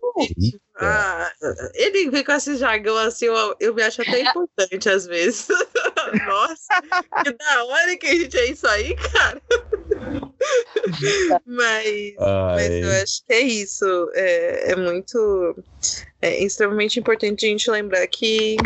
ah, 0.75 1.31
ele 1.73 2.09
vem 2.09 2.23
com 2.23 2.31
esse 2.33 2.57
jargão 2.57 2.97
assim, 2.97 3.25
eu, 3.25 3.55
eu 3.59 3.73
me 3.73 3.81
acho 3.81 4.01
até 4.01 4.21
importante 4.21 4.89
às 4.89 5.05
vezes. 5.05 5.47
Nossa, 6.27 6.81
que 7.23 7.31
da 7.31 7.63
hora 7.65 7.97
que 7.97 8.05
a 8.05 8.15
gente 8.15 8.37
é 8.37 8.51
isso 8.51 8.67
aí, 8.67 8.95
cara. 8.95 9.41
mas, 11.45 12.13
mas 12.17 12.71
eu 12.71 12.91
acho 13.01 13.25
que 13.25 13.33
é 13.33 13.41
isso. 13.41 14.11
É, 14.13 14.71
é 14.71 14.75
muito. 14.75 15.63
É 16.21 16.43
extremamente 16.43 16.99
importante 16.99 17.45
a 17.45 17.49
gente 17.49 17.71
lembrar 17.71 18.05
que 18.07 18.57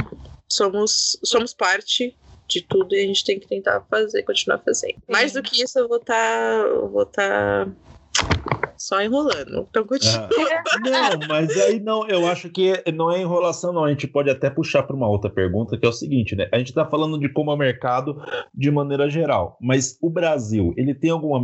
somos, 0.50 1.20
somos 1.24 1.54
parte 1.54 2.18
de 2.50 2.62
tudo 2.62 2.96
e 2.96 3.04
a 3.04 3.06
gente 3.06 3.24
tem 3.24 3.40
que 3.40 3.48
tentar 3.48 3.82
fazer, 3.90 4.24
continuar 4.24 4.58
fazendo. 4.60 4.96
Mais 5.08 5.34
do 5.34 5.42
que 5.42 5.64
isso, 5.64 5.80
eu 5.80 5.88
vou 5.88 5.98
estar. 5.98 6.64
Tá, 6.64 6.68
vou 6.92 7.04
estar. 7.04 7.66
Tá 7.66 8.69
Só 8.80 9.02
enrolando. 9.02 9.68
Então 9.70 9.86
continua. 9.86 10.30
Ah, 10.32 11.18
não, 11.18 11.28
mas 11.28 11.50
aí 11.60 11.82
não, 11.82 12.08
eu 12.08 12.26
acho 12.26 12.50
que 12.50 12.82
não 12.94 13.12
é 13.12 13.22
enrolação, 13.22 13.74
não. 13.74 13.84
A 13.84 13.90
gente 13.90 14.08
pode 14.08 14.30
até 14.30 14.50
puxar 14.50 14.84
para 14.84 14.96
uma 14.96 15.08
outra 15.08 15.30
pergunta, 15.30 15.78
que 15.78 15.86
é 15.86 15.90
o 15.90 15.94
seguinte, 15.94 16.34
né? 16.34 16.48
A 16.54 16.58
gente 16.58 16.70
está 16.70 16.86
falando 16.86 17.20
de 17.20 17.28
como 17.28 17.52
é 17.52 17.56
o 17.56 17.58
mercado 17.58 18.22
de 18.54 18.72
maneira 18.72 19.10
geral, 19.10 19.58
mas 19.60 19.98
o 20.02 20.10
Brasil, 20.10 20.74
ele 20.78 20.96
tem 20.96 21.10
alguma, 21.10 21.44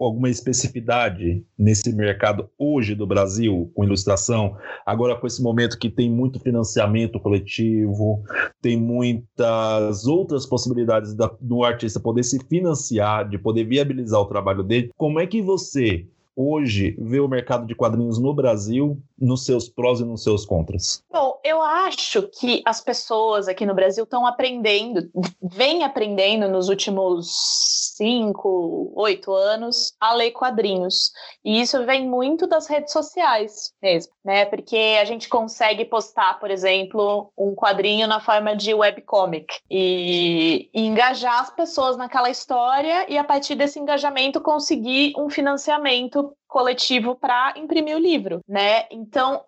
alguma 0.00 0.28
especificidade 0.28 1.44
nesse 1.56 1.94
mercado 1.94 2.50
hoje 2.58 2.96
do 2.96 3.06
Brasil, 3.06 3.70
com 3.76 3.84
ilustração? 3.84 4.56
Agora, 4.84 5.14
com 5.14 5.26
esse 5.26 5.40
momento 5.40 5.78
que 5.78 5.88
tem 5.88 6.10
muito 6.10 6.40
financiamento 6.40 7.20
coletivo, 7.20 8.24
tem 8.60 8.76
muitas 8.76 10.04
outras 10.04 10.46
possibilidades 10.46 11.14
da, 11.14 11.30
do 11.40 11.62
artista 11.62 12.00
poder 12.00 12.24
se 12.24 12.40
financiar, 12.48 13.28
de 13.28 13.38
poder 13.38 13.64
viabilizar 13.64 14.20
o 14.20 14.26
trabalho 14.26 14.64
dele, 14.64 14.90
como 14.96 15.20
é 15.20 15.26
que 15.26 15.40
você 15.40 16.08
hoje 16.36 16.96
vê 16.98 17.20
o 17.20 17.28
mercado 17.28 17.66
de 17.66 17.74
quadrinhos 17.74 18.18
no 18.18 18.34
Brasil, 18.34 18.98
nos 19.18 19.44
seus 19.44 19.68
prós 19.68 20.00
e 20.00 20.04
nos 20.04 20.22
seus 20.22 20.44
contras? 20.44 21.02
Bom, 21.10 21.38
eu 21.44 21.60
acho 21.60 22.22
que 22.22 22.62
as 22.64 22.80
pessoas 22.80 23.48
aqui 23.48 23.66
no 23.66 23.74
Brasil 23.74 24.04
estão 24.04 24.26
aprendendo, 24.26 25.08
vêm 25.42 25.84
aprendendo 25.84 26.48
nos 26.48 26.68
últimos 26.68 27.72
cinco, 27.96 28.92
oito 28.96 29.32
anos 29.32 29.94
a 30.00 30.14
ler 30.14 30.30
quadrinhos. 30.32 31.12
E 31.44 31.60
isso 31.60 31.84
vem 31.84 32.08
muito 32.08 32.46
das 32.46 32.66
redes 32.66 32.92
sociais 32.92 33.72
mesmo, 33.82 34.12
né? 34.24 34.44
Porque 34.46 34.98
a 35.00 35.04
gente 35.04 35.28
consegue 35.28 35.84
postar, 35.84 36.40
por 36.40 36.50
exemplo, 36.50 37.30
um 37.36 37.54
quadrinho 37.54 38.06
na 38.06 38.20
forma 38.20 38.56
de 38.56 38.74
webcomic 38.74 39.54
e, 39.70 40.68
e 40.74 40.86
engajar 40.86 41.40
as 41.40 41.50
pessoas 41.50 41.96
naquela 41.96 42.30
história 42.30 43.06
e 43.08 43.18
a 43.18 43.24
partir 43.24 43.54
desse 43.54 43.78
engajamento 43.78 44.40
conseguir 44.40 45.12
um 45.16 45.28
financiamento 45.28 46.21
coletivo 46.46 47.14
para 47.14 47.54
imprimir 47.56 47.96
o 47.96 48.00
livro, 48.00 48.40
né? 48.46 48.86
Então, 48.90 49.42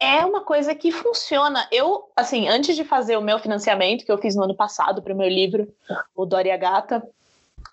é 0.00 0.24
uma 0.24 0.40
coisa 0.40 0.74
que 0.74 0.90
funciona. 0.90 1.68
Eu, 1.70 2.10
assim, 2.16 2.48
antes 2.48 2.74
de 2.74 2.84
fazer 2.84 3.16
o 3.16 3.22
meu 3.22 3.38
financiamento, 3.38 4.04
que 4.04 4.10
eu 4.10 4.18
fiz 4.18 4.34
no 4.34 4.44
ano 4.44 4.54
passado 4.54 5.02
para 5.02 5.12
o 5.12 5.16
meu 5.16 5.28
livro, 5.28 5.68
o 6.14 6.24
Doria 6.24 6.56
Gata, 6.56 7.06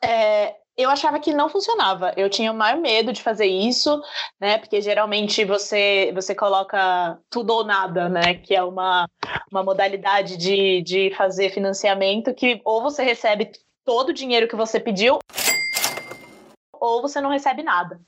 é, 0.04 0.56
eu 0.78 0.90
achava 0.90 1.20
que 1.20 1.34
não 1.34 1.50
funcionava. 1.50 2.14
Eu 2.16 2.30
tinha 2.30 2.52
o 2.52 2.56
maior 2.56 2.78
medo 2.78 3.12
de 3.12 3.24
fazer 3.24 3.48
isso, 3.48 4.00
né? 4.40 4.60
Porque 4.60 4.80
geralmente 4.82 5.44
você, 5.44 6.12
você 6.14 6.36
coloca 6.36 7.18
tudo 7.30 7.52
ou 7.52 7.64
nada, 7.64 8.08
né? 8.08 8.36
Que 8.36 8.54
é 8.54 8.64
uma, 8.64 9.10
uma 9.52 9.64
modalidade 9.64 10.38
de, 10.38 10.82
de 10.84 11.12
fazer 11.16 11.50
financiamento 11.50 12.34
que 12.34 12.62
ou 12.64 12.82
você 12.82 13.02
recebe 13.04 13.52
todo 13.84 14.10
o 14.10 14.14
dinheiro 14.14 14.48
que 14.48 14.56
você 14.56 14.80
pediu 14.80 15.18
ou 16.80 17.02
você 17.02 17.22
não 17.22 17.30
recebe 17.30 17.64
nada. 17.64 18.00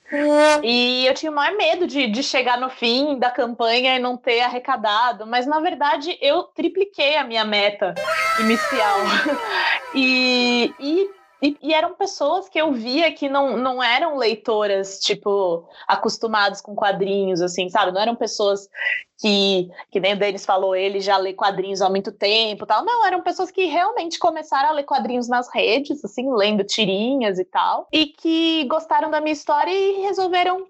E 0.64 1.06
eu 1.06 1.14
tinha 1.14 1.32
o 1.32 1.36
maior 1.36 1.56
medo 1.56 1.88
de, 1.88 2.08
de 2.08 2.24
chegar 2.24 2.60
no 2.60 2.70
fim 2.70 3.18
da 3.18 3.30
campanha 3.30 3.96
e 3.96 4.00
não 4.00 4.18
ter 4.18 4.42
arrecadado, 4.42 5.26
mas 5.26 5.46
na 5.46 5.60
verdade 5.60 6.18
eu 6.22 6.44
tripliquei 6.44 7.16
a 7.18 7.24
minha 7.24 7.46
meta 7.46 7.94
inicial. 8.40 9.00
e, 9.94 10.74
e 10.80 11.19
e, 11.42 11.58
e, 11.62 11.74
eram 11.74 11.96
pessoas 11.96 12.50
que 12.50 12.60
eu 12.60 12.74
via 12.74 13.12
que 13.14 13.30
não, 13.30 13.58
não 13.58 13.82
eram 13.82 14.18
leitoras, 14.18 15.00
tipo, 15.00 15.68
acostumadas 15.88 16.62
com 16.62 16.76
quadrinhos, 16.76 17.42
assim, 17.42 17.70
sabe? 17.70 17.92
Não 17.92 18.02
eram 18.02 18.16
pessoas 18.16 18.68
que, 19.18 19.70
que 19.92 20.00
nem 20.00 20.14
o 20.14 20.20
Denis 20.20 20.46
falou, 20.46 20.76
ele 20.76 21.00
já 21.00 21.18
lê 21.18 21.34
quadrinhos 21.34 21.82
há 21.82 21.90
muito 21.90 22.12
tempo 22.12 22.66
tal. 22.66 22.84
Não, 22.84 23.06
eram 23.06 23.22
pessoas 23.22 23.52
que 23.52 23.66
realmente 23.66 24.20
começaram 24.20 24.70
a 24.70 24.74
ler 24.74 24.84
quadrinhos 24.84 25.28
nas 25.28 25.50
redes, 25.54 26.04
assim, 26.04 26.32
lendo 26.34 26.64
tirinhas 26.64 27.40
e 27.40 27.46
tal, 27.46 27.88
e 27.92 28.08
que 28.08 28.66
gostaram 28.66 29.10
da 29.10 29.22
minha 29.22 29.34
história 29.34 29.72
e 29.72 30.02
resolveram 30.02 30.68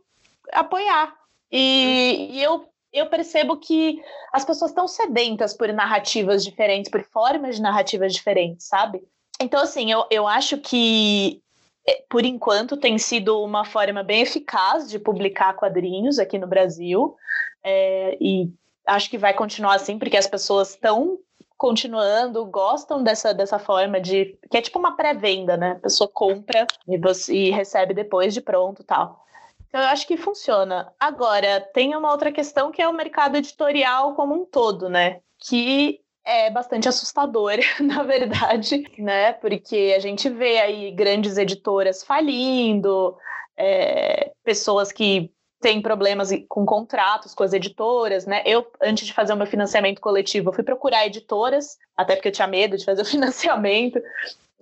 apoiar. 0.52 1.14
E, 1.52 2.30
e 2.32 2.44
eu 2.44 2.68
eu 2.92 3.08
percebo 3.08 3.58
que 3.58 4.02
as 4.34 4.44
pessoas 4.44 4.72
estão 4.72 4.88
sedentas 4.88 5.54
por 5.54 5.72
narrativas 5.72 6.44
diferentes, 6.44 6.90
por 6.90 7.04
formas 7.04 7.58
de 7.58 7.62
narrativas 7.62 8.14
diferentes, 8.14 8.68
sabe? 8.68 9.04
Então, 9.42 9.62
assim, 9.62 9.92
eu, 9.92 10.06
eu 10.12 10.28
acho 10.28 10.58
que, 10.58 11.42
é, 11.88 12.04
por 12.10 12.26
enquanto, 12.26 12.76
tem 12.76 12.98
sido 12.98 13.42
uma 13.42 13.64
forma 13.64 14.04
bem 14.04 14.22
eficaz 14.22 14.90
de 14.90 15.00
publicar 15.00 15.54
quadrinhos 15.54 16.20
aqui 16.20 16.38
no 16.38 16.48
Brasil. 16.48 17.16
É, 17.64 18.18
e 18.20 18.52
acho 18.86 19.10
que 19.10 19.18
vai 19.18 19.34
continuar 19.34 19.76
assim, 19.76 19.98
porque 19.98 20.18
as 20.18 20.28
pessoas 20.28 20.72
estão 20.72 21.20
continuando, 21.58 22.46
gostam 22.46 23.04
dessa, 23.04 23.34
dessa 23.34 23.60
forma 23.60 24.00
de. 24.00 24.38
que 24.50 24.58
é 24.58 24.62
tipo 24.62 24.80
uma 24.80 24.96
pré-venda, 24.96 25.58
né? 25.58 25.72
A 25.72 25.80
pessoa 25.80 26.10
compra 26.12 26.66
e, 26.88 26.98
você, 26.98 27.34
e 27.34 27.52
recebe 27.52 27.94
depois 27.94 28.34
de 28.34 28.42
pronto 28.42 28.84
tal. 28.84 29.26
Então, 29.68 29.82
eu 29.82 29.88
acho 29.88 30.08
que 30.08 30.18
funciona. 30.18 30.92
Agora, 31.00 31.62
tem 31.62 31.96
uma 31.96 32.12
outra 32.12 32.32
questão 32.32 32.72
que 32.72 32.82
é 32.82 32.88
o 32.88 32.94
mercado 32.94 33.38
editorial 33.38 34.16
como 34.16 34.34
um 34.34 34.46
todo, 34.46 34.90
né? 34.90 35.22
Que 35.38 36.02
é 36.30 36.50
bastante 36.52 36.88
assustador, 36.88 37.58
na 37.82 38.04
verdade, 38.04 38.86
né? 39.00 39.34
Porque 39.34 39.94
a 39.96 40.00
gente 40.00 40.30
vê 40.30 40.60
aí 40.60 40.92
grandes 40.92 41.38
editoras 41.38 42.04
falindo, 42.04 43.18
é, 43.58 44.32
pessoas 44.44 44.92
que 44.92 45.32
têm 45.60 45.82
problemas 45.82 46.30
com 46.48 46.66
contratos 46.66 47.34
com 47.34 47.44
as 47.44 47.52
editoras, 47.52 48.26
né? 48.26 48.44
Eu, 48.46 48.66
antes 48.82 49.08
de 49.08 49.14
fazer 49.14 49.34
o 49.34 49.36
meu 49.36 49.48
financiamento 49.48 50.00
coletivo, 50.00 50.50
eu 50.50 50.54
fui 50.54 50.64
procurar 50.64 51.06
editoras, 51.06 51.78
até 51.98 52.16
porque 52.16 52.30
eu 52.30 52.34
tinha 52.34 52.48
medo 52.48 52.78
de 52.78 52.86
fazer 52.86 53.02
o 53.02 53.06
financiamento. 53.10 54.00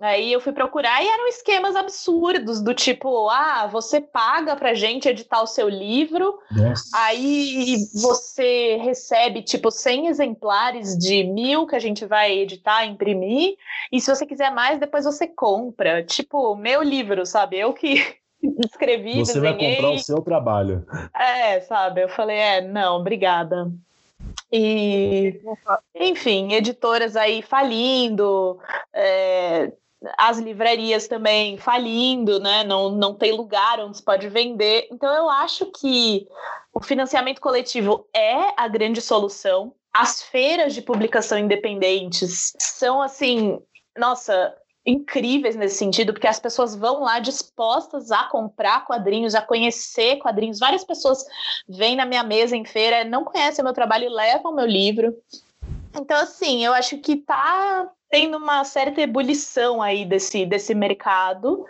Aí 0.00 0.32
eu 0.32 0.40
fui 0.40 0.52
procurar 0.52 1.02
e 1.02 1.08
eram 1.08 1.26
esquemas 1.26 1.74
absurdos, 1.74 2.60
do 2.62 2.72
tipo, 2.72 3.28
ah, 3.30 3.66
você 3.66 4.00
paga 4.00 4.54
pra 4.54 4.72
gente 4.72 5.08
editar 5.08 5.42
o 5.42 5.46
seu 5.46 5.68
livro, 5.68 6.38
Nossa. 6.52 6.84
aí 6.94 7.76
você 8.00 8.76
recebe, 8.76 9.42
tipo, 9.42 9.72
100 9.72 10.06
exemplares 10.06 10.96
de 10.96 11.24
mil 11.24 11.66
que 11.66 11.74
a 11.74 11.80
gente 11.80 12.06
vai 12.06 12.38
editar, 12.38 12.86
imprimir, 12.86 13.56
e 13.90 14.00
se 14.00 14.14
você 14.14 14.24
quiser 14.24 14.52
mais, 14.52 14.78
depois 14.78 15.04
você 15.04 15.26
compra. 15.26 16.04
Tipo, 16.04 16.54
meu 16.54 16.80
livro, 16.80 17.26
sabe? 17.26 17.58
Eu 17.58 17.72
que 17.72 17.96
escrevi, 18.70 19.18
Você 19.18 19.40
desenhei. 19.40 19.56
vai 19.56 19.74
comprar 19.74 19.90
o 19.94 19.98
seu 19.98 20.22
trabalho. 20.22 20.86
É, 21.12 21.60
sabe? 21.62 22.02
Eu 22.04 22.08
falei, 22.08 22.36
é, 22.36 22.60
não, 22.60 23.00
obrigada. 23.00 23.68
E, 24.52 25.40
enfim, 25.94 26.52
editoras 26.52 27.16
aí 27.16 27.42
falindo, 27.42 28.58
é, 28.92 29.72
as 30.16 30.38
livrarias 30.38 31.08
também 31.08 31.56
falindo, 31.58 32.38
né? 32.38 32.64
Não, 32.64 32.90
não 32.90 33.14
tem 33.14 33.32
lugar 33.32 33.80
onde 33.80 33.96
se 33.96 34.02
pode 34.02 34.28
vender. 34.28 34.88
Então 34.90 35.12
eu 35.14 35.28
acho 35.28 35.66
que 35.66 36.26
o 36.72 36.80
financiamento 36.80 37.40
coletivo 37.40 38.06
é 38.14 38.52
a 38.56 38.68
grande 38.68 39.00
solução. 39.00 39.74
As 39.92 40.22
feiras 40.22 40.74
de 40.74 40.82
publicação 40.82 41.38
independentes 41.38 42.52
são 42.58 43.02
assim, 43.02 43.58
nossa, 43.96 44.54
incríveis 44.86 45.56
nesse 45.56 45.76
sentido, 45.76 46.12
porque 46.12 46.26
as 46.26 46.40
pessoas 46.40 46.74
vão 46.74 47.00
lá 47.00 47.18
dispostas 47.18 48.10
a 48.10 48.24
comprar 48.24 48.86
quadrinhos, 48.86 49.34
a 49.34 49.42
conhecer 49.42 50.16
quadrinhos. 50.16 50.58
Várias 50.58 50.84
pessoas 50.84 51.24
vêm 51.68 51.96
na 51.96 52.06
minha 52.06 52.22
mesa 52.22 52.56
em 52.56 52.64
feira, 52.64 53.04
não 53.04 53.24
conhecem 53.24 53.62
o 53.62 53.66
meu 53.66 53.74
trabalho 53.74 54.04
e 54.04 54.08
levam 54.08 54.52
o 54.52 54.54
meu 54.54 54.66
livro. 54.66 55.14
Então, 55.94 56.16
assim, 56.16 56.64
eu 56.64 56.72
acho 56.72 56.98
que 56.98 57.16
tá 57.16 57.90
tendo 58.10 58.36
uma 58.36 58.64
certa 58.64 59.00
ebulição 59.00 59.82
aí 59.82 60.04
desse, 60.04 60.46
desse 60.46 60.74
mercado 60.74 61.64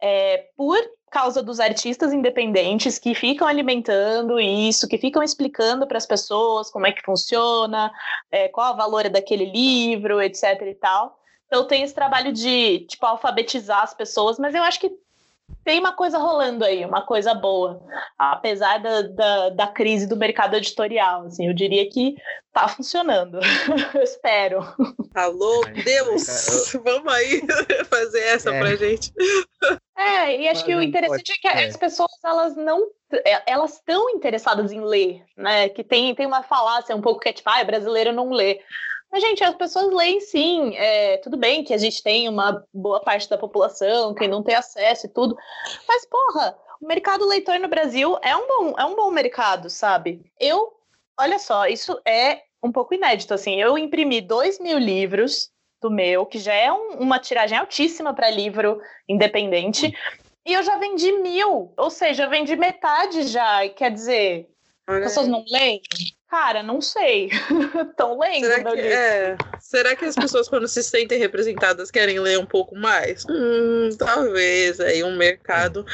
é, 0.00 0.48
por 0.56 0.78
causa 1.10 1.42
dos 1.42 1.60
artistas 1.60 2.12
independentes 2.12 2.98
que 2.98 3.14
ficam 3.14 3.46
alimentando 3.46 4.40
isso, 4.40 4.88
que 4.88 4.98
ficam 4.98 5.22
explicando 5.22 5.86
para 5.86 5.96
as 5.96 6.06
pessoas 6.06 6.70
como 6.70 6.86
é 6.86 6.92
que 6.92 7.02
funciona, 7.02 7.92
é, 8.32 8.48
qual 8.48 8.74
o 8.74 8.76
valor 8.76 9.08
daquele 9.08 9.44
livro, 9.44 10.20
etc 10.20 10.60
e 10.62 10.74
tal. 10.74 11.16
Então 11.46 11.66
tem 11.68 11.82
esse 11.82 11.94
trabalho 11.94 12.32
de 12.32 12.80
tipo 12.80 13.06
alfabetizar 13.06 13.82
as 13.82 13.94
pessoas, 13.94 14.38
mas 14.40 14.54
eu 14.54 14.62
acho 14.64 14.80
que 14.80 14.90
tem 15.64 15.80
uma 15.80 15.92
coisa 15.92 16.18
rolando 16.18 16.64
aí, 16.64 16.84
uma 16.84 17.04
coisa 17.06 17.34
boa, 17.34 17.82
apesar 18.18 18.78
da, 18.78 19.02
da, 19.02 19.48
da, 19.48 19.66
crise 19.66 20.06
do 20.06 20.16
mercado 20.16 20.56
editorial. 20.56 21.26
Assim, 21.26 21.46
eu 21.48 21.54
diria 21.54 21.88
que 21.88 22.14
tá 22.52 22.68
funcionando. 22.68 23.40
eu 23.94 24.02
espero. 24.02 24.60
Alô, 25.14 25.64
Deus! 25.84 26.72
Vamos 26.84 27.12
aí 27.12 27.42
fazer 27.88 28.20
essa 28.20 28.54
é. 28.54 28.60
pra 28.60 28.76
gente. 28.76 29.12
É, 29.96 30.40
e 30.40 30.48
acho 30.48 30.64
que 30.64 30.74
o 30.74 30.82
interessante 30.82 31.32
é 31.32 31.38
que 31.38 31.48
as 31.48 31.76
pessoas 31.76 32.10
elas 32.22 32.54
não 32.54 32.86
é, 33.24 33.42
elas 33.46 33.74
estão 33.74 34.10
interessadas 34.10 34.70
em 34.70 34.80
ler, 34.80 35.24
né? 35.36 35.68
Que 35.70 35.82
tem, 35.82 36.14
tem 36.14 36.26
uma 36.26 36.42
falácia 36.42 36.94
um 36.94 37.00
pouco 37.00 37.20
que 37.20 37.30
é 37.30 37.32
tipo, 37.32 37.48
ah, 37.48 37.64
brasileiro 37.64 38.12
não 38.12 38.30
lê. 38.30 38.60
Mas, 39.14 39.22
gente, 39.22 39.44
as 39.44 39.54
pessoas 39.54 39.94
leem 39.94 40.18
sim. 40.18 40.74
É, 40.74 41.18
tudo 41.18 41.36
bem 41.36 41.62
que 41.62 41.72
a 41.72 41.78
gente 41.78 42.02
tem 42.02 42.28
uma 42.28 42.66
boa 42.74 42.98
parte 42.98 43.30
da 43.30 43.38
população 43.38 44.12
que 44.12 44.26
não 44.26 44.42
tem 44.42 44.56
acesso 44.56 45.06
e 45.06 45.08
tudo. 45.08 45.36
Mas, 45.86 46.04
porra, 46.04 46.58
o 46.82 46.86
mercado 46.88 47.24
leitor 47.24 47.60
no 47.60 47.68
Brasil 47.68 48.18
é 48.20 48.34
um 48.34 48.48
bom, 48.48 48.74
é 48.76 48.84
um 48.84 48.96
bom 48.96 49.12
mercado, 49.12 49.70
sabe? 49.70 50.20
Eu, 50.36 50.72
olha 51.16 51.38
só, 51.38 51.68
isso 51.68 51.96
é 52.04 52.42
um 52.60 52.72
pouco 52.72 52.92
inédito. 52.92 53.32
Assim, 53.32 53.54
eu 53.54 53.78
imprimi 53.78 54.20
dois 54.20 54.58
mil 54.58 54.80
livros 54.80 55.48
do 55.80 55.92
meu, 55.92 56.26
que 56.26 56.40
já 56.40 56.52
é 56.52 56.72
um, 56.72 56.94
uma 56.94 57.20
tiragem 57.20 57.56
altíssima 57.56 58.12
para 58.12 58.28
livro 58.28 58.80
independente. 59.08 59.96
E 60.44 60.52
eu 60.52 60.62
já 60.64 60.76
vendi 60.76 61.12
mil, 61.12 61.72
ou 61.76 61.88
seja, 61.88 62.24
eu 62.24 62.30
vendi 62.30 62.56
metade 62.56 63.28
já. 63.28 63.68
Quer 63.68 63.92
dizer, 63.92 64.50
as 64.88 65.04
pessoas 65.04 65.28
não 65.28 65.44
leem? 65.48 65.80
Cara, 66.34 66.64
não 66.64 66.80
sei. 66.80 67.30
Estão 67.90 68.18
lendo, 68.18 68.46
Será 68.46 68.72
que, 68.72 68.80
é, 68.80 69.36
será 69.60 69.96
que 69.96 70.04
as 70.04 70.16
pessoas, 70.16 70.48
quando 70.48 70.66
se 70.66 70.82
sentem 70.82 71.16
representadas, 71.16 71.92
querem 71.92 72.18
ler 72.18 72.40
um 72.40 72.44
pouco 72.44 72.76
mais? 72.76 73.24
Hum, 73.30 73.90
talvez 73.96 74.80
aí 74.80 75.04
um 75.04 75.16
mercado, 75.16 75.86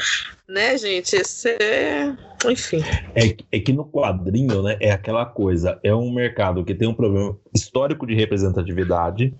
né, 0.49 0.75
gente? 0.79 1.15
Esse 1.15 1.47
é... 1.47 2.17
Enfim. 2.49 2.83
É, 3.13 3.37
é 3.55 3.59
que 3.59 3.71
no 3.71 3.85
quadrinho, 3.85 4.63
né, 4.63 4.77
é 4.79 4.89
aquela 4.89 5.27
coisa, 5.27 5.79
é 5.83 5.93
um 5.93 6.11
mercado 6.11 6.65
que 6.65 6.73
tem 6.73 6.87
um 6.87 6.95
problema 6.95 7.37
histórico 7.55 8.07
de 8.07 8.15
representatividade, 8.15 9.35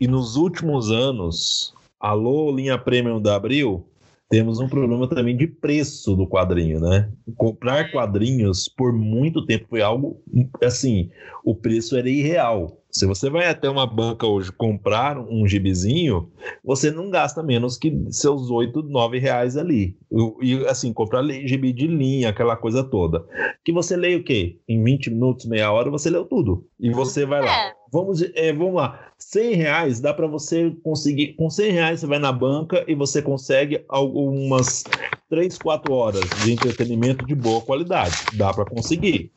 e 0.00 0.08
nos 0.08 0.36
últimos 0.36 0.90
anos, 0.90 1.74
alô, 2.00 2.50
linha 2.50 2.78
premium 2.78 3.20
da 3.20 3.36
Abril, 3.36 3.86
temos 4.28 4.58
um 4.58 4.68
problema 4.68 5.08
também 5.08 5.36
de 5.36 5.46
preço 5.46 6.16
do 6.16 6.26
quadrinho, 6.26 6.80
né? 6.80 7.10
Comprar 7.36 7.90
quadrinhos 7.92 8.68
por 8.68 8.92
muito 8.92 9.44
tempo 9.44 9.66
foi 9.68 9.82
algo 9.82 10.20
assim, 10.62 11.10
o 11.44 11.54
preço 11.54 11.96
era 11.96 12.08
irreal. 12.08 12.80
Se 12.90 13.04
você 13.04 13.28
vai 13.28 13.46
até 13.46 13.68
uma 13.68 13.86
banca 13.86 14.26
hoje 14.26 14.50
comprar 14.50 15.18
um 15.18 15.46
gibizinho, 15.46 16.30
você 16.64 16.90
não 16.90 17.10
gasta 17.10 17.42
menos 17.42 17.76
que 17.76 17.94
seus 18.10 18.50
8, 18.50 18.82
9 18.84 19.18
reais 19.18 19.56
ali. 19.56 19.96
E 20.40 20.64
assim, 20.66 20.94
comprar 20.94 21.22
gibi 21.46 21.74
de 21.74 21.86
linha, 21.86 22.30
aquela 22.30 22.56
coisa 22.56 22.82
toda. 22.82 23.22
Que 23.62 23.70
você 23.70 23.96
lê 23.96 24.16
o 24.16 24.24
quê? 24.24 24.58
Em 24.66 24.82
20 24.82 25.10
minutos, 25.10 25.44
meia 25.44 25.70
hora, 25.70 25.90
você 25.90 26.08
leu 26.08 26.24
tudo. 26.24 26.66
E 26.80 26.90
você 26.90 27.26
vai 27.26 27.42
lá. 27.42 27.52
É. 27.52 27.72
Vamos, 27.92 28.22
é, 28.34 28.52
vamos 28.52 28.74
lá. 28.74 29.05
100 29.18 29.54
reais 29.54 30.00
dá 30.00 30.12
para 30.12 30.26
você 30.26 30.74
conseguir. 30.82 31.34
Com 31.34 31.48
100 31.48 31.70
reais 31.72 32.00
você 32.00 32.06
vai 32.06 32.18
na 32.18 32.32
banca 32.32 32.84
e 32.86 32.94
você 32.94 33.22
consegue 33.22 33.84
algumas 33.88 34.84
3, 35.28 35.58
4 35.58 35.92
horas 35.92 36.24
de 36.44 36.52
entretenimento 36.52 37.24
de 37.26 37.34
boa 37.34 37.60
qualidade. 37.60 38.14
Dá 38.34 38.52
para 38.52 38.64
conseguir. 38.64 39.32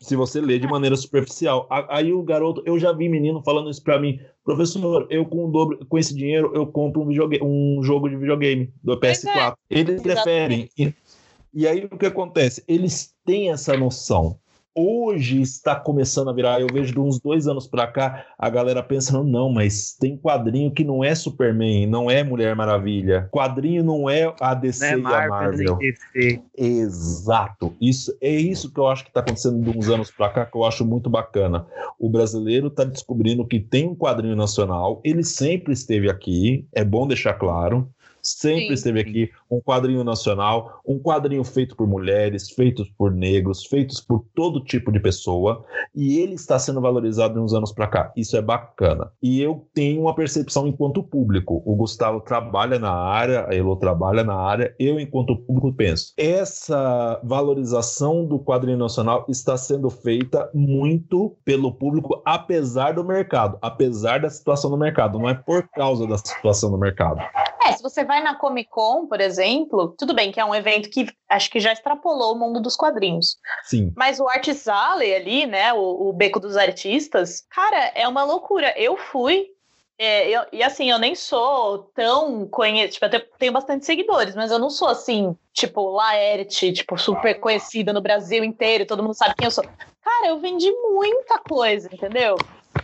Se 0.00 0.14
você 0.14 0.40
lê 0.40 0.58
de 0.58 0.66
maneira 0.66 0.96
superficial. 0.96 1.66
Aí 1.88 2.12
o 2.12 2.22
garoto, 2.22 2.62
eu 2.64 2.78
já 2.78 2.92
vi 2.92 3.08
menino 3.08 3.42
falando 3.42 3.70
isso 3.70 3.82
para 3.82 3.98
mim. 3.98 4.20
Professor, 4.44 5.06
eu 5.10 5.24
com, 5.24 5.50
dobro, 5.50 5.84
com 5.86 5.98
esse 5.98 6.14
dinheiro 6.14 6.52
eu 6.54 6.66
compro 6.66 7.02
um, 7.02 7.78
um 7.78 7.82
jogo 7.82 8.08
de 8.08 8.16
videogame 8.16 8.72
do 8.82 8.98
PS4. 9.00 9.56
É. 9.68 9.78
Eles 9.80 10.00
preferem. 10.00 10.68
E, 10.78 10.94
e 11.52 11.66
aí 11.66 11.88
o 11.90 11.98
que 11.98 12.06
acontece? 12.06 12.62
Eles 12.68 13.14
têm 13.24 13.50
essa 13.50 13.76
noção 13.76 14.38
hoje 14.74 15.40
está 15.40 15.76
começando 15.76 16.28
a 16.28 16.32
virar. 16.32 16.60
Eu 16.60 16.66
vejo 16.72 16.92
de 16.92 17.00
uns 17.00 17.20
dois 17.20 17.46
anos 17.46 17.66
para 17.66 17.86
cá 17.86 18.26
a 18.38 18.50
galera 18.50 18.82
pensando: 18.82 19.24
não, 19.24 19.50
mas 19.50 19.96
tem 19.98 20.16
quadrinho 20.16 20.70
que 20.70 20.84
não 20.84 21.04
é 21.04 21.14
Superman, 21.14 21.86
não 21.86 22.10
é 22.10 22.24
Mulher 22.24 22.56
Maravilha. 22.56 23.28
Quadrinho 23.30 23.84
não 23.84 24.10
é 24.10 24.34
a 24.40 24.54
DC 24.54 24.96
não 24.96 25.10
é 25.10 25.28
Marvel, 25.28 25.62
e 25.62 25.68
a 25.68 25.72
Marvel. 25.72 25.78
DC. 25.78 26.42
Exato. 26.56 27.74
Isso 27.80 28.16
é 28.20 28.30
isso 28.30 28.72
que 28.72 28.80
eu 28.80 28.88
acho 28.88 29.04
que 29.04 29.10
está 29.10 29.20
acontecendo 29.20 29.62
de 29.62 29.78
uns 29.78 29.88
anos 29.88 30.10
para 30.10 30.28
cá 30.30 30.46
que 30.46 30.56
eu 30.56 30.64
acho 30.64 30.84
muito 30.84 31.08
bacana. 31.08 31.66
O 31.98 32.08
brasileiro 32.08 32.66
está 32.66 32.84
descobrindo 32.84 33.46
que 33.46 33.60
tem 33.60 33.88
um 33.88 33.94
quadrinho 33.94 34.36
nacional. 34.36 35.00
Ele 35.04 35.22
sempre 35.22 35.72
esteve 35.72 36.10
aqui. 36.10 36.66
É 36.72 36.84
bom 36.84 37.06
deixar 37.06 37.34
claro 37.34 37.88
sempre 38.24 38.68
Sim. 38.68 38.72
esteve 38.72 39.00
aqui, 39.00 39.30
um 39.56 39.60
quadrinho 39.60 40.04
nacional, 40.04 40.80
um 40.86 40.98
quadrinho 40.98 41.44
feito 41.44 41.76
por 41.76 41.86
mulheres, 41.86 42.50
feitos 42.50 42.88
por 42.96 43.12
negros, 43.12 43.64
feitos 43.64 44.00
por 44.00 44.24
todo 44.34 44.64
tipo 44.64 44.90
de 44.90 45.00
pessoa, 45.00 45.64
e 45.94 46.18
ele 46.18 46.34
está 46.34 46.58
sendo 46.58 46.80
valorizado 46.80 47.34
de 47.34 47.40
uns 47.40 47.54
anos 47.54 47.72
para 47.72 47.86
cá. 47.86 48.12
Isso 48.16 48.36
é 48.36 48.42
bacana. 48.42 49.10
E 49.22 49.40
eu 49.40 49.66
tenho 49.74 50.02
uma 50.02 50.14
percepção 50.14 50.66
enquanto 50.66 51.02
público. 51.02 51.62
O 51.64 51.74
Gustavo 51.76 52.20
trabalha 52.20 52.78
na 52.78 52.92
área, 52.92 53.46
a 53.48 53.54
Elo 53.54 53.76
trabalha 53.76 54.24
na 54.24 54.34
área, 54.34 54.74
eu 54.78 54.98
enquanto 54.98 55.36
público 55.36 55.72
penso. 55.72 56.12
Essa 56.16 57.20
valorização 57.22 58.26
do 58.26 58.38
quadrinho 58.38 58.78
nacional 58.78 59.24
está 59.28 59.56
sendo 59.56 59.90
feita 59.90 60.50
muito 60.52 61.36
pelo 61.44 61.72
público, 61.72 62.22
apesar 62.24 62.94
do 62.94 63.04
mercado, 63.04 63.58
apesar 63.60 64.20
da 64.20 64.30
situação 64.30 64.70
do 64.70 64.76
mercado, 64.76 65.18
não 65.18 65.28
é 65.28 65.34
por 65.34 65.68
causa 65.68 66.06
da 66.06 66.18
situação 66.18 66.70
do 66.70 66.78
mercado. 66.78 67.20
É, 67.66 67.72
se 67.72 67.82
você 67.82 68.04
vai 68.04 68.22
na 68.22 68.34
Comic 68.34 68.70
Con, 68.70 69.06
por 69.06 69.20
exemplo, 69.20 69.43
tudo 69.98 70.14
bem 70.14 70.32
que 70.32 70.40
é 70.40 70.44
um 70.44 70.54
evento 70.54 70.90
que 70.90 71.06
acho 71.28 71.50
que 71.50 71.60
já 71.60 71.72
extrapolou 71.72 72.34
o 72.34 72.38
mundo 72.38 72.60
dos 72.60 72.76
quadrinhos. 72.76 73.36
Sim. 73.64 73.92
Mas 73.96 74.20
o 74.20 74.28
Arts 74.28 74.68
Alley 74.68 75.14
ali, 75.14 75.46
né, 75.46 75.72
o, 75.72 76.08
o 76.08 76.12
beco 76.12 76.40
dos 76.40 76.56
artistas, 76.56 77.44
cara, 77.50 77.92
é 77.94 78.06
uma 78.06 78.24
loucura. 78.24 78.72
Eu 78.76 78.96
fui, 78.96 79.48
é, 79.98 80.28
eu, 80.28 80.42
e 80.52 80.62
assim, 80.62 80.90
eu 80.90 80.98
nem 80.98 81.14
sou 81.14 81.90
tão 81.94 82.46
conhecida, 82.48 82.92
tipo, 82.92 83.06
eu 83.06 83.10
tenho, 83.10 83.24
tenho 83.38 83.52
bastante 83.52 83.86
seguidores, 83.86 84.34
mas 84.34 84.50
eu 84.50 84.58
não 84.58 84.70
sou 84.70 84.88
assim, 84.88 85.36
tipo, 85.52 85.90
Laerte, 85.90 86.72
tipo, 86.72 86.98
super 86.98 87.38
conhecida 87.38 87.92
no 87.92 88.00
Brasil 88.00 88.42
inteiro, 88.42 88.86
todo 88.86 89.02
mundo 89.02 89.14
sabe 89.14 89.34
quem 89.36 89.46
eu 89.46 89.50
sou. 89.50 89.64
Cara, 90.02 90.28
eu 90.28 90.38
vendi 90.38 90.70
muita 90.70 91.38
coisa, 91.38 91.88
entendeu? 91.92 92.36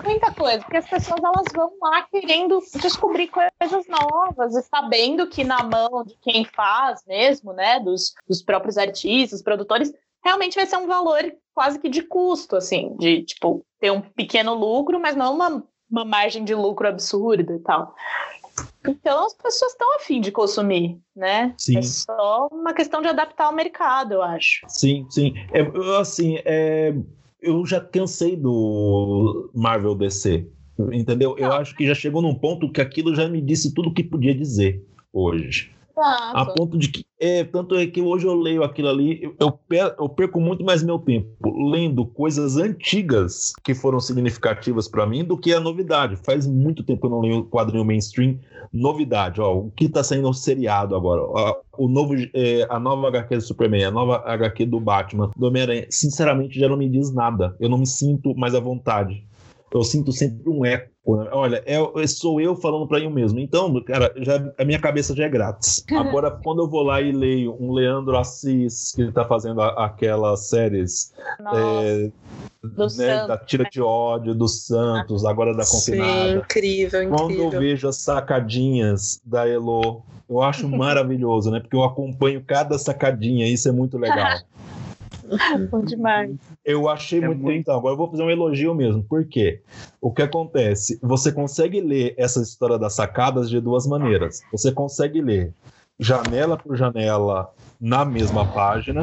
Muita 0.04 0.32
coisa, 0.32 0.58
porque 0.60 0.76
as 0.76 0.88
pessoas 0.88 1.20
elas 1.22 1.46
vão 1.54 1.72
lá 1.80 2.02
querendo 2.02 2.60
descobrir 2.80 3.28
coisas 3.28 3.86
novas 3.88 4.56
e 4.56 4.62
sabendo 4.62 5.26
que 5.26 5.44
na 5.44 5.62
mão 5.62 6.04
de 6.04 6.16
quem 6.22 6.44
faz 6.44 7.02
mesmo, 7.06 7.52
né, 7.52 7.80
dos, 7.80 8.14
dos 8.28 8.42
próprios 8.42 8.78
artistas, 8.78 9.42
produtores, 9.42 9.92
realmente 10.24 10.56
vai 10.56 10.66
ser 10.66 10.76
um 10.76 10.86
valor 10.86 11.32
quase 11.54 11.78
que 11.78 11.88
de 11.88 12.02
custo, 12.02 12.56
assim, 12.56 12.96
de, 12.98 13.22
tipo, 13.22 13.64
ter 13.78 13.90
um 13.90 14.00
pequeno 14.00 14.54
lucro, 14.54 15.00
mas 15.00 15.16
não 15.16 15.34
uma, 15.34 15.64
uma 15.90 16.04
margem 16.04 16.44
de 16.44 16.54
lucro 16.54 16.88
absurda 16.88 17.52
e 17.54 17.58
tal. 17.58 17.94
Então 18.86 19.26
as 19.26 19.34
pessoas 19.34 19.72
estão 19.72 19.96
afim 19.96 20.20
de 20.20 20.32
consumir, 20.32 20.98
né? 21.14 21.54
Sim. 21.58 21.78
É 21.78 21.82
só 21.82 22.48
uma 22.50 22.72
questão 22.72 23.02
de 23.02 23.08
adaptar 23.08 23.46
ao 23.46 23.52
mercado, 23.52 24.14
eu 24.14 24.22
acho. 24.22 24.64
Sim, 24.68 25.06
sim. 25.10 25.34
É, 25.52 25.60
assim, 25.98 26.38
é, 26.44 26.94
eu 27.42 27.64
já 27.66 27.80
cansei 27.80 28.36
do 28.36 29.50
Marvel 29.54 29.94
DC. 29.94 30.46
Entendeu? 30.92 31.36
Eu 31.38 31.52
acho 31.52 31.76
que 31.76 31.86
já 31.86 31.94
chegou 31.94 32.22
num 32.22 32.34
ponto 32.34 32.70
que 32.70 32.80
aquilo 32.80 33.14
já 33.14 33.28
me 33.28 33.40
disse 33.40 33.74
tudo 33.74 33.90
o 33.90 33.92
que 33.94 34.02
podia 34.02 34.34
dizer 34.34 34.82
hoje. 35.12 35.70
A 36.02 36.46
ponto 36.46 36.78
de 36.78 36.88
que. 36.88 37.04
É, 37.22 37.44
tanto 37.44 37.74
é 37.74 37.86
que 37.86 38.00
hoje 38.00 38.26
eu 38.26 38.34
leio 38.34 38.64
aquilo 38.64 38.88
ali, 38.88 39.34
eu, 39.38 39.58
eu 39.98 40.08
perco 40.08 40.40
muito 40.40 40.64
mais 40.64 40.82
meu 40.82 40.98
tempo 40.98 41.28
lendo 41.70 42.06
coisas 42.06 42.56
antigas 42.56 43.52
que 43.62 43.74
foram 43.74 44.00
significativas 44.00 44.88
para 44.88 45.06
mim 45.06 45.22
do 45.22 45.36
que 45.36 45.52
a 45.52 45.60
novidade. 45.60 46.16
Faz 46.16 46.46
muito 46.46 46.82
tempo 46.82 47.00
que 47.02 47.06
eu 47.06 47.10
não 47.10 47.20
leio 47.20 47.44
quadrinho 47.44 47.84
mainstream. 47.84 48.38
Novidade, 48.72 49.40
ó, 49.40 49.54
o 49.54 49.70
que 49.70 49.88
tá 49.88 50.02
saindo 50.02 50.32
seriado 50.32 50.94
agora? 50.94 51.22
Ó, 51.22 51.56
o 51.76 51.88
novo, 51.88 52.14
é, 52.34 52.66
a 52.70 52.78
nova 52.78 53.08
HQ 53.08 53.36
do 53.36 53.42
Superman, 53.42 53.84
a 53.84 53.90
nova 53.90 54.22
HQ 54.26 54.64
do 54.66 54.80
Batman, 54.80 55.30
do 55.36 55.46
Homem-Aranha. 55.46 55.86
Sinceramente, 55.90 56.58
já 56.58 56.68
não 56.68 56.76
me 56.76 56.88
diz 56.88 57.12
nada. 57.12 57.54
Eu 57.60 57.68
não 57.68 57.78
me 57.78 57.86
sinto 57.86 58.34
mais 58.34 58.54
à 58.54 58.60
vontade 58.60 59.24
eu 59.72 59.84
sinto 59.84 60.12
sempre 60.12 60.48
um 60.48 60.64
eco. 60.64 61.16
Né? 61.16 61.28
Olha, 61.32 61.62
é, 61.64 62.06
sou 62.06 62.40
eu 62.40 62.56
falando 62.56 62.86
para 62.86 63.00
mim 63.00 63.08
mesmo. 63.08 63.38
Então, 63.38 63.72
cara, 63.84 64.12
já, 64.18 64.52
a 64.58 64.64
minha 64.64 64.80
cabeça 64.80 65.14
já 65.14 65.24
é 65.24 65.28
grátis. 65.28 65.84
Agora, 65.92 66.30
quando 66.30 66.62
eu 66.62 66.68
vou 66.68 66.82
lá 66.82 67.00
e 67.00 67.12
leio 67.12 67.56
um 67.60 67.72
Leandro 67.72 68.16
Assis, 68.16 68.92
que 68.94 69.02
ele 69.02 69.12
tá 69.12 69.24
fazendo 69.24 69.60
a, 69.62 69.86
aquelas 69.86 70.48
séries 70.48 71.12
é, 71.54 72.10
né, 72.96 73.26
da 73.26 73.38
Tira 73.38 73.64
de 73.70 73.80
Ódio, 73.80 74.34
do 74.34 74.48
Santos, 74.48 75.24
agora 75.24 75.54
da 75.54 75.64
Confinada. 75.64 76.32
Sim, 76.32 76.38
incrível, 76.38 77.02
incrível. 77.02 77.16
Quando 77.16 77.32
eu 77.32 77.50
vejo 77.50 77.88
as 77.88 77.96
sacadinhas 77.96 79.20
da 79.24 79.48
Elo, 79.48 80.02
eu 80.28 80.42
acho 80.42 80.68
maravilhoso, 80.68 81.50
né? 81.50 81.60
Porque 81.60 81.76
eu 81.76 81.84
acompanho 81.84 82.44
cada 82.44 82.78
sacadinha, 82.78 83.46
isso 83.46 83.68
é 83.68 83.72
muito 83.72 83.96
legal. 83.96 84.40
Bom 85.70 85.82
demais. 85.82 86.36
Eu 86.64 86.88
achei 86.88 87.22
é 87.22 87.26
muito, 87.26 87.42
muito. 87.42 87.58
Então, 87.58 87.76
agora 87.78 87.94
eu 87.94 87.98
vou 87.98 88.10
fazer 88.10 88.22
um 88.22 88.30
elogio 88.30 88.74
mesmo. 88.74 89.02
Por 89.02 89.24
quê? 89.24 89.62
O 90.00 90.12
que 90.12 90.22
acontece? 90.22 90.98
Você 91.02 91.32
consegue 91.32 91.80
ler 91.80 92.14
essa 92.16 92.40
história 92.40 92.78
das 92.78 92.94
sacadas 92.94 93.48
de 93.48 93.60
duas 93.60 93.86
maneiras. 93.86 94.42
Você 94.52 94.72
consegue 94.72 95.20
ler 95.20 95.54
janela 95.98 96.56
por 96.56 96.76
janela 96.76 97.52
na 97.80 98.04
mesma 98.04 98.44
página, 98.52 99.02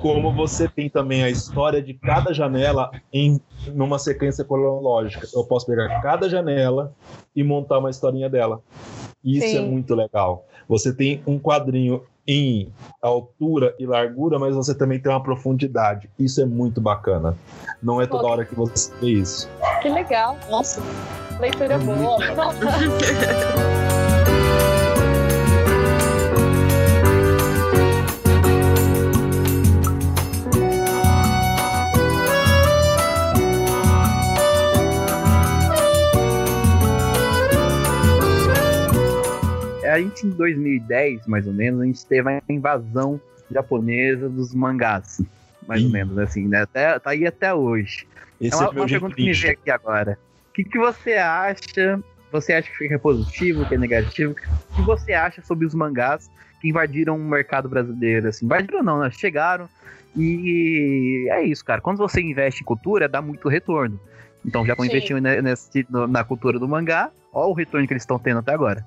como 0.00 0.32
você 0.32 0.68
tem 0.68 0.88
também 0.88 1.22
a 1.22 1.30
história 1.30 1.82
de 1.82 1.92
cada 1.94 2.32
janela 2.32 2.90
em 3.12 3.40
numa 3.68 3.98
sequência 3.98 4.44
cronológica. 4.44 5.26
Eu 5.34 5.44
posso 5.44 5.66
pegar 5.66 6.00
cada 6.00 6.28
janela 6.28 6.94
e 7.34 7.42
montar 7.42 7.78
uma 7.78 7.90
historinha 7.90 8.28
dela. 8.28 8.62
Isso 9.22 9.46
é 9.46 9.50
Sim. 9.50 9.58
é 9.58 9.60
muito 9.62 9.94
legal. 9.94 10.46
Você 10.68 10.94
tem 10.94 11.22
um 11.26 11.38
quadrinho 11.38 12.02
em 12.26 12.72
altura 13.00 13.74
e 13.78 13.86
largura, 13.86 14.38
mas 14.38 14.54
você 14.54 14.74
também 14.74 14.98
tem 14.98 15.10
uma 15.10 15.22
profundidade. 15.22 16.10
Isso 16.18 16.40
é 16.40 16.46
muito 16.46 16.80
bacana. 16.80 17.36
Não 17.82 18.00
é 18.00 18.06
toda 18.06 18.26
hora 18.26 18.44
que 18.44 18.54
você 18.54 18.92
vê 19.00 19.10
isso. 19.10 19.48
Que 19.80 19.88
legal. 19.88 20.36
Nossa, 20.50 20.80
leitura 21.40 21.74
é 21.74 21.78
boa. 21.78 22.18
a 39.96 40.00
gente 40.00 40.26
em 40.26 40.30
2010, 40.30 41.26
mais 41.26 41.46
ou 41.46 41.52
menos, 41.52 41.80
a 41.80 41.84
gente 41.84 42.06
teve 42.06 42.28
a 42.28 42.42
invasão 42.48 43.20
japonesa 43.50 44.28
dos 44.28 44.54
mangás. 44.54 45.22
Mais 45.66 45.80
Sim. 45.80 45.86
ou 45.86 45.92
menos, 45.92 46.18
assim, 46.18 46.46
né? 46.46 46.62
Até, 46.62 46.98
tá 46.98 47.10
aí 47.10 47.26
até 47.26 47.52
hoje. 47.52 48.06
Esse 48.40 48.54
é 48.54 48.58
uma, 48.58 48.66
é 48.66 48.70
uma 48.70 48.86
pergunta 48.86 49.16
que 49.16 49.24
me 49.24 49.32
vem 49.32 49.50
aqui 49.50 49.70
agora. 49.70 50.18
O 50.50 50.52
que, 50.52 50.64
que 50.64 50.78
você 50.78 51.14
acha? 51.14 52.00
Você 52.32 52.52
acha 52.52 52.70
que 52.70 52.92
é 52.92 52.98
positivo, 52.98 53.66
que 53.66 53.74
é 53.74 53.78
negativo? 53.78 54.32
O 54.32 54.76
que 54.76 54.82
você 54.82 55.12
acha 55.12 55.42
sobre 55.42 55.66
os 55.66 55.74
mangás 55.74 56.30
que 56.60 56.68
invadiram 56.68 57.16
o 57.16 57.24
mercado 57.24 57.68
brasileiro? 57.68 58.28
Assim, 58.28 58.44
invadiram 58.44 58.82
não, 58.82 59.00
né? 59.00 59.10
Chegaram 59.10 59.68
e 60.16 61.28
é 61.30 61.42
isso, 61.42 61.64
cara. 61.64 61.80
Quando 61.80 61.98
você 61.98 62.20
investe 62.20 62.62
em 62.62 62.64
cultura, 62.64 63.08
dá 63.08 63.20
muito 63.20 63.48
retorno. 63.48 64.00
Então 64.44 64.64
já 64.64 64.72
estão 64.72 64.86
investindo 64.86 65.20
nesse, 65.20 65.86
na 65.90 66.24
cultura 66.24 66.58
do 66.58 66.68
mangá. 66.68 67.10
Olha 67.32 67.48
o 67.48 67.52
retorno 67.52 67.86
que 67.86 67.92
eles 67.92 68.02
estão 68.02 68.18
tendo 68.18 68.38
até 68.38 68.54
agora. 68.54 68.86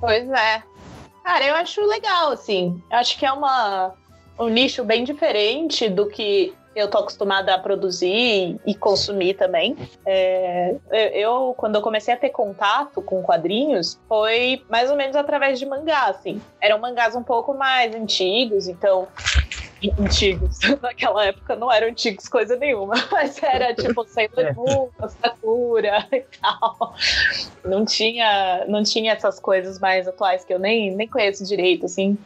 Pois 0.00 0.28
é. 0.30 0.62
Cara, 1.22 1.44
eu 1.46 1.54
acho 1.54 1.80
legal, 1.86 2.32
assim. 2.32 2.82
Eu 2.90 2.98
acho 2.98 3.18
que 3.18 3.24
é 3.24 3.32
uma, 3.32 3.94
um 4.38 4.48
nicho 4.48 4.84
bem 4.84 5.04
diferente 5.04 5.88
do 5.88 6.06
que 6.06 6.54
eu 6.76 6.90
tô 6.90 6.98
acostumada 6.98 7.54
a 7.54 7.58
produzir 7.58 8.58
e 8.66 8.74
consumir 8.74 9.34
também. 9.34 9.76
É, 10.04 10.76
eu, 10.90 11.54
quando 11.56 11.76
eu 11.76 11.82
comecei 11.82 12.12
a 12.12 12.16
ter 12.16 12.30
contato 12.30 13.00
com 13.00 13.22
quadrinhos, 13.22 13.98
foi 14.08 14.62
mais 14.68 14.90
ou 14.90 14.96
menos 14.96 15.14
através 15.14 15.58
de 15.58 15.66
mangá, 15.66 16.06
assim. 16.06 16.42
Eram 16.60 16.78
mangás 16.78 17.14
um 17.14 17.22
pouco 17.22 17.54
mais 17.54 17.94
antigos, 17.94 18.66
então 18.66 19.06
antigos. 19.98 20.58
Naquela 20.82 21.26
época 21.26 21.56
não 21.56 21.70
eram 21.70 21.88
antigos 21.88 22.28
coisa 22.28 22.56
nenhuma, 22.56 22.94
mas 23.10 23.42
era 23.42 23.74
tipo 23.74 24.04
Sailor 24.04 24.54
Moon, 24.54 24.88
Sakura 25.20 26.06
e 26.12 26.24
tal. 26.40 26.94
Não 27.64 27.84
tinha, 27.84 28.64
não 28.66 28.82
tinha 28.82 29.12
essas 29.12 29.40
coisas 29.40 29.78
mais 29.78 30.06
atuais 30.06 30.44
que 30.44 30.52
eu 30.52 30.58
nem, 30.58 30.94
nem 30.94 31.08
conheço 31.08 31.44
direito, 31.44 31.86
assim. 31.86 32.18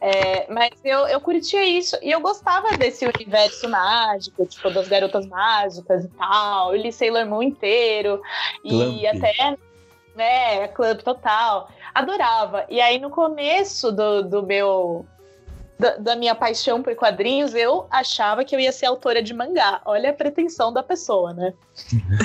É, 0.00 0.46
mas 0.52 0.70
eu, 0.84 1.06
eu 1.08 1.20
curtia 1.20 1.64
isso 1.64 1.96
e 2.02 2.10
eu 2.10 2.20
gostava 2.20 2.76
desse 2.76 3.04
universo 3.04 3.68
mágico, 3.68 4.46
tipo, 4.46 4.70
das 4.70 4.88
garotas 4.88 5.26
mágicas 5.26 6.04
e 6.04 6.08
tal. 6.08 6.74
Eu 6.74 6.80
li 6.80 6.92
Sailor 6.92 7.26
Moon 7.26 7.42
inteiro 7.42 8.22
e 8.64 9.06
até 9.06 9.56
né, 10.14 10.68
club 10.68 11.00
total. 11.02 11.70
Adorava. 11.94 12.66
E 12.68 12.80
aí 12.80 12.98
no 12.98 13.10
começo 13.10 13.90
do, 13.90 14.22
do 14.22 14.42
meu 14.42 15.06
da, 15.78 15.96
da, 15.96 16.16
minha 16.16 16.34
paixão 16.34 16.82
por 16.82 16.94
quadrinhos, 16.96 17.54
eu 17.54 17.86
achava 17.90 18.44
que 18.44 18.54
eu 18.54 18.60
ia 18.60 18.72
ser 18.72 18.86
autora 18.86 19.22
de 19.22 19.32
mangá. 19.32 19.80
Olha 19.84 20.10
a 20.10 20.12
pretensão 20.12 20.72
da 20.72 20.82
pessoa, 20.82 21.32
né? 21.32 21.54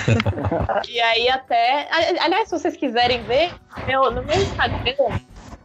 e 0.90 1.00
aí 1.00 1.30
até. 1.30 1.88
Aliás, 2.20 2.50
se 2.50 2.58
vocês 2.58 2.76
quiserem 2.76 3.22
ver, 3.24 3.54
meu, 3.86 4.10
no 4.12 4.24
meu 4.24 4.42
Instagram 4.42 4.96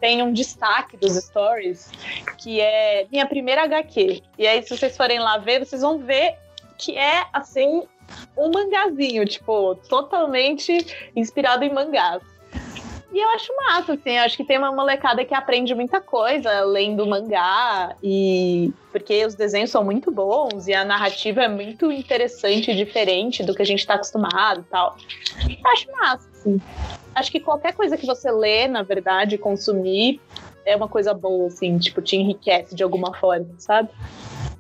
tem 0.01 0.22
um 0.22 0.32
destaque 0.32 0.97
dos 0.97 1.14
stories 1.16 1.91
que 2.36 2.61
é 2.61 3.07
minha 3.11 3.26
primeira 3.26 3.64
HQ. 3.64 4.22
E 4.39 4.47
aí, 4.47 4.62
se 4.62 4.76
vocês 4.76 4.97
forem 4.97 5.18
lá 5.18 5.39
ver, 5.39 5.64
vocês 5.64 5.82
vão 5.82 5.99
ver 5.99 6.36
que 6.76 6.97
é 6.97 7.26
assim 7.32 7.82
um 8.36 8.51
mangazinho, 8.51 9.24
tipo, 9.26 9.74
totalmente 9.89 11.11
inspirado 11.14 11.64
em 11.64 11.72
mangás. 11.72 12.22
E 13.11 13.19
eu 13.19 13.29
acho 13.31 13.55
massa, 13.57 13.95
assim, 13.95 14.11
eu 14.11 14.23
acho 14.23 14.37
que 14.37 14.45
tem 14.45 14.59
uma 14.59 14.71
molecada 14.71 15.25
que 15.25 15.35
aprende 15.35 15.75
muita 15.75 15.99
coisa 15.99 16.61
lendo 16.61 17.07
mangá, 17.07 17.97
e 18.03 18.71
porque 18.93 19.25
os 19.25 19.35
desenhos 19.35 19.71
são 19.71 19.83
muito 19.83 20.11
bons 20.11 20.69
e 20.69 20.75
a 20.75 20.85
narrativa 20.85 21.43
é 21.43 21.49
muito 21.49 21.91
interessante 21.91 22.71
e 22.71 22.77
diferente 22.77 23.43
do 23.43 23.55
que 23.55 23.63
a 23.63 23.65
gente 23.65 23.81
está 23.81 23.95
acostumado 23.95 24.61
e 24.61 24.71
tal. 24.71 24.97
Eu 25.49 25.71
acho 25.71 25.91
massa, 25.93 26.29
assim. 26.33 26.61
Acho 27.15 27.33
que 27.33 27.41
qualquer 27.41 27.73
coisa 27.73 27.97
que 27.97 28.07
você 28.07 28.31
lê, 28.31 28.69
na 28.69 28.83
verdade, 28.83 29.39
consumir, 29.39 30.21
é 30.67 30.77
uma 30.77 30.89
coisa 30.89 31.15
boa, 31.15 31.47
assim, 31.47 31.79
tipo, 31.79 32.03
te 32.03 32.15
enriquece 32.17 32.75
de 32.75 32.83
alguma 32.83 33.15
forma, 33.15 33.49
sabe? 33.57 33.89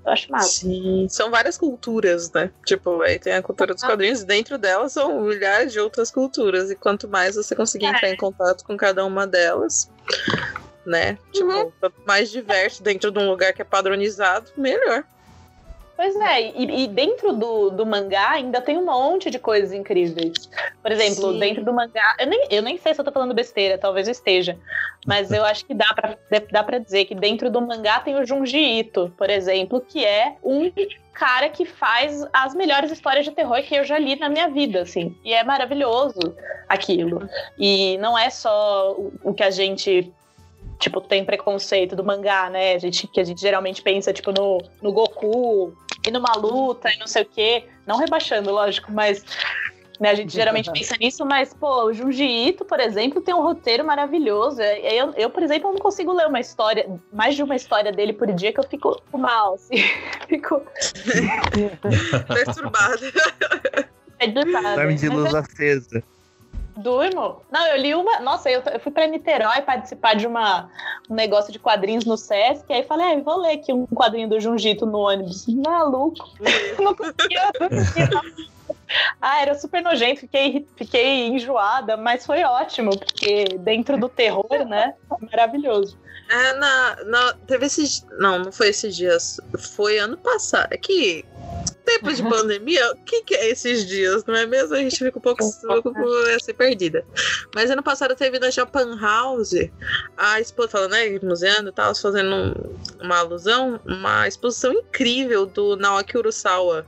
Eu 0.08 0.12
acho 0.12 0.32
massa. 0.32 0.48
Sim, 0.48 1.06
são 1.10 1.30
várias 1.30 1.58
culturas, 1.58 2.32
né? 2.32 2.50
Tipo, 2.64 3.02
aí 3.02 3.18
tem 3.18 3.34
a 3.34 3.42
cultura 3.42 3.74
dos 3.74 3.82
quadrinhos, 3.82 4.22
e 4.22 4.26
dentro 4.26 4.56
delas 4.56 4.92
são 4.92 5.20
milhares 5.20 5.70
de 5.72 5.78
outras 5.78 6.10
culturas. 6.10 6.70
E 6.70 6.74
quanto 6.74 7.06
mais 7.06 7.36
você 7.36 7.54
conseguir 7.54 7.86
é. 7.86 7.90
entrar 7.90 8.08
em 8.08 8.16
contato 8.16 8.64
com 8.64 8.74
cada 8.74 9.04
uma 9.04 9.26
delas, 9.26 9.90
né? 10.86 11.18
Tipo, 11.30 11.52
uhum. 11.52 11.72
quanto 11.78 12.00
mais 12.06 12.30
diverso 12.30 12.82
dentro 12.82 13.10
de 13.10 13.18
um 13.18 13.28
lugar 13.28 13.52
que 13.52 13.60
é 13.60 13.64
padronizado, 13.66 14.50
melhor. 14.56 15.04
Pois 15.94 16.16
é, 16.16 16.52
e, 16.52 16.84
e, 16.84 16.88
dentro 16.88 17.32
do, 17.34 17.70
do 17.70 17.84
mangá 17.84 18.30
ainda 18.30 18.62
tem 18.62 18.78
um 18.78 18.84
monte 18.84 19.30
de 19.30 19.38
coisas 19.38 19.72
incríveis. 19.72 20.48
Por 20.82 20.92
exemplo, 20.92 21.32
Sim. 21.32 21.38
dentro 21.38 21.64
do 21.64 21.72
mangá, 21.72 22.16
eu 22.18 22.26
nem, 22.26 22.46
eu 22.50 22.62
nem 22.62 22.78
sei 22.78 22.94
se 22.94 23.00
eu 23.00 23.04
tô 23.04 23.10
falando 23.10 23.34
besteira, 23.34 23.76
talvez 23.76 24.06
eu 24.06 24.12
esteja, 24.12 24.56
mas 25.06 25.32
eu 25.32 25.44
acho 25.44 25.66
que 25.66 25.74
dá 25.74 25.92
pra, 25.92 26.16
dá 26.50 26.62
pra 26.62 26.78
dizer 26.78 27.04
que 27.04 27.14
dentro 27.14 27.50
do 27.50 27.60
mangá 27.60 28.00
tem 28.00 28.14
o 28.14 28.24
Junji 28.24 28.78
Ito, 28.78 29.12
por 29.18 29.28
exemplo, 29.28 29.80
que 29.80 30.04
é 30.04 30.36
um 30.42 30.72
cara 31.12 31.48
que 31.48 31.64
faz 31.64 32.24
as 32.32 32.54
melhores 32.54 32.92
histórias 32.92 33.24
de 33.24 33.32
terror 33.32 33.60
que 33.62 33.74
eu 33.74 33.84
já 33.84 33.98
li 33.98 34.14
na 34.16 34.28
minha 34.28 34.48
vida, 34.48 34.82
assim. 34.82 35.16
E 35.24 35.34
é 35.34 35.42
maravilhoso 35.42 36.36
aquilo. 36.68 37.28
E 37.58 37.98
não 37.98 38.16
é 38.16 38.30
só 38.30 38.94
o 39.24 39.34
que 39.34 39.42
a 39.42 39.50
gente 39.50 40.12
tipo, 40.78 41.00
tem 41.00 41.24
preconceito 41.24 41.96
do 41.96 42.04
mangá, 42.04 42.48
né? 42.48 42.74
A 42.74 42.78
gente, 42.78 43.06
que 43.08 43.20
a 43.20 43.24
gente 43.24 43.40
geralmente 43.40 43.82
pensa, 43.82 44.12
tipo, 44.12 44.30
no, 44.30 44.62
no 44.80 44.92
Goku 44.92 45.76
e 46.06 46.10
numa 46.10 46.32
luta 46.36 46.88
e 46.92 46.98
não 46.98 47.06
sei 47.06 47.22
o 47.22 47.26
quê. 47.26 47.64
Não 47.86 47.98
rebaixando, 47.98 48.52
lógico, 48.52 48.92
mas 48.92 49.24
né, 49.98 50.10
a 50.10 50.14
gente 50.14 50.32
geralmente 50.32 50.70
pensa 50.72 50.96
nisso, 50.96 51.24
mas, 51.26 51.52
pô, 51.52 51.86
o 51.86 51.92
Junji 51.92 52.24
Ito, 52.24 52.64
por 52.64 52.80
exemplo, 52.80 53.20
tem 53.20 53.34
um 53.34 53.42
roteiro 53.42 53.84
maravilhoso. 53.84 54.62
Eu, 54.62 55.12
eu, 55.14 55.30
por 55.30 55.42
exemplo, 55.42 55.72
não 55.72 55.78
consigo 55.78 56.12
ler 56.12 56.26
uma 56.26 56.40
história, 56.40 56.88
mais 57.12 57.34
de 57.34 57.42
uma 57.42 57.56
história 57.56 57.92
dele 57.92 58.12
por 58.12 58.32
dia 58.32 58.52
que 58.52 58.60
eu 58.60 58.64
fico 58.64 59.00
mal, 59.12 59.54
assim. 59.54 59.76
fico. 60.28 60.62
Perturbada. 62.28 63.12
Perturbada. 64.18 64.76
Dorme 64.76 64.94
de 64.94 65.08
luz 65.08 65.34
acesa. 65.34 66.02
Durmo. 66.76 67.42
Não, 67.50 67.66
eu 67.66 67.76
li 67.76 67.92
uma. 67.92 68.20
Nossa, 68.20 68.48
eu, 68.48 68.62
eu 68.72 68.78
fui 68.78 68.92
para 68.92 69.06
Niterói 69.08 69.62
participar 69.62 70.14
de 70.14 70.28
uma, 70.28 70.70
um 71.10 71.14
negócio 71.14 71.52
de 71.52 71.58
quadrinhos 71.58 72.04
no 72.04 72.16
Sesc. 72.16 72.72
Aí 72.72 72.84
falei, 72.84 73.14
ah, 73.14 73.20
vou 73.20 73.40
ler 73.40 73.54
aqui 73.54 73.72
um 73.72 73.84
quadrinho 73.86 74.28
do 74.28 74.38
Junjito 74.38 74.86
no 74.86 74.98
ônibus. 74.98 75.44
Maluco. 75.48 76.24
não 76.80 76.94
conseguia, 76.94 77.50
não 77.58 77.68
conseguia. 77.68 78.08
Ah, 79.20 79.42
era 79.42 79.54
super 79.54 79.82
nojento, 79.82 80.20
fiquei, 80.20 80.66
fiquei 80.76 81.26
enjoada, 81.26 81.96
mas 81.96 82.24
foi 82.24 82.42
ótimo, 82.42 82.98
porque 82.98 83.44
dentro 83.60 83.98
do 83.98 84.08
terror, 84.08 84.64
né? 84.66 84.94
Maravilhoso. 85.30 85.98
É, 86.30 86.52
na, 86.54 86.96
na, 87.04 87.32
teve 87.46 87.66
esses. 87.66 88.06
Não, 88.18 88.38
não 88.38 88.52
foi 88.52 88.68
esses 88.68 88.94
dias. 88.94 89.40
Foi 89.74 89.98
ano 89.98 90.16
passado. 90.18 90.72
É 90.72 90.76
que 90.76 91.24
Tempo 91.88 92.12
de 92.12 92.22
pandemia, 92.22 92.92
o 92.92 92.96
que, 92.96 93.22
que, 93.22 93.34
é 93.34 93.48
esses 93.48 93.86
dias, 93.86 94.24
não 94.26 94.34
é 94.34 94.46
mesmo? 94.46 94.74
A 94.74 94.78
gente 94.78 94.98
fica 94.98 95.18
um 95.18 95.22
pouco, 95.22 95.42
um 95.44 95.82
pouco 95.82 96.06
assim, 96.36 96.52
perdida. 96.52 97.04
Mas 97.54 97.70
ano 97.70 97.82
passado 97.82 98.14
teve 98.14 98.38
na 98.38 98.50
Japan 98.50 98.98
House 99.00 99.54
a 100.16 100.38
exposição, 100.38 100.80
falando, 100.80 100.92
né, 100.92 101.18
museando 101.22 101.70
e 101.70 101.72
tal, 101.72 101.94
fazendo 101.94 102.54
uma 103.00 103.18
alusão, 103.18 103.80
uma 103.86 104.28
exposição 104.28 104.72
incrível 104.72 105.46
do 105.46 105.76
Naoki 105.76 106.18
Urusawa. 106.18 106.86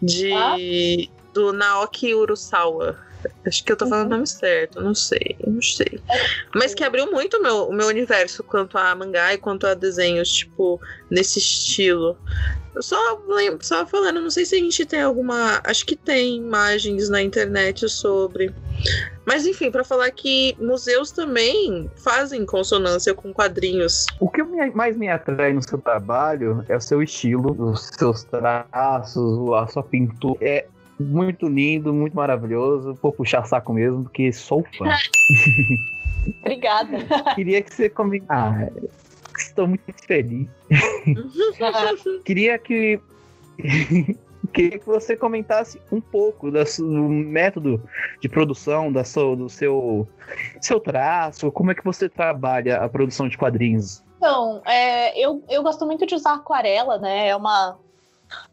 De. 0.00 0.32
Ah? 0.32 0.56
Do 1.34 1.52
Naoki 1.52 2.14
Urusawa. 2.14 3.05
Acho 3.46 3.64
que 3.64 3.72
eu 3.72 3.76
tô 3.76 3.86
falando 3.86 4.06
uhum. 4.06 4.12
o 4.12 4.16
nome 4.16 4.26
certo, 4.26 4.80
não 4.80 4.94
sei, 4.94 5.36
não 5.46 5.62
sei. 5.62 6.00
Mas 6.54 6.74
que 6.74 6.84
abriu 6.84 7.10
muito 7.10 7.36
o 7.36 7.42
meu, 7.42 7.68
o 7.68 7.72
meu 7.72 7.86
universo 7.86 8.42
quanto 8.42 8.76
a 8.76 8.94
mangá 8.94 9.32
e 9.34 9.38
quanto 9.38 9.66
a 9.66 9.74
desenhos, 9.74 10.30
tipo, 10.30 10.80
nesse 11.10 11.38
estilo. 11.38 12.16
Eu 12.76 12.82
só, 12.82 12.96
só 13.62 13.86
falando, 13.86 14.20
não 14.20 14.28
sei 14.28 14.44
se 14.44 14.54
a 14.54 14.58
gente 14.58 14.84
tem 14.84 15.00
alguma. 15.00 15.62
Acho 15.64 15.86
que 15.86 15.96
tem 15.96 16.36
imagens 16.36 17.08
na 17.08 17.22
internet 17.22 17.88
sobre. 17.88 18.54
Mas 19.24 19.46
enfim, 19.46 19.70
para 19.70 19.82
falar 19.82 20.10
que 20.10 20.54
museus 20.60 21.10
também 21.10 21.90
fazem 21.96 22.44
consonância 22.44 23.14
com 23.14 23.32
quadrinhos. 23.32 24.04
O 24.20 24.28
que 24.28 24.42
mais 24.42 24.94
me 24.94 25.08
atrai 25.08 25.54
no 25.54 25.62
seu 25.62 25.78
trabalho 25.78 26.64
é 26.68 26.76
o 26.76 26.80
seu 26.80 27.02
estilo, 27.02 27.56
os 27.70 27.90
seus 27.98 28.24
traços, 28.24 29.52
a 29.54 29.66
sua 29.68 29.82
pintura. 29.82 30.38
É 30.42 30.66
muito 30.98 31.48
lindo, 31.48 31.92
muito 31.92 32.14
maravilhoso. 32.14 32.94
Vou 32.94 33.12
puxar 33.12 33.44
saco 33.44 33.72
mesmo, 33.72 34.04
porque 34.04 34.32
sou 34.32 34.64
fã. 34.76 34.86
Obrigada. 36.40 36.98
Queria 37.34 37.62
que 37.62 37.72
você 37.72 37.88
comentasse. 37.88 38.64
Ah, 38.64 38.88
estou 39.38 39.68
muito 39.68 39.82
feliz. 40.06 40.48
Queria 42.24 42.58
que. 42.58 43.00
Queria 44.52 44.78
que 44.78 44.86
você 44.86 45.16
comentasse 45.16 45.80
um 45.90 46.00
pouco 46.00 46.50
do 46.50 46.58
método 47.08 47.82
de 48.20 48.28
produção, 48.28 48.92
da 48.92 49.04
sua, 49.04 49.36
do 49.36 49.48
seu, 49.48 50.08
seu 50.62 50.78
traço, 50.78 51.50
como 51.50 51.72
é 51.72 51.74
que 51.74 51.84
você 51.84 52.08
trabalha 52.08 52.78
a 52.78 52.88
produção 52.88 53.28
de 53.28 53.36
quadrinhos? 53.36 54.02
Então, 54.16 54.62
é, 54.64 55.18
eu, 55.20 55.42
eu 55.48 55.62
gosto 55.62 55.84
muito 55.84 56.06
de 56.06 56.14
usar 56.14 56.34
aquarela, 56.34 56.96
né? 56.96 57.28
É 57.28 57.36
uma, 57.36 57.76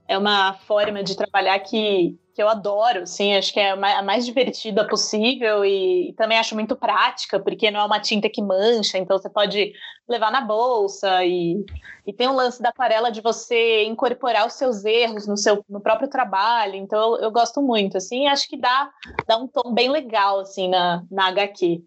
é 0.08 0.18
uma 0.18 0.54
forma 0.54 1.04
de 1.04 1.16
trabalhar 1.16 1.58
que, 1.60 2.18
que 2.34 2.42
eu 2.42 2.50
adoro, 2.50 3.04
assim, 3.04 3.36
acho 3.36 3.54
que 3.54 3.60
é 3.60 3.72
a 3.72 4.02
mais 4.02 4.26
divertida 4.26 4.88
possível 4.88 5.64
e, 5.64 6.10
e, 6.10 6.14
também 6.14 6.38
acho 6.38 6.56
muito 6.56 6.76
prática, 6.76 7.40
porque 7.40 7.72
não 7.72 7.80
é 7.80 7.84
uma 7.86 8.00
tinta 8.00 8.30
que 8.30 8.42
mancha, 8.42 8.98
então 8.98 9.18
você 9.18 9.30
pode 9.30 9.72
levar 10.08 10.32
na 10.32 10.42
bolsa 10.42 11.24
e, 11.24 11.64
e 12.06 12.12
tem 12.12 12.28
um 12.28 12.36
lance 12.36 12.62
da 12.62 12.70
aquarela 12.70 13.12
de 13.12 13.22
você 13.22 13.84
incorporar 13.86 14.46
os 14.46 14.54
seus 14.54 14.84
erros 14.84 15.28
no 15.28 15.38
seu 15.38 15.64
no 15.70 15.80
próprio 15.80 16.10
trabalho, 16.10 16.76
então 16.76 17.16
eu, 17.16 17.24
eu 17.24 17.32
gosto 17.32 17.62
muito, 17.62 17.98
assim, 17.98 18.28
acho 18.28 18.48
que 18.50 18.58
dá, 18.58 18.90
dá 19.26 19.38
um 19.38 19.48
tom 19.48 19.74
bem 19.74 19.90
legal, 19.90 20.40
assim, 20.40 20.68
na, 20.68 21.04
na 21.10 21.28
HQ. 21.28 21.82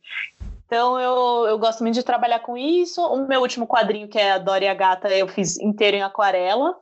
Então 0.66 0.98
eu, 0.98 1.46
eu 1.46 1.58
gosto 1.58 1.80
muito 1.82 1.94
de 1.94 2.02
trabalhar 2.02 2.40
com 2.40 2.56
isso. 2.56 3.00
O 3.00 3.26
meu 3.28 3.40
último 3.40 3.68
quadrinho, 3.68 4.08
que 4.08 4.18
é 4.18 4.32
a 4.32 4.38
Dora 4.38 4.64
e 4.64 4.68
a 4.68 4.74
Gata, 4.74 5.08
eu 5.08 5.28
fiz 5.28 5.56
inteiro 5.60 5.96
em 5.96 6.02
aquarela. 6.02 6.74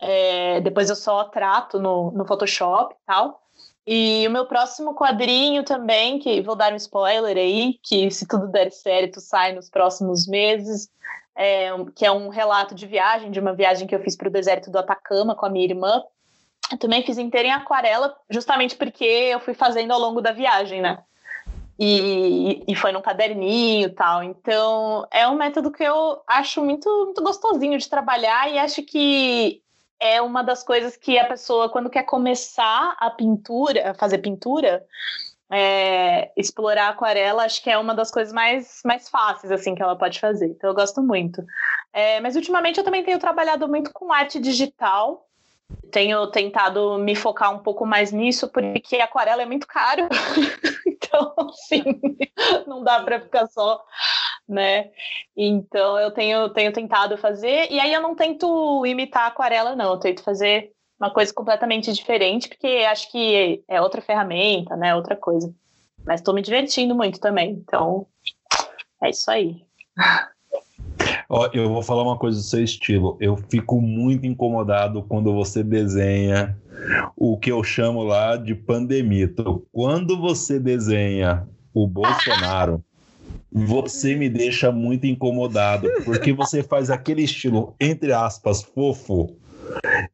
É, 0.00 0.60
depois 0.60 0.90
eu 0.90 0.96
só 0.96 1.24
trato 1.24 1.78
no, 1.78 2.10
no 2.10 2.26
Photoshop 2.26 2.94
e 2.94 3.06
tal. 3.06 3.42
E 3.86 4.26
o 4.26 4.30
meu 4.30 4.46
próximo 4.46 4.94
quadrinho 4.94 5.62
também, 5.62 6.18
que 6.18 6.40
vou 6.42 6.56
dar 6.56 6.72
um 6.72 6.76
spoiler 6.76 7.36
aí, 7.36 7.78
que 7.82 8.10
se 8.10 8.26
tudo 8.26 8.48
der 8.48 8.72
certo, 8.72 9.20
sai 9.20 9.52
nos 9.52 9.70
próximos 9.70 10.26
meses, 10.26 10.88
é, 11.36 11.68
que 11.94 12.04
é 12.04 12.10
um 12.10 12.28
relato 12.28 12.74
de 12.74 12.84
viagem, 12.84 13.30
de 13.30 13.38
uma 13.38 13.54
viagem 13.54 13.86
que 13.86 13.94
eu 13.94 14.00
fiz 14.00 14.16
para 14.16 14.28
o 14.28 14.32
deserto 14.32 14.70
do 14.70 14.78
Atacama 14.78 15.36
com 15.36 15.46
a 15.46 15.50
minha 15.50 15.66
irmã. 15.66 16.02
Eu 16.72 16.78
também 16.78 17.04
fiz 17.04 17.16
inteiro 17.16 17.46
em 17.46 17.52
aquarela, 17.52 18.16
justamente 18.28 18.74
porque 18.74 19.04
eu 19.04 19.38
fui 19.38 19.54
fazendo 19.54 19.92
ao 19.92 20.00
longo 20.00 20.20
da 20.20 20.32
viagem, 20.32 20.80
né? 20.80 20.98
E, 21.78 22.64
e 22.66 22.74
foi 22.74 22.90
num 22.90 23.02
caderninho 23.02 23.94
tal. 23.94 24.20
Então, 24.22 25.06
é 25.12 25.28
um 25.28 25.36
método 25.36 25.70
que 25.70 25.84
eu 25.84 26.20
acho 26.26 26.64
muito, 26.64 26.88
muito 27.04 27.22
gostosinho 27.22 27.78
de 27.78 27.88
trabalhar 27.88 28.50
e 28.50 28.58
acho 28.58 28.82
que 28.82 29.62
é 30.00 30.20
uma 30.20 30.42
das 30.42 30.62
coisas 30.62 30.96
que 30.96 31.18
a 31.18 31.26
pessoa, 31.26 31.68
quando 31.68 31.90
quer 31.90 32.04
começar 32.04 32.96
a 32.98 33.10
pintura, 33.10 33.90
a 33.90 33.94
fazer 33.94 34.18
pintura, 34.18 34.84
é, 35.50 36.32
explorar 36.36 36.88
aquarela, 36.88 37.44
acho 37.44 37.62
que 37.62 37.70
é 37.70 37.78
uma 37.78 37.94
das 37.94 38.10
coisas 38.10 38.32
mais, 38.32 38.80
mais 38.84 39.08
fáceis 39.08 39.52
assim 39.52 39.74
que 39.74 39.82
ela 39.82 39.96
pode 39.96 40.18
fazer. 40.18 40.46
Então 40.46 40.70
eu 40.70 40.74
gosto 40.74 41.02
muito. 41.02 41.44
É, 41.92 42.20
mas 42.20 42.36
ultimamente 42.36 42.78
eu 42.78 42.84
também 42.84 43.04
tenho 43.04 43.18
trabalhado 43.18 43.68
muito 43.68 43.92
com 43.92 44.12
arte 44.12 44.40
digital. 44.40 45.24
Tenho 45.90 46.26
tentado 46.28 46.98
me 46.98 47.16
focar 47.16 47.52
um 47.52 47.58
pouco 47.58 47.84
mais 47.84 48.12
nisso, 48.12 48.48
porque 48.48 48.96
aquarela 48.96 49.42
é 49.42 49.46
muito 49.46 49.66
caro. 49.66 50.08
então, 50.86 51.34
assim, 51.48 51.82
não 52.66 52.84
dá 52.84 53.00
para 53.00 53.20
ficar 53.20 53.46
só 53.48 53.84
né? 54.48 54.90
Então 55.36 55.98
eu 55.98 56.10
tenho, 56.10 56.48
tenho 56.50 56.72
tentado 56.72 57.16
fazer, 57.18 57.70
e 57.70 57.80
aí 57.80 57.92
eu 57.92 58.00
não 58.00 58.14
tento 58.14 58.84
imitar 58.86 59.24
a 59.24 59.26
aquarela, 59.26 59.74
não, 59.74 59.92
eu 59.92 59.98
tento 59.98 60.22
fazer 60.22 60.72
uma 60.98 61.10
coisa 61.10 61.32
completamente 61.32 61.92
diferente, 61.92 62.48
porque 62.48 62.86
acho 62.88 63.10
que 63.10 63.62
é 63.68 63.80
outra 63.80 64.00
ferramenta, 64.00 64.76
né? 64.76 64.94
Outra 64.94 65.14
coisa. 65.14 65.52
Mas 66.04 66.20
estou 66.20 66.34
me 66.34 66.42
divertindo 66.42 66.94
muito 66.94 67.20
também, 67.20 67.50
então 67.50 68.06
é 69.02 69.10
isso 69.10 69.30
aí. 69.30 69.62
Ó, 71.28 71.48
eu 71.52 71.68
vou 71.68 71.82
falar 71.82 72.02
uma 72.02 72.16
coisa 72.16 72.38
do 72.38 72.44
seu 72.44 72.62
estilo. 72.62 73.16
Eu 73.20 73.36
fico 73.36 73.80
muito 73.80 74.26
incomodado 74.26 75.02
quando 75.02 75.34
você 75.34 75.62
desenha 75.62 76.56
o 77.16 77.36
que 77.36 77.50
eu 77.50 77.62
chamo 77.64 78.04
lá 78.04 78.36
de 78.36 78.54
pandemito. 78.54 79.66
Quando 79.72 80.16
você 80.16 80.60
desenha 80.60 81.46
o 81.74 81.86
Bolsonaro 81.88 82.82
você 83.64 84.14
me 84.14 84.28
deixa 84.28 84.70
muito 84.70 85.06
incomodado, 85.06 85.88
porque 86.04 86.30
você 86.30 86.62
faz 86.62 86.90
aquele 86.90 87.22
estilo, 87.22 87.74
entre 87.80 88.12
aspas, 88.12 88.62
fofo, 88.62 89.34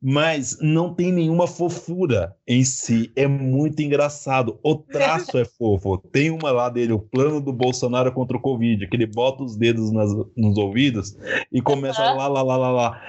mas 0.01 0.59
não 0.61 0.95
tem 0.95 1.11
nenhuma 1.11 1.49
fofura 1.49 2.37
em 2.47 2.65
si. 2.65 3.11
É 3.17 3.27
muito 3.27 3.83
engraçado. 3.83 4.61
O 4.63 4.77
traço 4.77 5.37
é 5.37 5.45
fofo. 5.45 5.99
Tem 6.13 6.31
uma 6.31 6.53
lá 6.53 6.69
dele, 6.69 6.93
o 6.93 7.01
plano 7.01 7.41
do 7.41 7.53
Bolsonaro 7.53 8.13
contra 8.13 8.37
o 8.37 8.41
Covid, 8.41 8.87
que 8.87 8.97
ele 8.97 9.07
bota 9.07 9.43
os 9.43 9.57
dedos 9.57 9.91
nas, 9.91 10.11
nos 10.37 10.57
ouvidos 10.57 11.17
e 11.53 11.61
começa 11.61 12.01
uhum. 12.01 12.17
lá, 12.17 12.29
lá, 12.29 12.43
lá, 12.43 12.57
lá, 12.57 12.71
lá. 12.71 13.03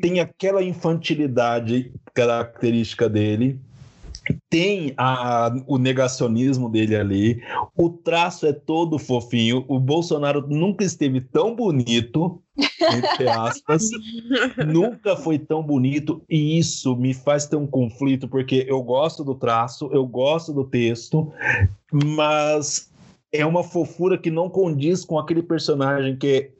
Tem 0.00 0.20
aquela 0.20 0.62
infantilidade 0.62 1.92
característica 2.14 3.08
dele 3.08 3.60
tem 4.48 4.94
a, 4.96 5.50
o 5.66 5.78
negacionismo 5.78 6.68
dele 6.68 6.96
ali, 6.96 7.42
o 7.76 7.90
traço 7.90 8.46
é 8.46 8.52
todo 8.52 8.98
fofinho, 8.98 9.64
o 9.68 9.78
Bolsonaro 9.78 10.46
nunca 10.48 10.84
esteve 10.84 11.20
tão 11.20 11.54
bonito, 11.54 12.42
entre 12.56 13.28
aspas, 13.28 13.88
nunca 14.66 15.16
foi 15.16 15.38
tão 15.38 15.62
bonito, 15.62 16.22
e 16.28 16.58
isso 16.58 16.96
me 16.96 17.14
faz 17.14 17.46
ter 17.46 17.56
um 17.56 17.66
conflito, 17.66 18.28
porque 18.28 18.64
eu 18.68 18.82
gosto 18.82 19.22
do 19.22 19.34
traço, 19.34 19.90
eu 19.92 20.06
gosto 20.06 20.52
do 20.52 20.64
texto, 20.64 21.32
mas 21.92 22.90
é 23.32 23.44
uma 23.44 23.62
fofura 23.62 24.18
que 24.18 24.30
não 24.30 24.48
condiz 24.48 25.04
com 25.04 25.18
aquele 25.18 25.42
personagem 25.42 26.16
que 26.16 26.50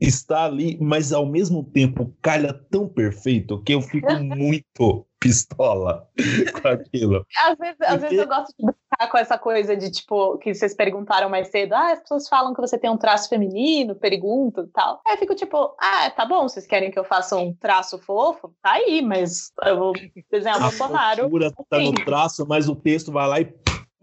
está 0.00 0.44
ali, 0.44 0.76
mas 0.80 1.12
ao 1.12 1.26
mesmo 1.26 1.62
tempo 1.62 2.12
calha 2.20 2.52
tão 2.52 2.88
perfeito 2.88 3.60
que 3.62 3.74
eu 3.74 3.80
fico 3.80 4.12
muito 4.22 5.06
pistola 5.24 6.06
com 6.60 6.68
aquilo. 6.68 7.26
Às 7.46 7.56
vezes, 7.56 7.80
às 7.80 8.02
vezes 8.02 8.18
eu 8.18 8.28
gosto 8.28 8.52
de 8.58 8.66
brincar 8.66 9.10
com 9.10 9.16
essa 9.16 9.38
coisa 9.38 9.74
de, 9.74 9.90
tipo, 9.90 10.36
que 10.36 10.52
vocês 10.52 10.74
perguntaram 10.74 11.30
mais 11.30 11.48
cedo, 11.48 11.72
ah, 11.72 11.92
as 11.92 12.00
pessoas 12.00 12.28
falam 12.28 12.52
que 12.52 12.60
você 12.60 12.76
tem 12.76 12.90
um 12.90 12.98
traço 12.98 13.30
feminino, 13.30 13.94
perguntam 13.94 14.64
e 14.64 14.68
tal. 14.68 15.00
Aí 15.06 15.14
eu 15.14 15.18
fico 15.18 15.34
tipo, 15.34 15.74
ah, 15.80 16.10
tá 16.10 16.26
bom, 16.26 16.46
vocês 16.46 16.66
querem 16.66 16.90
que 16.90 16.98
eu 16.98 17.04
faça 17.04 17.36
um 17.38 17.54
traço 17.54 17.98
fofo? 17.98 18.54
Tá 18.62 18.72
aí, 18.72 19.00
mas 19.00 19.50
eu 19.64 19.78
vou 19.78 19.92
desenhar 20.30 20.58
o 20.58 20.60
Bolsonaro. 20.60 21.30
A 21.46 21.50
tá 21.70 21.78
no 21.78 21.92
traço, 21.94 22.46
mas 22.46 22.68
o 22.68 22.76
texto 22.76 23.10
vai 23.10 23.26
lá 23.26 23.40
e 23.40 23.46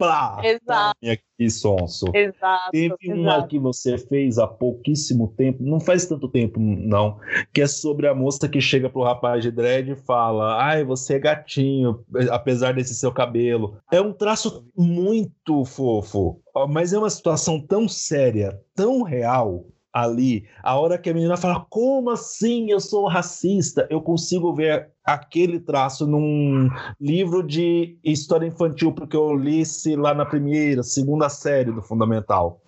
Plá! 0.02 0.42
Exato. 0.44 0.98
Que 1.38 1.48
sonso. 1.48 2.08
Exato. 2.12 2.72
Teve 2.72 2.96
exato. 3.00 3.20
uma 3.20 3.48
que 3.48 3.60
você 3.60 4.00
fez 4.00 4.40
há 4.40 4.48
pouquíssimo 4.48 5.28
tempo, 5.38 5.62
não 5.62 5.80
faz 5.80 6.08
tanto 6.08 6.28
tempo, 6.28 6.60
não, 6.60 7.20
que 7.54 7.62
é 7.62 7.68
sobre 7.68 8.08
a 8.08 8.16
moça 8.16 8.50
que 8.50 8.60
chega 8.60 8.90
pro 8.90 9.04
rapaz 9.04 9.44
de 9.44 9.52
dread 9.52 9.92
e 9.92 9.96
fala: 9.96 10.60
Ai, 10.60 10.84
você 10.84 11.18
é 11.18 11.20
gatinho, 11.20 12.04
apesar 12.32 12.74
desse 12.74 12.96
seu 12.96 13.12
cabelo. 13.12 13.78
É 13.92 14.02
um 14.02 14.12
traço 14.12 14.66
muito 14.76 15.64
fofo, 15.66 16.42
mas 16.68 16.94
é 16.94 16.98
uma 16.98 17.10
situação 17.10 17.62
tão 17.62 17.88
séria, 17.88 18.60
tão 18.74 19.04
real 19.04 19.68
ali, 19.94 20.48
a 20.64 20.80
hora 20.80 20.98
que 20.98 21.10
a 21.10 21.14
menina 21.14 21.36
fala, 21.36 21.66
como 21.70 22.10
assim 22.10 22.70
eu 22.70 22.80
sou 22.80 23.08
racista? 23.08 23.88
Eu 23.90 24.02
consigo 24.02 24.54
ver 24.54 24.90
aquele 25.04 25.60
traço 25.60 26.08
num 26.08 26.70
livro 27.00 27.44
de 27.44 27.98
história 28.04 28.46
infantil, 28.48 28.94
porque 28.94 29.16
eu 29.16 29.36
li 29.36 29.66
se 29.66 29.96
lá 29.96 30.14
na 30.14 30.26
primeira, 30.26 30.84
segunda 30.84 31.28
série 31.30 31.72
do 31.72 31.82
Fundamental. 31.82 32.62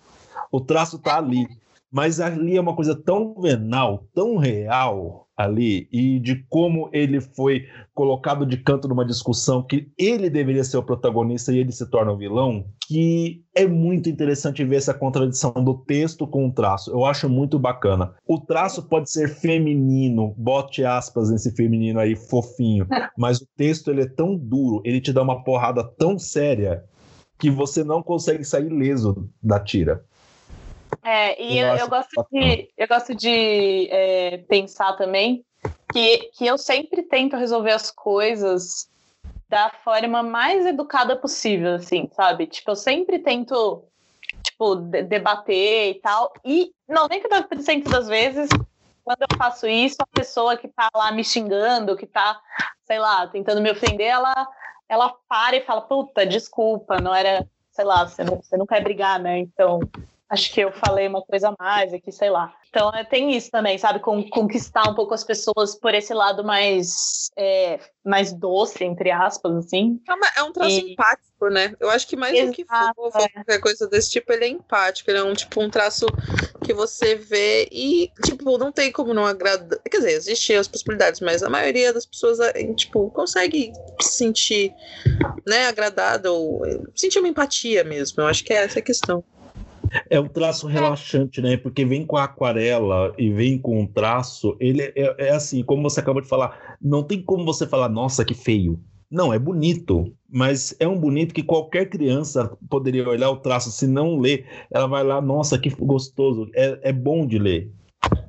O 0.52 0.60
traço 0.60 0.98
tá 0.98 1.16
ali. 1.16 1.46
Mas 1.90 2.18
ali 2.18 2.56
é 2.56 2.60
uma 2.60 2.74
coisa 2.74 2.94
tão 2.94 3.34
venal, 3.40 4.04
tão 4.12 4.36
real 4.36 5.23
ali, 5.36 5.88
e 5.92 6.20
de 6.20 6.44
como 6.48 6.88
ele 6.92 7.20
foi 7.20 7.66
colocado 7.92 8.46
de 8.46 8.56
canto 8.56 8.86
numa 8.86 9.04
discussão 9.04 9.62
que 9.62 9.90
ele 9.98 10.30
deveria 10.30 10.62
ser 10.62 10.76
o 10.76 10.82
protagonista 10.82 11.52
e 11.52 11.58
ele 11.58 11.72
se 11.72 11.88
torna 11.90 12.12
o 12.12 12.16
vilão, 12.16 12.66
que 12.86 13.42
é 13.54 13.66
muito 13.66 14.08
interessante 14.08 14.64
ver 14.64 14.76
essa 14.76 14.94
contradição 14.94 15.52
do 15.52 15.74
texto 15.74 16.26
com 16.26 16.46
o 16.46 16.52
traço. 16.52 16.90
Eu 16.90 17.04
acho 17.04 17.28
muito 17.28 17.58
bacana. 17.58 18.14
O 18.26 18.38
traço 18.38 18.88
pode 18.88 19.10
ser 19.10 19.28
feminino, 19.28 20.34
bote 20.36 20.84
aspas 20.84 21.30
nesse 21.30 21.54
feminino 21.54 21.98
aí, 21.98 22.14
fofinho, 22.14 22.86
mas 23.18 23.40
o 23.40 23.46
texto 23.56 23.90
ele 23.90 24.02
é 24.02 24.08
tão 24.08 24.36
duro, 24.36 24.82
ele 24.84 25.00
te 25.00 25.12
dá 25.12 25.22
uma 25.22 25.42
porrada 25.42 25.82
tão 25.82 26.18
séria 26.18 26.84
que 27.38 27.50
você 27.50 27.82
não 27.82 28.02
consegue 28.02 28.44
sair 28.44 28.68
leso 28.68 29.28
da 29.42 29.58
tira. 29.58 30.04
É, 31.04 31.40
e 31.40 31.58
eu, 31.58 31.76
eu, 31.76 31.88
gosto 31.88 32.26
de, 32.32 32.70
eu 32.78 32.88
gosto 32.88 33.14
de 33.14 33.88
é, 33.90 34.38
pensar 34.48 34.94
também 34.94 35.44
que, 35.92 36.30
que 36.32 36.46
eu 36.46 36.56
sempre 36.56 37.02
tento 37.02 37.36
resolver 37.36 37.72
as 37.72 37.90
coisas 37.90 38.88
da 39.46 39.70
forma 39.84 40.22
mais 40.22 40.64
educada 40.64 41.14
possível, 41.14 41.74
assim, 41.74 42.08
sabe? 42.12 42.46
Tipo, 42.46 42.70
eu 42.70 42.76
sempre 42.76 43.18
tento, 43.18 43.84
tipo, 44.42 44.76
debater 44.76 45.90
e 45.90 46.00
tal. 46.00 46.32
E 46.42 46.72
99% 46.90 47.84
das 47.90 48.08
vezes, 48.08 48.48
quando 49.04 49.20
eu 49.20 49.36
faço 49.36 49.68
isso, 49.68 49.96
a 50.00 50.06
pessoa 50.06 50.56
que 50.56 50.68
tá 50.68 50.88
lá 50.96 51.12
me 51.12 51.22
xingando, 51.22 51.96
que 51.96 52.06
tá, 52.06 52.40
sei 52.84 52.98
lá, 52.98 53.26
tentando 53.26 53.60
me 53.60 53.70
ofender, 53.70 54.06
ela, 54.06 54.48
ela 54.88 55.14
para 55.28 55.56
e 55.56 55.64
fala, 55.64 55.82
puta, 55.82 56.24
desculpa, 56.24 56.98
não 56.98 57.14
era, 57.14 57.46
sei 57.70 57.84
lá, 57.84 58.06
você 58.08 58.24
não, 58.24 58.36
você 58.36 58.56
não 58.56 58.66
quer 58.66 58.82
brigar, 58.82 59.20
né? 59.20 59.38
Então, 59.38 59.80
acho 60.30 60.52
que 60.52 60.60
eu 60.60 60.72
falei 60.72 61.06
uma 61.06 61.22
coisa 61.22 61.48
a 61.48 61.54
mais 61.58 61.92
aqui, 61.92 62.10
sei 62.10 62.30
lá. 62.30 62.52
Então 62.68 62.90
é, 62.90 63.04
tem 63.04 63.36
isso 63.36 63.50
também, 63.50 63.78
sabe? 63.78 64.00
Com, 64.00 64.28
conquistar 64.28 64.88
um 64.90 64.94
pouco 64.94 65.14
as 65.14 65.22
pessoas 65.22 65.76
por 65.76 65.94
esse 65.94 66.12
lado 66.12 66.42
mais, 66.42 67.30
é, 67.36 67.78
mais 68.04 68.32
doce, 68.32 68.82
entre 68.82 69.12
aspas, 69.12 69.54
assim. 69.54 70.00
É, 70.08 70.12
uma, 70.12 70.26
é 70.36 70.42
um 70.42 70.52
traço 70.52 70.80
e... 70.80 70.92
empático, 70.92 71.48
né? 71.50 71.76
Eu 71.78 71.88
acho 71.88 72.08
que 72.08 72.16
mais 72.16 72.34
Exato, 72.34 72.50
do 72.50 72.54
que 72.54 72.64
fofo, 72.64 73.18
é. 73.18 73.28
qualquer 73.28 73.60
coisa 73.60 73.86
desse 73.86 74.10
tipo, 74.10 74.32
ele 74.32 74.44
é 74.44 74.48
empático. 74.48 75.08
Ele 75.08 75.18
é 75.18 75.22
um 75.22 75.34
tipo 75.34 75.62
um 75.62 75.70
traço 75.70 76.06
que 76.64 76.74
você 76.74 77.14
vê 77.14 77.68
e, 77.70 78.10
tipo, 78.24 78.58
não 78.58 78.72
tem 78.72 78.90
como 78.90 79.14
não 79.14 79.24
agradar. 79.24 79.78
Quer 79.88 79.98
dizer, 79.98 80.12
existem 80.12 80.56
as 80.56 80.66
possibilidades, 80.66 81.20
mas 81.20 81.44
a 81.44 81.50
maioria 81.50 81.92
das 81.92 82.06
pessoas, 82.06 82.40
é, 82.40 82.52
tipo, 82.74 83.08
consegue 83.10 83.72
se 84.00 84.16
sentir, 84.16 84.74
né, 85.46 85.66
agradada 85.66 86.32
ou 86.32 86.62
sentir 86.96 87.20
uma 87.20 87.28
empatia 87.28 87.84
mesmo. 87.84 88.20
Eu 88.20 88.26
acho 88.26 88.42
que 88.42 88.52
é 88.52 88.64
essa 88.64 88.80
a 88.80 88.82
questão. 88.82 89.22
É 90.10 90.18
um 90.18 90.28
traço 90.28 90.66
relaxante, 90.66 91.40
né? 91.40 91.56
Porque 91.56 91.84
vem 91.84 92.04
com 92.04 92.16
a 92.16 92.24
aquarela 92.24 93.12
e 93.18 93.30
vem 93.30 93.58
com 93.58 93.80
um 93.80 93.86
traço. 93.86 94.56
Ele 94.58 94.82
é, 94.82 95.14
é, 95.18 95.30
assim, 95.30 95.62
como 95.62 95.82
você 95.82 96.00
acabou 96.00 96.22
de 96.22 96.28
falar, 96.28 96.76
não 96.80 97.02
tem 97.02 97.22
como 97.22 97.44
você 97.44 97.66
falar, 97.66 97.88
nossa, 97.88 98.24
que 98.24 98.34
feio. 98.34 98.80
Não, 99.10 99.32
é 99.32 99.38
bonito, 99.38 100.12
mas 100.28 100.74
é 100.80 100.88
um 100.88 100.98
bonito 100.98 101.34
que 101.34 101.42
qualquer 101.42 101.88
criança 101.88 102.50
poderia 102.68 103.08
olhar 103.08 103.30
o 103.30 103.36
traço, 103.36 103.70
se 103.70 103.86
não 103.86 104.18
ler, 104.18 104.44
ela 104.72 104.88
vai 104.88 105.04
lá, 105.04 105.20
nossa, 105.20 105.56
que 105.58 105.70
gostoso, 105.70 106.50
é, 106.54 106.80
é 106.82 106.92
bom 106.92 107.24
de 107.24 107.38
ler. 107.38 107.70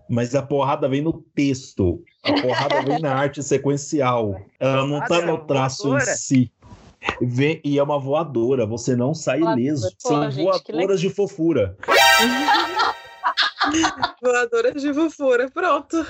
Mas 0.07 0.35
a 0.35 0.43
porrada 0.43 0.87
vem 0.87 1.01
no 1.01 1.13
texto, 1.33 2.03
a 2.23 2.33
porrada 2.39 2.83
vem 2.83 2.99
na 2.99 3.15
arte 3.15 3.41
sequencial, 3.41 4.39
ela 4.59 4.85
não 4.85 4.99
está 4.99 5.25
no 5.25 5.39
traço 5.39 5.97
em 5.97 6.01
si. 6.01 6.51
Vem, 7.21 7.61
e 7.63 7.77
é 7.77 7.83
uma 7.83 7.99
voadora, 7.99 8.65
você 8.65 8.95
não 8.95 9.13
sai 9.13 9.39
voadora. 9.39 9.61
ileso. 9.61 9.89
Pô, 10.01 10.09
São 10.09 10.31
gente, 10.31 10.43
voadoras 10.43 10.99
de 10.99 11.09
fofura. 11.09 11.77
Voadoras 14.21 14.81
de 14.81 14.93
fofura, 14.93 15.49
pronto. 15.49 16.05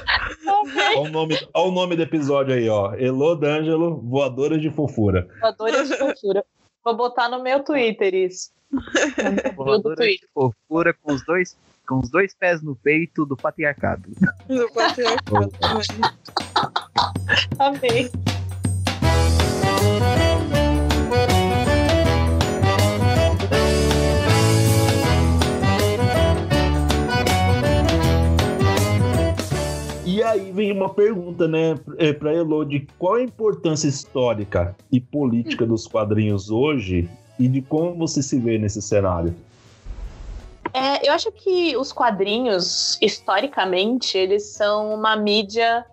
Olha 0.46 1.00
o, 1.00 1.10
nome, 1.10 1.36
olha 1.54 1.68
o 1.68 1.72
nome 1.72 1.96
do 1.96 2.02
episódio 2.02 2.54
aí, 2.54 2.68
ó. 2.68 2.94
Elô 2.96 3.36
D'Angelo, 3.36 4.02
Voadoras 4.02 4.62
de 4.62 4.70
Fofura. 4.70 5.28
Voadoras 5.40 5.88
de 5.88 5.98
Fofura. 5.98 6.46
Vou 6.84 6.98
botar 6.98 7.30
no 7.30 7.42
meu 7.42 7.64
Twitter 7.64 8.14
isso. 8.14 8.52
Voadoras 9.56 10.06
de 10.06 10.28
Fofura 10.34 10.94
com 11.02 11.14
os 11.14 11.26
dois 11.26 11.56
com 11.88 12.00
os 12.00 12.10
dois 12.10 12.34
pés 12.34 12.64
no 12.64 12.76
peito 12.76 13.26
do 13.26 13.38
patriarcado. 13.38 14.10
Do 14.48 14.70
patriarcado 14.74 15.52
Amei. 17.60 18.12
E 30.16 30.24
aí 30.24 30.50
vem 30.50 30.72
uma 30.72 30.88
pergunta, 30.88 31.46
né, 31.46 31.78
é, 31.98 32.14
para 32.14 32.34
Elodie, 32.34 32.88
qual 32.98 33.16
a 33.16 33.22
importância 33.22 33.86
histórica 33.86 34.74
e 34.90 34.98
política 34.98 35.66
dos 35.66 35.88
quadrinhos 35.88 36.50
hoje 36.50 37.10
e 37.38 37.50
de 37.50 37.62
como 37.62 37.96
você 37.96 38.24
se 38.24 38.40
vê 38.40 38.58
nesse 38.58 38.82
cenário? 38.82 39.36
É, 40.74 41.06
eu 41.06 41.12
acho 41.12 41.30
que 41.34 41.76
os 41.76 41.92
quadrinhos, 41.92 42.98
historicamente, 43.02 44.18
eles 44.18 44.44
são 44.54 44.94
uma 44.94 45.18
mídia 45.18 45.86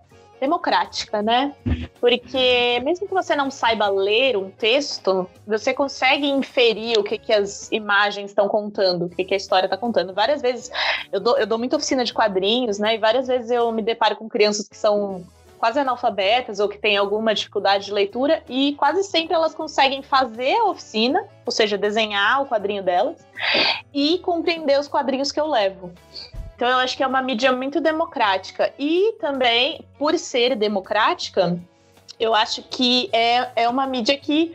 democrática, 0.42 1.22
né? 1.22 1.54
Porque 2.00 2.80
mesmo 2.84 3.06
que 3.06 3.14
você 3.14 3.36
não 3.36 3.48
saiba 3.48 3.88
ler 3.88 4.36
um 4.36 4.50
texto, 4.50 5.30
você 5.46 5.72
consegue 5.72 6.26
inferir 6.26 6.98
o 6.98 7.04
que, 7.04 7.16
que 7.16 7.32
as 7.32 7.70
imagens 7.70 8.30
estão 8.30 8.48
contando, 8.48 9.04
o 9.04 9.08
que, 9.08 9.24
que 9.24 9.34
a 9.34 9.36
história 9.36 9.66
está 9.66 9.76
contando. 9.76 10.12
Várias 10.12 10.42
vezes 10.42 10.68
eu 11.12 11.20
dou, 11.20 11.38
eu 11.38 11.46
dou 11.46 11.58
muita 11.58 11.76
oficina 11.76 12.04
de 12.04 12.12
quadrinhos, 12.12 12.80
né? 12.80 12.96
E 12.96 12.98
várias 12.98 13.28
vezes 13.28 13.52
eu 13.52 13.70
me 13.70 13.82
deparo 13.82 14.16
com 14.16 14.28
crianças 14.28 14.68
que 14.68 14.76
são 14.76 15.24
quase 15.60 15.78
analfabetas 15.78 16.58
ou 16.58 16.68
que 16.68 16.76
têm 16.76 16.96
alguma 16.96 17.32
dificuldade 17.32 17.84
de 17.84 17.92
leitura 17.92 18.42
e 18.48 18.74
quase 18.74 19.04
sempre 19.04 19.32
elas 19.32 19.54
conseguem 19.54 20.02
fazer 20.02 20.56
a 20.56 20.64
oficina, 20.64 21.24
ou 21.46 21.52
seja, 21.52 21.78
desenhar 21.78 22.42
o 22.42 22.46
quadrinho 22.46 22.82
delas 22.82 23.24
e 23.94 24.18
compreender 24.18 24.80
os 24.80 24.88
quadrinhos 24.88 25.30
que 25.30 25.38
eu 25.38 25.46
levo. 25.46 25.92
Então 26.56 26.68
eu 26.68 26.78
acho 26.78 26.96
que 26.96 27.02
é 27.02 27.06
uma 27.06 27.22
mídia 27.22 27.52
muito 27.52 27.80
democrática. 27.80 28.72
E 28.78 29.14
também, 29.20 29.84
por 29.98 30.18
ser 30.18 30.54
democrática, 30.56 31.58
eu 32.18 32.34
acho 32.34 32.62
que 32.62 33.08
é, 33.12 33.64
é 33.64 33.68
uma 33.68 33.86
mídia 33.86 34.16
que 34.16 34.54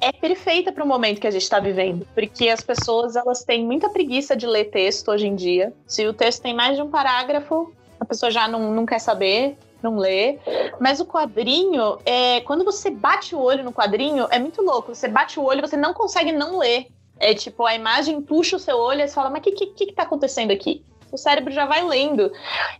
é 0.00 0.12
perfeita 0.12 0.72
para 0.72 0.84
o 0.84 0.86
momento 0.86 1.20
que 1.20 1.26
a 1.26 1.30
gente 1.30 1.42
está 1.42 1.58
vivendo, 1.58 2.06
porque 2.14 2.48
as 2.48 2.62
pessoas 2.62 3.16
elas 3.16 3.42
têm 3.42 3.64
muita 3.64 3.90
preguiça 3.90 4.36
de 4.36 4.46
ler 4.46 4.66
texto 4.66 5.08
hoje 5.08 5.26
em 5.26 5.34
dia. 5.34 5.72
Se 5.86 6.06
o 6.06 6.12
texto 6.12 6.42
tem 6.42 6.54
mais 6.54 6.76
de 6.76 6.82
um 6.82 6.88
parágrafo, 6.88 7.72
a 7.98 8.04
pessoa 8.04 8.30
já 8.30 8.46
não, 8.46 8.72
não 8.72 8.86
quer 8.86 9.00
saber, 9.00 9.58
não 9.82 9.96
lê. 9.98 10.38
Mas 10.80 11.00
o 11.00 11.06
quadrinho, 11.06 11.98
é, 12.04 12.40
quando 12.42 12.64
você 12.64 12.90
bate 12.90 13.34
o 13.34 13.40
olho 13.40 13.64
no 13.64 13.72
quadrinho, 13.72 14.26
é 14.30 14.38
muito 14.38 14.62
louco. 14.62 14.94
Você 14.94 15.08
bate 15.08 15.38
o 15.38 15.44
olho, 15.44 15.60
você 15.60 15.76
não 15.76 15.92
consegue 15.92 16.32
não 16.32 16.58
ler. 16.58 16.86
É 17.18 17.34
tipo, 17.34 17.66
a 17.66 17.74
imagem 17.74 18.22
puxa 18.22 18.56
o 18.56 18.60
seu 18.60 18.78
olho 18.78 19.00
e 19.00 19.08
você 19.08 19.14
fala, 19.14 19.30
mas 19.30 19.40
o 19.40 19.42
que, 19.42 19.52
que, 19.52 19.86
que 19.86 19.92
tá 19.92 20.04
acontecendo 20.04 20.52
aqui? 20.52 20.84
O 21.10 21.18
cérebro 21.18 21.52
já 21.52 21.66
vai 21.66 21.84
lendo. 21.84 22.30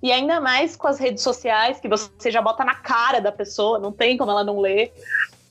E 0.02 0.12
ainda 0.12 0.40
mais 0.40 0.76
com 0.76 0.86
as 0.86 0.98
redes 0.98 1.22
sociais, 1.22 1.80
que 1.80 1.88
você 1.88 2.30
já 2.30 2.40
bota 2.42 2.64
na 2.64 2.74
cara 2.74 3.20
da 3.20 3.32
pessoa, 3.32 3.78
não 3.78 3.92
tem 3.92 4.16
como 4.16 4.30
ela 4.30 4.44
não 4.44 4.60
ler. 4.60 4.92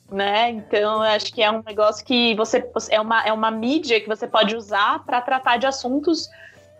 Né? 0.09 0.51
Então, 0.51 1.01
acho 1.01 1.33
que 1.33 1.43
é 1.43 1.51
um 1.51 1.61
negócio 1.61 2.05
que 2.05 2.33
você 2.35 2.65
é 2.89 3.01
uma, 3.01 3.23
é 3.23 3.33
uma 3.33 3.51
mídia 3.51 3.99
que 3.99 4.07
você 4.07 4.25
pode 4.25 4.55
usar 4.55 5.03
para 5.03 5.19
tratar 5.19 5.57
de 5.57 5.65
assuntos 5.65 6.29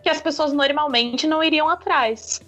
que 0.02 0.08
as 0.08 0.20
pessoas 0.20 0.52
normalmente 0.52 1.26
não 1.26 1.44
iriam 1.44 1.68
atrás. 1.68 2.40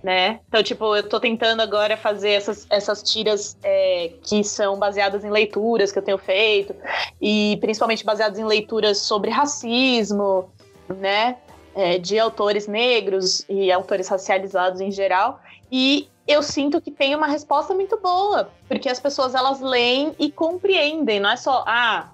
Né? 0.00 0.38
Então, 0.48 0.62
tipo, 0.62 0.94
eu 0.94 1.08
tô 1.08 1.18
tentando 1.18 1.60
agora 1.60 1.96
fazer 1.96 2.30
essas, 2.30 2.68
essas 2.70 3.02
tiras 3.02 3.56
é, 3.64 4.12
que 4.22 4.44
são 4.44 4.78
baseadas 4.78 5.24
em 5.24 5.30
leituras 5.30 5.90
que 5.90 5.98
eu 5.98 6.02
tenho 6.04 6.18
feito, 6.18 6.72
e 7.20 7.58
principalmente 7.60 8.04
baseadas 8.04 8.38
em 8.38 8.44
leituras 8.44 8.98
sobre 8.98 9.28
racismo, 9.28 10.52
né? 10.88 11.36
É, 11.74 11.98
de 11.98 12.18
autores 12.18 12.66
negros 12.66 13.44
e 13.48 13.70
autores 13.70 14.08
racializados 14.08 14.80
em 14.80 14.90
geral. 14.90 15.40
E 15.70 16.08
eu 16.26 16.42
sinto 16.42 16.80
que 16.80 16.90
tem 16.90 17.14
uma 17.14 17.26
resposta 17.26 17.74
muito 17.74 17.96
boa, 17.98 18.50
porque 18.68 18.88
as 18.88 19.00
pessoas 19.00 19.34
elas 19.34 19.60
leem 19.60 20.14
e 20.18 20.30
compreendem, 20.30 21.20
não 21.20 21.30
é 21.30 21.36
só, 21.36 21.64
ah, 21.66 22.10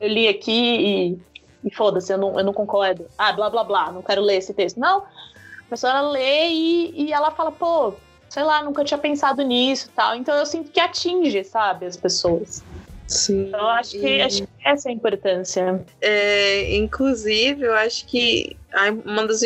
eu 0.00 0.08
li 0.08 0.28
aqui 0.28 1.16
e, 1.62 1.68
e 1.68 1.74
foda-se, 1.74 2.12
eu 2.12 2.18
não, 2.18 2.38
eu 2.38 2.44
não 2.44 2.52
concordo. 2.52 3.06
Ah, 3.16 3.32
blá 3.32 3.48
blá 3.48 3.64
blá, 3.64 3.90
não 3.90 4.02
quero 4.02 4.20
ler 4.20 4.36
esse 4.36 4.52
texto. 4.52 4.78
Não, 4.78 4.98
a 4.98 5.70
pessoa 5.70 6.00
lê 6.10 6.48
e, 6.48 7.04
e 7.04 7.12
ela 7.12 7.30
fala, 7.30 7.50
pô, 7.50 7.94
sei 8.28 8.42
lá, 8.42 8.62
nunca 8.62 8.84
tinha 8.84 8.98
pensado 8.98 9.42
nisso 9.42 9.90
tal. 9.94 10.14
Então 10.14 10.34
eu 10.34 10.44
sinto 10.44 10.70
que 10.70 10.80
atinge, 10.80 11.42
sabe, 11.44 11.86
as 11.86 11.96
pessoas. 11.96 12.62
Sim. 13.06 13.48
Então, 13.48 13.60
eu 13.60 13.68
acho 13.68 13.98
que, 13.98 14.20
acho 14.20 14.42
que 14.42 14.48
essa 14.64 14.88
é 14.88 14.92
a 14.92 14.94
importância. 14.94 15.84
É, 16.00 16.76
inclusive, 16.76 17.64
eu 17.64 17.74
acho 17.74 18.06
que 18.06 18.56
uma 19.04 19.26
das 19.26 19.42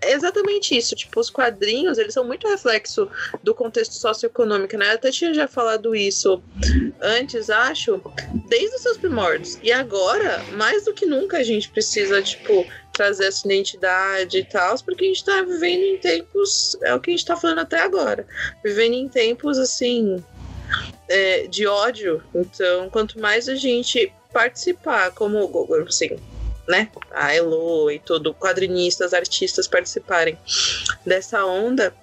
é 0.00 0.12
exatamente 0.12 0.76
isso. 0.76 0.94
Tipo, 0.94 1.20
os 1.20 1.30
quadrinhos, 1.30 1.98
eles 1.98 2.14
são 2.14 2.24
muito 2.24 2.48
reflexo 2.48 3.08
do 3.42 3.54
contexto 3.54 3.92
socioeconômico, 3.92 4.76
né? 4.76 4.90
Eu 4.90 4.94
até 4.94 5.10
tinha 5.10 5.34
já 5.34 5.46
falado 5.46 5.94
isso 5.94 6.42
antes, 7.00 7.50
acho, 7.50 8.00
desde 8.48 8.76
os 8.76 8.82
seus 8.82 8.96
primórdios. 8.96 9.58
E 9.62 9.72
agora, 9.72 10.42
mais 10.52 10.84
do 10.84 10.92
que 10.92 11.06
nunca, 11.06 11.38
a 11.38 11.42
gente 11.42 11.68
precisa, 11.68 12.22
tipo, 12.22 12.66
trazer 12.92 13.26
essa 13.26 13.46
identidade 13.46 14.38
e 14.38 14.44
tal, 14.44 14.76
porque 14.84 15.04
a 15.04 15.08
gente 15.08 15.24
tá 15.24 15.42
vivendo 15.42 15.82
em 15.82 15.98
tempos. 15.98 16.76
É 16.82 16.94
o 16.94 17.00
que 17.00 17.10
a 17.10 17.16
gente 17.16 17.26
tá 17.26 17.36
falando 17.36 17.60
até 17.60 17.80
agora. 17.80 18.26
Vivendo 18.64 18.94
em 18.94 19.08
tempos, 19.08 19.58
assim 19.58 20.22
é, 21.08 21.46
de 21.46 21.66
ódio. 21.66 22.22
Então, 22.34 22.88
quanto 22.90 23.20
mais 23.20 23.48
a 23.48 23.54
gente 23.54 24.12
participar, 24.32 25.10
como 25.12 25.68
assim, 25.86 26.16
né? 26.68 26.90
A 27.10 27.34
Elo 27.34 27.90
e 27.90 27.98
todo, 27.98 28.34
quadrinistas, 28.34 29.14
artistas 29.14 29.66
participarem 29.66 30.38
dessa 31.04 31.44
onda, 31.44 31.94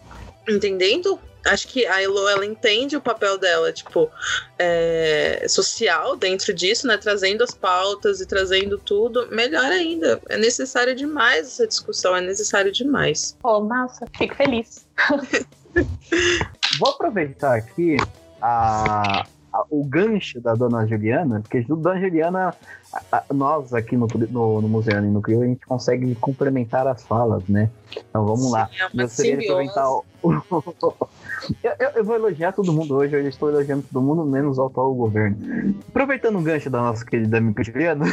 entendendo 0.47 1.19
acho 1.45 1.67
que 1.67 1.85
a 1.85 2.01
Elo 2.01 2.27
ela 2.27 2.45
entende 2.45 2.97
o 2.97 3.01
papel 3.01 3.37
dela, 3.37 3.71
tipo, 3.71 4.09
é, 4.57 5.45
social 5.47 6.15
dentro 6.15 6.53
disso, 6.53 6.87
né? 6.87 6.97
Trazendo 6.97 7.43
as 7.43 7.51
pautas 7.51 8.19
e 8.19 8.25
trazendo 8.25 8.77
tudo, 8.79 9.27
melhor 9.31 9.65
ainda. 9.65 10.19
É 10.27 10.37
necessário 10.37 10.95
demais 10.95 11.47
essa 11.47 11.67
discussão, 11.67 12.15
é 12.15 12.21
necessário 12.21 12.71
demais. 12.71 13.37
Oh, 13.43 13.61
massa, 13.61 14.07
fico 14.17 14.35
feliz. 14.35 14.87
Vou 16.79 16.89
aproveitar 16.89 17.55
aqui 17.55 17.97
a, 18.45 19.25
a, 19.51 19.65
o 19.71 19.83
gancho 19.83 20.39
da 20.39 20.53
dona 20.53 20.85
Juliana, 20.85 21.41
porque 21.41 21.61
dona 21.61 21.99
Juliana, 21.99 22.53
a, 23.11 23.23
nós 23.33 23.73
aqui 23.73 23.97
no, 23.97 24.07
no, 24.29 24.61
no 24.61 24.69
Museu 24.69 24.97
e 24.97 25.09
no 25.09 25.21
Crio, 25.21 25.41
a 25.41 25.45
gente 25.45 25.65
consegue 25.65 26.13
complementar 26.15 26.85
as 26.85 27.03
falas, 27.03 27.43
né? 27.47 27.69
Então 27.91 28.23
vamos 28.23 28.45
Sim, 28.45 28.51
lá. 28.51 28.69
É 28.93 29.01
Gostaria 29.01 29.37
de 29.37 29.45
aproveitar 29.45 29.89
o, 29.89 30.05
eu, 31.63 31.73
eu, 31.79 31.89
eu, 31.95 32.05
vou 32.05 32.15
elogiar 32.15 32.51
todo 32.51 32.71
mundo 32.71 32.95
hoje, 32.95 33.15
eu 33.15 33.27
estou 33.27 33.49
elogiando 33.49 33.83
todo 33.91 34.03
mundo, 34.03 34.23
menos 34.25 34.59
o 34.59 34.65
atual 34.65 34.93
governo. 34.93 35.37
Aproveitando 35.87 36.37
o 36.37 36.41
gancho 36.41 36.69
da 36.69 36.81
nossa 36.81 37.03
querida 37.03 37.39
amiga 37.39 37.63
Juliana, 37.63 38.05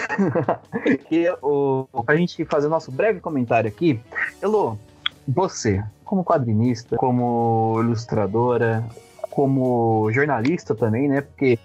que 1.08 1.30
o, 1.42 1.86
a 2.06 2.16
gente 2.16 2.42
fazer 2.46 2.68
o 2.68 2.70
nosso 2.70 2.90
breve 2.90 3.20
comentário 3.20 3.68
aqui. 3.68 4.00
Elô, 4.40 4.78
você, 5.28 5.84
como 6.04 6.24
quadrinista, 6.24 6.96
como 6.96 7.76
ilustradora, 7.80 8.82
como 9.32 10.10
jornalista 10.12 10.74
também, 10.74 11.08
né? 11.08 11.22
Porque, 11.22 11.58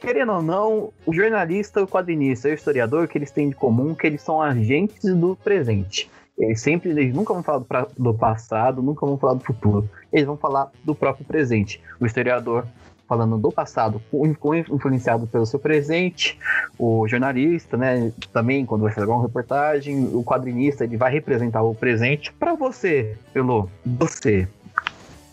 querendo 0.00 0.32
ou 0.32 0.42
não, 0.42 0.92
o 1.06 1.12
jornalista, 1.14 1.82
o 1.82 1.86
quadrinista 1.86 2.48
e 2.48 2.52
o 2.52 2.54
historiador, 2.54 3.04
o 3.04 3.08
que 3.08 3.16
eles 3.16 3.30
têm 3.30 3.48
de 3.48 3.54
comum 3.54 3.94
que 3.94 4.06
eles 4.06 4.20
são 4.20 4.42
agentes 4.42 5.14
do 5.14 5.36
presente. 5.36 6.10
Eles 6.36 6.60
sempre, 6.60 6.90
eles 6.90 7.14
nunca 7.14 7.32
vão 7.32 7.42
falar 7.42 7.60
do, 7.60 7.66
do 7.96 8.14
passado, 8.14 8.82
nunca 8.82 9.06
vão 9.06 9.16
falar 9.16 9.34
do 9.34 9.44
futuro. 9.44 9.88
Eles 10.12 10.26
vão 10.26 10.36
falar 10.36 10.70
do 10.84 10.94
próprio 10.94 11.24
presente. 11.24 11.80
O 12.00 12.04
historiador 12.04 12.66
falando 13.08 13.38
do 13.38 13.52
passado, 13.52 14.02
influenciado 14.12 15.28
pelo 15.28 15.46
seu 15.46 15.60
presente, 15.60 16.36
o 16.76 17.06
jornalista, 17.06 17.76
né, 17.76 18.12
também 18.32 18.66
quando 18.66 18.82
vai 18.82 18.92
fazer 18.92 19.06
uma 19.06 19.22
reportagem, 19.22 20.10
o 20.12 20.24
quadrinista, 20.24 20.82
ele 20.82 20.96
vai 20.96 21.12
representar 21.12 21.62
o 21.62 21.72
presente. 21.72 22.32
Para 22.32 22.54
você, 22.54 23.16
Elô, 23.32 23.68
você, 23.84 24.48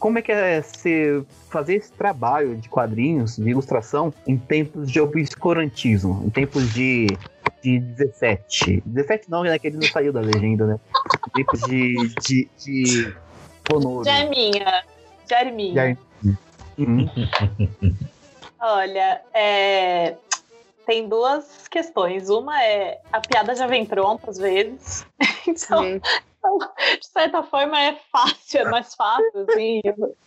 como 0.03 0.19
é 0.19 0.21
que 0.21 0.33
é 0.33 0.61
ser, 0.61 1.23
fazer 1.49 1.75
esse 1.75 1.93
trabalho 1.93 2.57
de 2.57 2.67
quadrinhos, 2.67 3.37
de 3.37 3.49
ilustração, 3.49 4.13
em 4.27 4.37
tempos 4.37 4.91
de 4.91 4.99
obscurantismo, 4.99 6.21
em 6.25 6.29
tempos 6.29 6.73
de, 6.73 7.07
de 7.61 7.79
17? 7.79 8.83
17 8.85 9.31
não, 9.31 9.43
né? 9.43 9.57
Que 9.57 9.67
ele 9.67 9.77
não 9.77 9.87
saiu 9.87 10.11
da 10.11 10.19
legenda, 10.19 10.67
né? 10.67 10.79
Em 11.29 11.31
tempos 11.31 11.61
de. 11.61 11.95
de, 12.19 12.49
de 12.57 13.15
Fonoro. 13.65 14.03
Jarminha. 14.03 14.83
Jarminha. 15.29 15.97
Olha, 18.59 19.21
é, 19.33 20.17
tem 20.85 21.07
duas 21.07 21.69
questões. 21.69 22.27
Uma 22.27 22.61
é 22.61 22.99
a 23.09 23.21
piada 23.21 23.55
já 23.55 23.67
vem 23.67 23.85
pronta 23.85 24.29
às 24.29 24.37
vezes. 24.37 25.05
Então, 25.45 25.99
então, 26.43 26.57
de 26.99 27.07
certa 27.07 27.41
forma, 27.41 27.81
é 27.81 27.95
fácil, 28.11 28.61
é 28.61 28.69
mais 28.69 28.93
fácil, 28.93 29.45
assim. 29.49 29.81
Eu, 29.83 30.17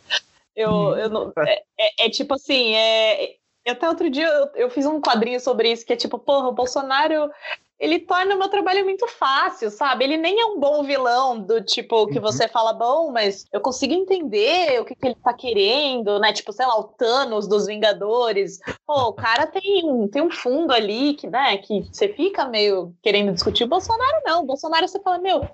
eu, 0.57 0.97
eu 0.97 1.11
não, 1.11 1.33
é, 1.47 1.63
é, 1.79 2.07
é, 2.07 2.11
tipo 2.11 2.33
assim, 2.33 2.75
é, 2.75 3.37
até 3.69 3.87
outro 3.87 4.09
dia 4.09 4.27
eu, 4.27 4.49
eu, 4.55 4.71
fiz 4.71 4.87
um 4.87 5.01
quadrinho 5.01 5.39
sobre 5.39 5.71
isso, 5.71 5.85
que 5.85 5.93
é 5.93 5.97
tipo, 5.97 6.19
porra, 6.19 6.49
o 6.49 6.53
Bolsonaro 6.53 7.31
ele 7.79 7.99
torna 7.99 8.35
o 8.35 8.39
meu 8.39 8.49
trabalho 8.49 8.85
muito 8.85 9.07
fácil, 9.07 9.71
sabe? 9.71 10.05
Ele 10.05 10.17
nem 10.17 10.41
é 10.41 10.47
um 10.47 10.59
bom 10.59 10.83
vilão 10.83 11.39
do 11.39 11.63
tipo 11.63 12.07
que 12.07 12.17
uhum. 12.17 12.23
você 12.23 12.49
fala, 12.49 12.73
bom, 12.73 13.11
mas 13.13 13.45
eu 13.53 13.61
consigo 13.61 13.93
entender 13.93 14.81
o 14.81 14.85
que, 14.85 14.95
que, 14.95 15.07
ele 15.07 15.17
tá 15.23 15.35
querendo, 15.35 16.19
né? 16.19 16.33
Tipo, 16.33 16.53
sei 16.53 16.65
lá, 16.65 16.79
o 16.79 16.85
Thanos 16.85 17.47
dos 17.47 17.67
Vingadores. 17.67 18.61
Pô, 18.87 19.09
o 19.09 19.13
cara 19.13 19.47
tem, 19.47 20.09
tem 20.09 20.23
um 20.23 20.31
fundo 20.31 20.73
ali 20.73 21.15
que, 21.15 21.27
né, 21.27 21.59
que 21.59 21.83
você 21.93 22.09
fica 22.09 22.47
meio 22.47 22.95
querendo 23.03 23.33
discutir. 23.35 23.65
O 23.65 23.69
Bolsonaro 23.69 24.23
não. 24.25 24.43
O 24.43 24.47
Bolsonaro 24.47 24.89
você 24.89 24.99
fala, 25.01 25.19
meu, 25.19 25.47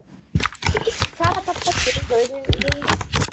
o 0.74 0.80
que 0.80 0.90
esse 0.90 1.06
cara 1.16 1.40
tá 1.42 1.52
fazendo? 1.54 2.14
Ele, 2.14 2.32
ele, 2.32 2.80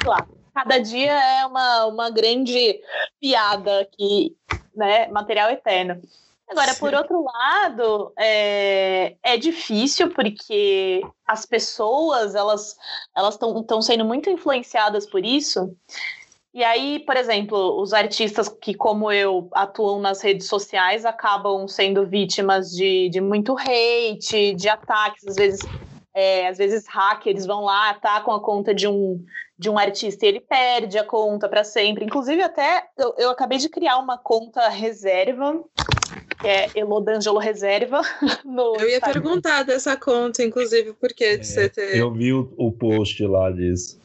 lá, 0.05 0.25
cada 0.53 0.77
dia 0.79 1.11
é 1.11 1.45
uma, 1.45 1.85
uma 1.85 2.09
grande 2.09 2.81
piada 3.19 3.87
que, 3.91 4.35
né, 4.75 5.07
material 5.07 5.49
eterno. 5.51 6.01
Agora, 6.49 6.73
Sim. 6.73 6.79
por 6.79 6.93
outro 6.95 7.23
lado, 7.23 8.11
é, 8.17 9.15
é 9.21 9.37
difícil 9.37 10.11
porque 10.11 11.01
as 11.27 11.45
pessoas 11.45 12.33
elas 12.33 12.75
elas 13.15 13.35
estão 13.35 13.81
sendo 13.81 14.03
muito 14.03 14.29
influenciadas 14.31 15.05
por 15.05 15.23
isso. 15.23 15.75
E 16.51 16.63
aí, 16.63 16.99
por 17.05 17.15
exemplo, 17.15 17.79
os 17.79 17.93
artistas 17.93 18.49
que, 18.49 18.73
como 18.73 19.11
eu, 19.11 19.47
atuam 19.53 19.99
nas 19.99 20.21
redes 20.21 20.47
sociais 20.47 21.05
acabam 21.05 21.67
sendo 21.67 22.07
vítimas 22.07 22.71
de, 22.71 23.07
de 23.09 23.21
muito 23.21 23.55
hate, 23.55 24.55
de 24.55 24.67
ataques, 24.67 25.27
às 25.27 25.35
vezes 25.35 25.59
é, 26.13 26.47
às 26.47 26.57
vezes 26.57 26.87
hackers 26.87 27.45
vão 27.45 27.63
lá, 27.63 27.89
atacam 27.91 28.33
a 28.33 28.39
conta 28.39 28.73
de 28.73 28.87
um, 28.87 29.23
de 29.57 29.69
um 29.69 29.77
artista 29.77 30.25
e 30.25 30.29
ele 30.29 30.39
perde 30.39 30.97
a 30.97 31.03
conta 31.03 31.47
para 31.47 31.63
sempre. 31.63 32.05
Inclusive, 32.05 32.41
até 32.41 32.85
eu, 32.97 33.13
eu, 33.17 33.29
acabei 33.29 33.57
de 33.57 33.69
criar 33.69 33.97
uma 33.97 34.17
conta 34.17 34.67
reserva 34.69 35.63
que 36.39 36.47
é 36.47 36.69
Elodângelo 36.73 37.37
Reserva. 37.37 38.01
No 38.45 38.75
eu 38.77 38.89
ia 38.89 38.97
Instagram. 38.97 39.21
perguntar 39.21 39.63
dessa 39.63 39.97
conta, 39.97 40.41
inclusive, 40.43 40.93
porque 40.93 41.23
é, 41.23 41.43
você 41.43 41.69
ter... 41.69 41.97
Eu 41.97 42.11
vi 42.11 42.33
o, 42.33 42.51
o 42.57 42.71
post 42.71 43.21
lá 43.25 43.51
disso. 43.51 43.99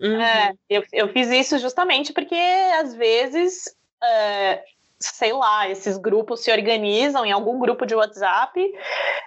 Uhum. 0.00 0.20
É, 0.20 0.52
eu, 0.68 0.84
eu 0.92 1.08
fiz 1.08 1.28
isso 1.30 1.58
justamente 1.58 2.12
porque, 2.12 2.34
às 2.34 2.94
vezes, 2.94 3.74
é, 4.02 4.62
sei 5.00 5.32
lá, 5.32 5.68
esses 5.68 5.96
grupos 5.96 6.40
se 6.40 6.50
organizam 6.50 7.24
em 7.24 7.32
algum 7.32 7.58
grupo 7.58 7.86
de 7.86 7.94
WhatsApp, 7.94 8.60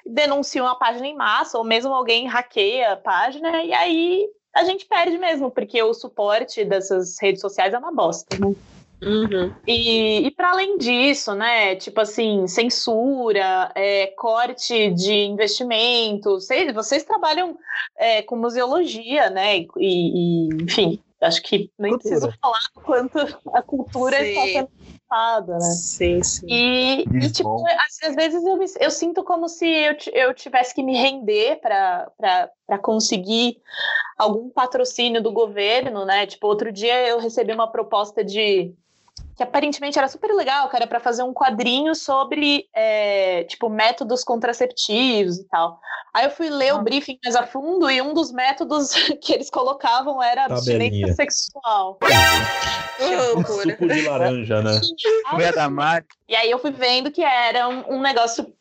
denunciam 0.06 0.68
a 0.68 0.76
página 0.76 1.08
em 1.08 1.16
massa, 1.16 1.58
ou 1.58 1.64
mesmo 1.64 1.94
alguém 1.94 2.28
hackeia 2.28 2.94
a 2.94 2.98
página, 2.98 3.64
e 3.64 3.74
aí 3.74 4.28
a 4.54 4.66
gente 4.66 4.86
perde 4.86 5.18
mesmo, 5.18 5.50
porque 5.50 5.82
o 5.82 5.94
suporte 5.94 6.66
dessas 6.66 7.18
redes 7.22 7.42
sociais 7.42 7.74
é 7.74 7.78
uma 7.78 7.94
bosta. 7.94 8.38
Né? 8.38 8.54
Uhum. 9.04 9.52
E, 9.66 10.28
e 10.28 10.32
para 10.32 10.52
além 10.52 10.78
disso, 10.78 11.34
né, 11.34 11.76
tipo 11.76 12.00
assim, 12.02 12.46
censura, 12.48 13.72
é, 13.74 14.08
corte 14.08 14.92
de 14.92 15.14
investimentos, 15.24 16.46
vocês, 16.46 16.74
vocês 16.74 17.04
trabalham 17.04 17.58
é, 17.98 18.22
com 18.22 18.36
museologia, 18.36 19.30
né, 19.30 19.58
e, 19.58 19.68
e, 19.80 20.50
enfim, 20.62 21.00
acho 21.20 21.42
que 21.42 21.72
nem 21.80 21.94
cultura. 21.94 22.20
preciso 22.20 22.38
falar 22.40 22.60
quanto 22.76 23.18
a 23.54 23.62
cultura 23.64 24.18
sim. 24.18 24.30
está 24.30 24.42
sendo 24.44 24.70
né? 25.54 25.72
Sim, 25.72 26.24
sim. 26.24 26.48
E, 26.48 27.02
e 27.04 27.32
tipo, 27.32 27.64
às 28.02 28.16
vezes 28.16 28.44
eu, 28.44 28.58
me, 28.58 28.66
eu 28.80 28.90
sinto 28.90 29.24
como 29.24 29.50
se 29.50 29.68
eu, 29.68 29.96
eu 30.14 30.34
tivesse 30.34 30.74
que 30.74 30.82
me 30.82 30.96
render 30.96 31.60
para 31.60 32.80
conseguir 32.82 33.62
algum 34.18 34.50
patrocínio 34.50 35.22
do 35.22 35.32
governo, 35.32 36.06
né? 36.06 36.26
Tipo, 36.26 36.48
outro 36.48 36.72
dia 36.72 37.08
eu 37.08 37.20
recebi 37.20 37.52
uma 37.54 37.70
proposta 37.70 38.24
de 38.24 38.74
que 39.36 39.44
aparentemente 39.44 39.98
era 39.98 40.08
super 40.08 40.32
legal, 40.34 40.70
cara, 40.70 40.86
para 40.86 41.00
fazer 41.00 41.24
um 41.24 41.34
quadrinho 41.34 41.96
sobre, 41.96 42.68
é, 42.76 43.44
tipo, 43.46 43.70
métodos 43.70 44.24
contraceptivos 44.24 45.40
e 45.40 45.44
tal. 45.46 45.80
Aí 46.14 46.26
eu 46.26 46.32
fui 46.32 46.50
ler 46.50 46.70
ah. 46.70 46.76
o 46.76 46.84
briefing 46.84 47.18
mais 47.24 47.36
a 47.36 47.48
fundo 47.48 47.90
e 47.90 48.02
um 48.02 48.14
dos 48.14 48.32
métodos 48.32 48.92
que 49.22 49.34
eles 49.34 49.50
colocavam 49.50 50.22
era 50.22 50.46
abstinência 50.46 51.14
sexual. 51.14 51.98
Oh, 53.00 53.44
suco 53.44 53.88
de 53.88 54.08
laranja, 54.08 54.62
né? 54.62 54.80
E 56.28 56.36
aí 56.36 56.52
eu 56.52 56.60
fui 56.60 56.72
vendo 56.72 57.10
que 57.10 57.24
era 57.24 57.68
um, 57.68 57.96
um 57.96 58.02
negócio, 58.02 58.54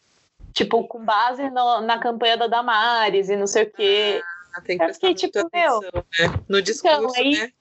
tipo, 0.55 0.85
com 0.85 1.05
base 1.05 1.51
no, 1.51 1.83
na 1.83 1.99
campanha 1.99 2.39
da 2.39 2.47
Damares 2.47 3.29
e 3.29 3.37
não 3.37 3.47
sei 3.47 3.65
o 3.65 3.71
quê. 3.71 4.23
Ah, 4.55 4.61
tem 4.63 4.79
que 4.79 4.85
prestar 4.85 5.09
fiquei, 5.09 5.15
tipo, 5.15 5.39
atenção, 5.39 5.81
meu, 5.81 6.05
né? 6.19 6.41
No 6.49 6.63
discurso, 6.63 6.97
então, 6.97 7.13
aí, 7.17 7.39
né? 7.39 7.53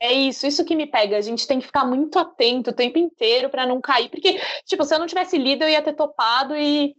É 0.00 0.12
isso, 0.12 0.46
isso 0.46 0.64
que 0.64 0.74
me 0.74 0.86
pega. 0.86 1.18
A 1.18 1.20
gente 1.20 1.46
tem 1.46 1.60
que 1.60 1.66
ficar 1.66 1.84
muito 1.84 2.18
atento 2.18 2.70
o 2.70 2.74
tempo 2.74 2.98
inteiro 2.98 3.50
para 3.50 3.66
não 3.66 3.80
cair. 3.80 4.08
Porque, 4.08 4.40
tipo, 4.64 4.82
se 4.84 4.94
eu 4.94 4.98
não 4.98 5.06
tivesse 5.06 5.36
lido, 5.36 5.62
eu 5.64 5.68
ia 5.68 5.82
ter 5.82 5.92
topado 5.92 6.56
e, 6.56 6.96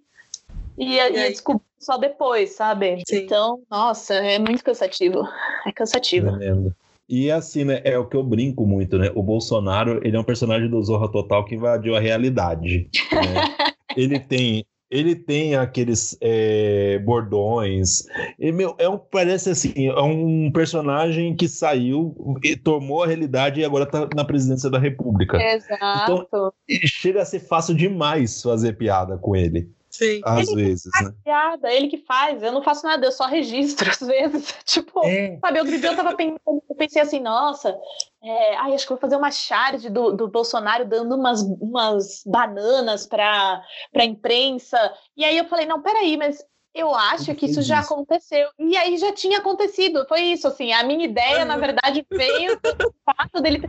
e 0.78 0.86
ia, 0.86 1.10
ia 1.10 1.30
descobrir 1.32 1.66
só 1.80 1.98
depois, 1.98 2.52
sabe? 2.52 3.02
Sim. 3.08 3.18
Então, 3.18 3.64
nossa, 3.70 4.14
é 4.14 4.38
muito 4.38 4.64
cansativo. 4.64 5.28
É 5.66 5.72
cansativo. 5.72 6.30
Tremendo. 6.30 6.76
E 7.10 7.30
assim, 7.30 7.66
né, 7.66 7.82
é 7.84 7.98
o 7.98 8.06
que 8.06 8.16
eu 8.16 8.24
brinco 8.24 8.66
muito, 8.66 8.98
né? 8.98 9.12
O 9.16 9.24
Bolsonaro, 9.24 10.00
ele 10.06 10.16
é 10.16 10.20
um 10.20 10.24
personagem 10.24 10.70
do 10.70 10.82
Zorra 10.82 11.12
Total 11.12 11.44
que 11.44 11.56
invadiu 11.56 11.96
a 11.96 12.00
realidade. 12.00 12.88
Né? 13.12 13.76
ele 13.98 14.20
tem 14.20 14.64
ele 14.92 15.16
tem 15.16 15.56
aqueles 15.56 16.18
é, 16.20 17.00
bordões. 17.00 18.04
E, 18.38 18.52
meu, 18.52 18.76
é 18.78 18.90
um, 18.90 18.98
parece 18.98 19.50
assim, 19.50 19.88
é 19.88 20.02
um 20.02 20.52
personagem 20.52 21.34
que 21.34 21.48
saiu, 21.48 22.14
e 22.44 22.58
tomou 22.58 23.02
a 23.02 23.08
realidade 23.08 23.62
e 23.62 23.66
agora 23.66 23.86
está 23.86 24.10
na 24.14 24.26
presidência 24.26 24.70
da 24.70 24.78
República. 24.78 25.42
Exato. 25.42 26.28
Então, 26.28 26.54
chega 26.86 27.22
a 27.22 27.26
ser 27.26 27.40
fácil 27.40 27.74
demais 27.74 28.42
fazer 28.42 28.74
piada 28.74 29.18
com 29.18 29.34
ele. 29.34 29.70
Sim. 30.02 30.20
Às 30.26 30.48
ele 30.48 30.64
vezes, 30.64 30.92
né? 31.00 31.14
Piada, 31.24 31.72
ele 31.72 31.88
que 31.88 32.00
faz, 32.00 32.42
eu 32.42 32.52
não 32.52 32.64
faço 32.64 32.88
nada, 32.88 33.06
eu 33.06 33.12
só 33.12 33.28
registro 33.28 33.88
às 33.92 34.00
vezes. 34.00 34.56
tipo, 34.66 35.06
é. 35.06 35.38
sabe, 35.40 35.60
outro 35.60 35.80
dia 35.80 35.92
eu 35.92 35.96
tava 35.96 36.16
pensando, 36.16 36.64
eu 36.68 36.76
pensei 36.76 37.00
assim, 37.00 37.20
nossa, 37.20 37.78
é, 38.24 38.56
ai, 38.56 38.74
acho 38.74 38.86
que 38.86 38.94
vou 38.94 39.00
fazer 39.00 39.16
uma 39.16 39.30
charge 39.30 39.92
do, 39.92 40.12
do 40.12 40.28
Bolsonaro 40.28 40.86
dando 40.86 41.16
umas, 41.16 41.44
umas 41.62 42.24
bananas 42.26 43.06
pra, 43.06 43.62
pra 43.94 44.04
imprensa. 44.04 44.78
E 45.16 45.24
aí 45.24 45.38
eu 45.38 45.46
falei, 45.46 45.68
não, 45.68 45.84
peraí, 45.84 46.18
mas 46.18 46.44
Eu 46.74 46.96
acho 46.96 47.36
que 47.36 47.48
isso 47.48 47.62
já 47.62 47.80
aconteceu. 47.80 48.48
E 48.58 48.78
aí 48.78 48.98
já 48.98 49.12
tinha 49.12 49.40
acontecido. 49.40 50.06
Foi 50.08 50.22
isso, 50.22 50.48
assim. 50.48 50.72
A 50.72 50.84
minha 50.84 51.06
ideia, 51.06 51.44
na 51.44 51.58
verdade, 51.58 52.06
veio 52.10 52.56
do 52.56 52.94
fato 53.06 53.42
dele. 53.42 53.60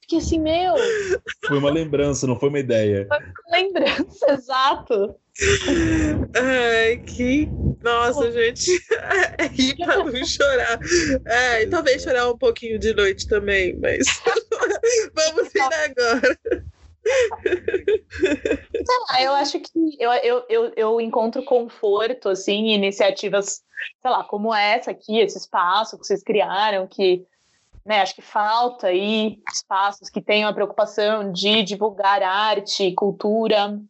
Porque 0.00 0.16
assim, 0.16 0.38
meu. 0.38 0.74
Foi 1.46 1.58
uma 1.58 1.70
lembrança, 1.70 2.26
não 2.26 2.38
foi 2.38 2.50
uma 2.50 2.58
ideia. 2.58 3.06
Foi 3.08 3.18
uma 3.18 3.58
lembrança, 3.58 4.32
exato. 4.32 5.14
Ai, 6.36 6.98
que. 6.98 7.48
Nossa, 7.82 8.30
gente. 8.30 8.70
É 9.38 9.46
rir 9.46 9.74
pra 9.76 9.96
não 9.96 10.24
chorar. 10.24 10.78
É, 11.24 11.62
e 11.62 11.66
talvez 11.66 12.02
chorar 12.02 12.30
um 12.30 12.38
pouquinho 12.38 12.78
de 12.78 12.94
noite 12.94 13.26
também, 13.26 13.76
mas. 13.80 14.06
Vamos 15.14 15.54
ir 15.54 15.60
agora. 15.60 16.38
Lá, 19.10 19.22
eu 19.22 19.32
acho 19.32 19.58
que 19.60 19.96
eu, 19.98 20.12
eu, 20.12 20.44
eu, 20.48 20.72
eu 20.76 21.00
encontro 21.00 21.44
conforto, 21.44 22.28
assim, 22.28 22.68
em 22.68 22.74
iniciativas, 22.74 23.62
sei 24.00 24.10
lá, 24.10 24.24
como 24.24 24.54
essa 24.54 24.90
aqui, 24.90 25.18
esse 25.18 25.38
espaço 25.38 25.98
que 25.98 26.06
vocês 26.06 26.22
criaram, 26.22 26.86
que 26.86 27.26
né, 27.84 28.00
acho 28.00 28.14
que 28.14 28.22
falta 28.22 28.88
aí 28.88 29.40
espaços 29.52 30.08
que 30.08 30.20
tenham 30.20 30.48
a 30.48 30.52
preocupação 30.52 31.32
de 31.32 31.62
divulgar 31.64 32.22
arte, 32.22 32.92
cultura, 32.92 33.80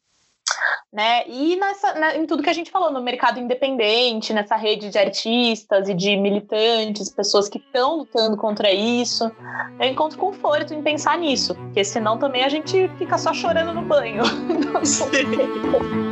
né? 0.92 1.26
E 1.26 1.56
nessa, 1.56 2.16
em 2.16 2.26
tudo 2.26 2.42
que 2.42 2.50
a 2.50 2.52
gente 2.52 2.70
falou, 2.70 2.90
no 2.90 3.02
mercado 3.02 3.40
independente, 3.40 4.32
nessa 4.32 4.56
rede 4.56 4.90
de 4.90 4.98
artistas 4.98 5.88
e 5.88 5.94
de 5.94 6.16
militantes, 6.16 7.08
pessoas 7.08 7.48
que 7.48 7.58
estão 7.58 7.96
lutando 7.98 8.36
contra 8.36 8.70
isso, 8.70 9.30
eu 9.80 9.88
encontro 9.88 10.18
conforto 10.18 10.74
em 10.74 10.82
pensar 10.82 11.16
nisso, 11.18 11.54
porque 11.54 11.84
senão 11.84 12.18
também 12.18 12.44
a 12.44 12.48
gente 12.48 12.88
fica 12.98 13.16
só 13.16 13.32
chorando 13.32 13.72
no 13.72 13.82
banho. 13.82 14.22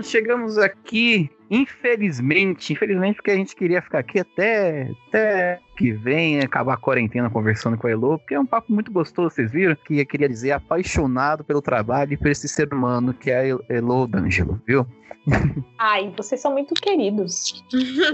Então 0.00 0.10
chegamos 0.10 0.56
aqui 0.56 1.30
Infelizmente, 1.52 2.72
infelizmente, 2.72 3.16
porque 3.16 3.32
a 3.32 3.34
gente 3.34 3.56
queria 3.56 3.82
ficar 3.82 3.98
aqui 3.98 4.20
até, 4.20 4.88
até 5.08 5.58
que 5.76 5.90
vem 5.90 6.38
acabar 6.38 6.74
a 6.74 6.76
quarentena 6.76 7.28
conversando 7.28 7.76
com 7.76 7.88
a 7.88 7.90
Elo, 7.90 8.18
porque 8.20 8.36
é 8.36 8.38
um 8.38 8.46
papo 8.46 8.72
muito 8.72 8.92
gostoso, 8.92 9.34
vocês 9.34 9.50
viram? 9.50 9.74
Que 9.74 9.98
eu 9.98 10.06
queria 10.06 10.28
dizer 10.28 10.52
apaixonado 10.52 11.42
pelo 11.42 11.60
trabalho 11.60 12.12
e 12.12 12.16
por 12.16 12.28
esse 12.28 12.46
ser 12.46 12.72
humano 12.72 13.12
que 13.12 13.32
é 13.32 13.50
a 13.50 13.58
Elo 13.68 14.06
D'Angelo, 14.06 14.62
viu? 14.64 14.86
Ai, 15.76 16.14
vocês 16.16 16.40
são 16.40 16.52
muito 16.52 16.72
queridos. 16.72 17.64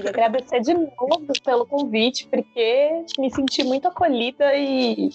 Agradecer 0.09 0.61
de 0.61 0.73
novo 0.73 1.27
pelo 1.45 1.67
convite, 1.67 2.27
porque 2.29 3.05
me 3.19 3.31
senti 3.31 3.63
muito 3.63 3.87
acolhida 3.87 4.57
e 4.57 5.11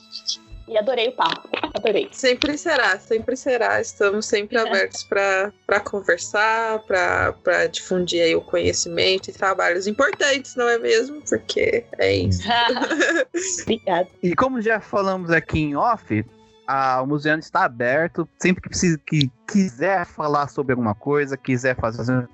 e 0.72 0.78
adorei 0.78 1.10
o 1.10 1.12
papo. 1.12 1.50
Adorei. 1.74 2.08
Sempre 2.12 2.58
será, 2.58 2.98
sempre 2.98 3.36
será. 3.36 3.82
Estamos 3.82 4.26
sempre 4.26 4.58
é. 4.58 4.62
abertos 4.62 5.04
para 5.04 5.80
conversar, 5.84 6.80
para 6.80 7.68
difundir 7.68 8.24
aí 8.24 8.36
o 8.36 8.42
conhecimento 8.42 9.30
e 9.30 9.34
trabalhos 9.34 9.86
importantes, 9.86 10.56
não 10.56 10.68
é 10.68 10.80
mesmo? 10.80 11.22
Porque 11.28 11.86
é 11.98 12.16
isso. 12.16 12.42
Obrigada. 13.64 14.08
E 14.24 14.34
como 14.34 14.62
já 14.62 14.80
falamos 14.80 15.30
aqui 15.30 15.60
em 15.60 15.76
off, 15.76 16.26
a, 16.66 17.02
o 17.02 17.08
museu 17.08 17.38
está 17.38 17.66
aberto. 17.66 18.28
Sempre 18.40 18.62
que, 18.64 18.70
precisa, 18.70 18.98
que 19.06 19.30
quiser 19.48 20.06
falar 20.06 20.48
sobre 20.48 20.72
alguma 20.72 20.96
coisa, 20.96 21.36
quiser 21.36 21.76
fazer 21.76 22.30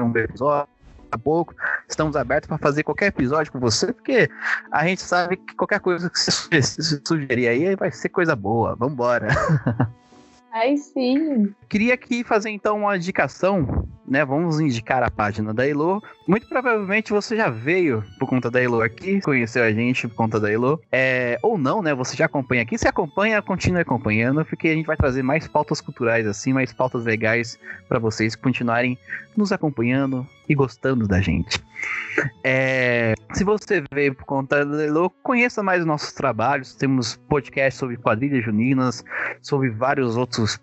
um 0.00 0.16
episódio, 0.16 0.68
pouco. 1.16 1.54
Estamos 1.88 2.16
abertos 2.16 2.48
para 2.48 2.58
fazer 2.58 2.82
qualquer 2.82 3.06
episódio 3.06 3.52
com 3.52 3.60
você, 3.60 3.92
porque 3.92 4.28
a 4.70 4.84
gente 4.86 5.00
sabe 5.00 5.36
que 5.36 5.54
qualquer 5.54 5.80
coisa 5.80 6.10
que 6.10 6.18
você 6.18 7.00
sugerir 7.04 7.48
aí 7.48 7.76
vai 7.76 7.92
ser 7.92 8.08
coisa 8.08 8.34
boa. 8.34 8.74
Vambora. 8.74 9.28
Ai, 10.52 10.76
sim. 10.76 11.54
Queria 11.68 11.94
aqui 11.94 12.24
fazer 12.24 12.50
então 12.50 12.78
uma 12.78 12.96
indicação, 12.96 13.86
né? 14.08 14.24
Vamos 14.24 14.60
indicar 14.60 15.02
a 15.02 15.10
página 15.10 15.52
da 15.52 15.66
Elo. 15.66 16.02
Muito 16.26 16.48
provavelmente 16.48 17.12
você 17.12 17.36
já 17.36 17.48
veio 17.48 18.02
por 18.18 18.28
conta 18.28 18.50
da 18.50 18.60
Elo 18.60 18.80
aqui, 18.80 19.20
conheceu 19.20 19.62
a 19.62 19.70
gente 19.72 20.08
por 20.08 20.14
conta 20.14 20.40
da 20.40 20.50
Elo. 20.50 20.80
É, 20.90 21.38
ou 21.42 21.58
não, 21.58 21.82
né? 21.82 21.94
Você 21.94 22.16
já 22.16 22.26
acompanha 22.26 22.62
aqui. 22.62 22.78
Se 22.78 22.88
acompanha, 22.88 23.40
continue 23.42 23.80
acompanhando, 23.80 24.44
porque 24.44 24.68
a 24.68 24.74
gente 24.74 24.86
vai 24.86 24.96
trazer 24.96 25.22
mais 25.22 25.46
pautas 25.46 25.80
culturais 25.80 26.26
assim, 26.26 26.52
mais 26.52 26.72
pautas 26.72 27.04
legais 27.04 27.58
para 27.88 27.98
vocês 27.98 28.34
continuarem 28.34 28.98
nos 29.36 29.52
acompanhando 29.52 30.26
e 30.48 30.54
gostando 30.54 31.06
da 31.06 31.20
gente. 31.20 31.62
É, 32.42 33.14
se 33.32 33.44
você 33.44 33.84
veio 33.92 34.14
por 34.14 34.24
conta 34.24 34.64
da 34.64 34.84
Elo, 34.84 35.10
conheça 35.22 35.62
mais 35.62 35.80
os 35.80 35.86
nossos 35.86 36.12
trabalhos. 36.12 36.74
Temos 36.74 37.16
podcasts 37.28 37.78
sobre 37.78 37.96
quadrilhas 37.96 38.44
juninas, 38.44 39.04
sobre 39.40 39.70
vários 39.70 40.16
outros 40.16 40.58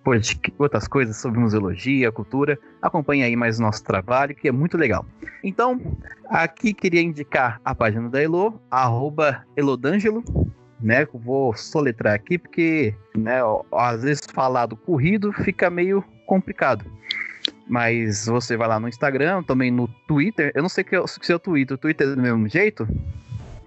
outras 0.57 0.87
coisas 0.87 1.15
sobre 1.17 1.39
museologia, 1.39 2.11
cultura. 2.11 2.59
Acompanhe 2.81 3.23
aí 3.23 3.34
mais 3.35 3.59
o 3.59 3.61
nosso 3.61 3.83
trabalho, 3.83 4.35
que 4.35 4.47
é 4.47 4.51
muito 4.51 4.77
legal. 4.77 5.05
Então, 5.43 5.79
aqui 6.27 6.73
queria 6.73 7.01
indicar 7.01 7.59
a 7.63 7.75
página 7.75 8.09
da 8.09 8.21
Elo, 8.21 8.59
arroba 8.69 9.45
né? 10.79 11.07
Vou 11.13 11.55
soletrar 11.55 12.13
aqui 12.13 12.37
porque, 12.37 12.93
né, 13.15 13.39
às 13.71 14.03
vezes 14.03 14.21
falar 14.31 14.67
do 14.67 14.75
corrido 14.75 15.31
fica 15.31 15.69
meio 15.69 16.03
complicado. 16.25 16.85
Mas 17.67 18.25
você 18.25 18.55
vai 18.55 18.67
lá 18.67 18.79
no 18.79 18.87
Instagram, 18.87 19.41
também 19.43 19.71
no 19.71 19.87
Twitter. 20.07 20.51
Eu 20.53 20.61
não 20.61 20.69
sei 20.69 20.83
que 20.83 20.95
é, 20.95 20.99
o 20.99 21.39
Twitter. 21.39 21.75
O 21.75 21.77
Twitter 21.79 22.07
é 22.07 22.15
do 22.15 22.21
mesmo 22.21 22.47
jeito? 22.47 22.87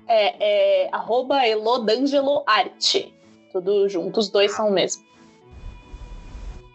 É, 0.07 0.85
é 0.85 0.89
arroba 0.93 1.47
Elodangeloarte. 1.47 3.13
Tudo 3.53 3.89
junto, 3.89 4.21
os 4.21 4.29
dois 4.29 4.53
são 4.53 4.69
o 4.69 4.73
mesmo. 4.73 5.03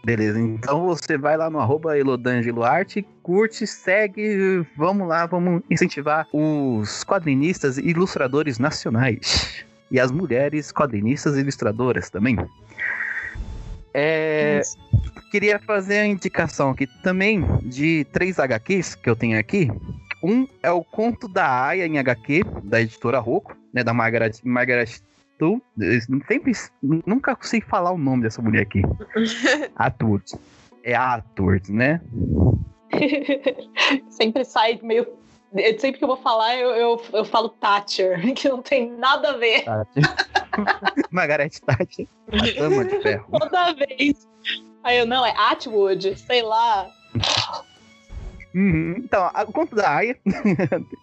Beleza, 0.04 0.38
então 0.38 0.84
você 0.84 1.16
vai 1.16 1.34
lá 1.34 1.48
no 1.48 1.58
arroba 1.58 1.98
Elodangeloarte, 1.98 3.06
curte, 3.22 3.66
segue, 3.66 4.66
vamos 4.76 5.08
lá, 5.08 5.24
vamos 5.24 5.62
incentivar 5.70 6.28
os 6.30 7.02
quadrinistas 7.04 7.78
e 7.78 7.88
ilustradores 7.88 8.58
nacionais. 8.58 9.64
E 9.90 9.98
as 9.98 10.10
mulheres 10.12 10.72
quadrinistas 10.72 11.36
e 11.36 11.40
ilustradoras 11.40 12.10
também. 12.10 12.36
É, 13.94 14.60
queria 15.30 15.58
fazer 15.58 15.98
a 15.98 16.06
indicação 16.06 16.70
aqui 16.70 16.86
também 17.02 17.42
de 17.62 18.04
três 18.12 18.38
HQs 18.38 18.96
que 18.96 19.08
eu 19.08 19.16
tenho 19.16 19.38
aqui. 19.38 19.70
Um 20.22 20.46
é 20.62 20.70
o 20.70 20.82
Conto 20.82 21.28
da 21.28 21.66
Aya 21.66 21.86
em 21.86 21.98
HQ, 21.98 22.44
da 22.64 22.80
editora 22.80 23.18
Rocco, 23.18 23.56
né, 23.72 23.82
da 23.82 23.94
Margaret, 23.94 24.32
Margaret 24.42 25.00
Tu. 25.38 25.60
Sempre, 26.28 26.52
nunca 26.82 27.36
sei 27.40 27.60
falar 27.60 27.92
o 27.92 27.98
nome 27.98 28.22
dessa 28.22 28.40
mulher 28.40 28.62
aqui. 28.62 28.82
Atwood. 29.76 30.24
É 30.82 30.94
Atwood, 30.94 31.72
né? 31.72 32.00
sempre 34.10 34.44
sai 34.44 34.78
meio 34.82 35.06
sempre 35.78 35.98
que 35.98 36.04
eu 36.04 36.08
vou 36.08 36.16
falar, 36.16 36.56
eu, 36.56 36.70
eu, 36.70 37.02
eu 37.12 37.24
falo 37.24 37.48
Thatcher, 37.48 38.20
que 38.34 38.48
não 38.48 38.60
tem 38.60 38.90
nada 38.90 39.30
a 39.30 39.36
ver. 39.36 39.64
Margaret 41.10 41.50
Thatcher, 41.64 42.06
a 42.32 42.60
dama 42.60 42.84
de 42.84 43.00
ferro. 43.00 43.26
Toda 43.30 43.72
vez. 43.74 44.28
Aí 44.82 44.98
eu, 44.98 45.06
não, 45.06 45.24
é 45.24 45.32
Atwood, 45.36 46.18
sei 46.18 46.42
lá. 46.42 46.90
Uhum. 48.54 48.96
Então, 48.98 49.30
o 49.48 49.52
conto 49.52 49.74
da 49.74 49.96
Aya, 49.96 50.16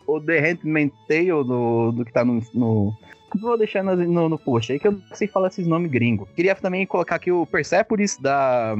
o 0.08 0.20
The 0.22 0.40
Handmaid's 0.40 0.98
Tale 1.08 1.44
do, 1.44 1.92
do 1.92 2.06
que 2.06 2.14
tá 2.14 2.24
no, 2.24 2.42
no 2.54 2.94
Vou 3.40 3.58
deixar 3.58 3.84
no, 3.84 3.96
no, 3.96 4.30
no, 4.30 4.38
post 4.38 4.72
aí 4.72 4.80
que 4.80 4.88
eu 4.88 4.92
não 4.94 5.02
sei 5.14 5.28
falar 5.28 5.48
esses 5.48 5.66
nomes 5.66 5.90
gringos. 5.90 6.28
Queria 6.36 6.54
também 6.56 6.86
colocar 6.86 7.16
aqui 7.16 7.32
o 7.32 7.46
Persepolis 7.46 8.18
da. 8.18 8.76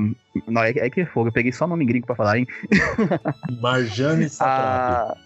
Não, 0.48 0.64
é, 0.64 0.72
é 0.72 0.90
que 0.90 1.02
é 1.02 1.06
fogo, 1.06 1.30
eu 1.30 1.34
peguei 1.34 1.52
só 1.52 1.66
nome 1.66 1.86
gringo 1.86 2.06
pra 2.06 2.16
falar, 2.16 2.38
hein? 2.38 2.48
Marjane 3.62 4.28
Satrap. 4.30 5.18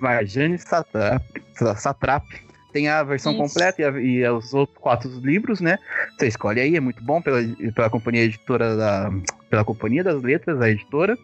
Marjane 0.00 0.58
Satrap. 0.58 1.22
Satrap. 1.76 2.24
Tem 2.72 2.88
a 2.88 3.02
versão 3.04 3.32
Isso. 3.32 3.40
completa 3.40 3.82
e, 3.82 3.84
a, 3.84 3.90
e, 4.00 4.28
os 4.28 4.52
outros 4.52 4.78
quatro 4.78 5.08
livros, 5.20 5.60
né? 5.60 5.78
Você 6.18 6.26
escolhe 6.26 6.60
aí, 6.60 6.76
é 6.76 6.80
muito 6.80 7.02
bom 7.04 7.22
pela, 7.22 7.38
pela 7.74 7.88
companhia 7.88 8.24
editora 8.24 8.76
da. 8.76 9.12
pela 9.48 9.64
companhia 9.64 10.02
das 10.02 10.20
letras, 10.22 10.60
a 10.60 10.68
editora. 10.68 11.16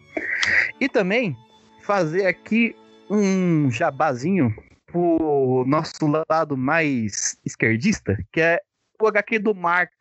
E 0.79 0.87
também 0.87 1.35
fazer 1.81 2.25
aqui 2.25 2.75
um 3.09 3.69
jabazinho 3.69 4.55
pro 4.91 5.63
nosso 5.67 6.05
lado 6.29 6.57
mais 6.57 7.37
esquerdista, 7.45 8.17
que 8.31 8.41
é 8.41 8.59
o 9.01 9.07
HQ 9.07 9.39
do 9.39 9.55
Marx, 9.55 9.91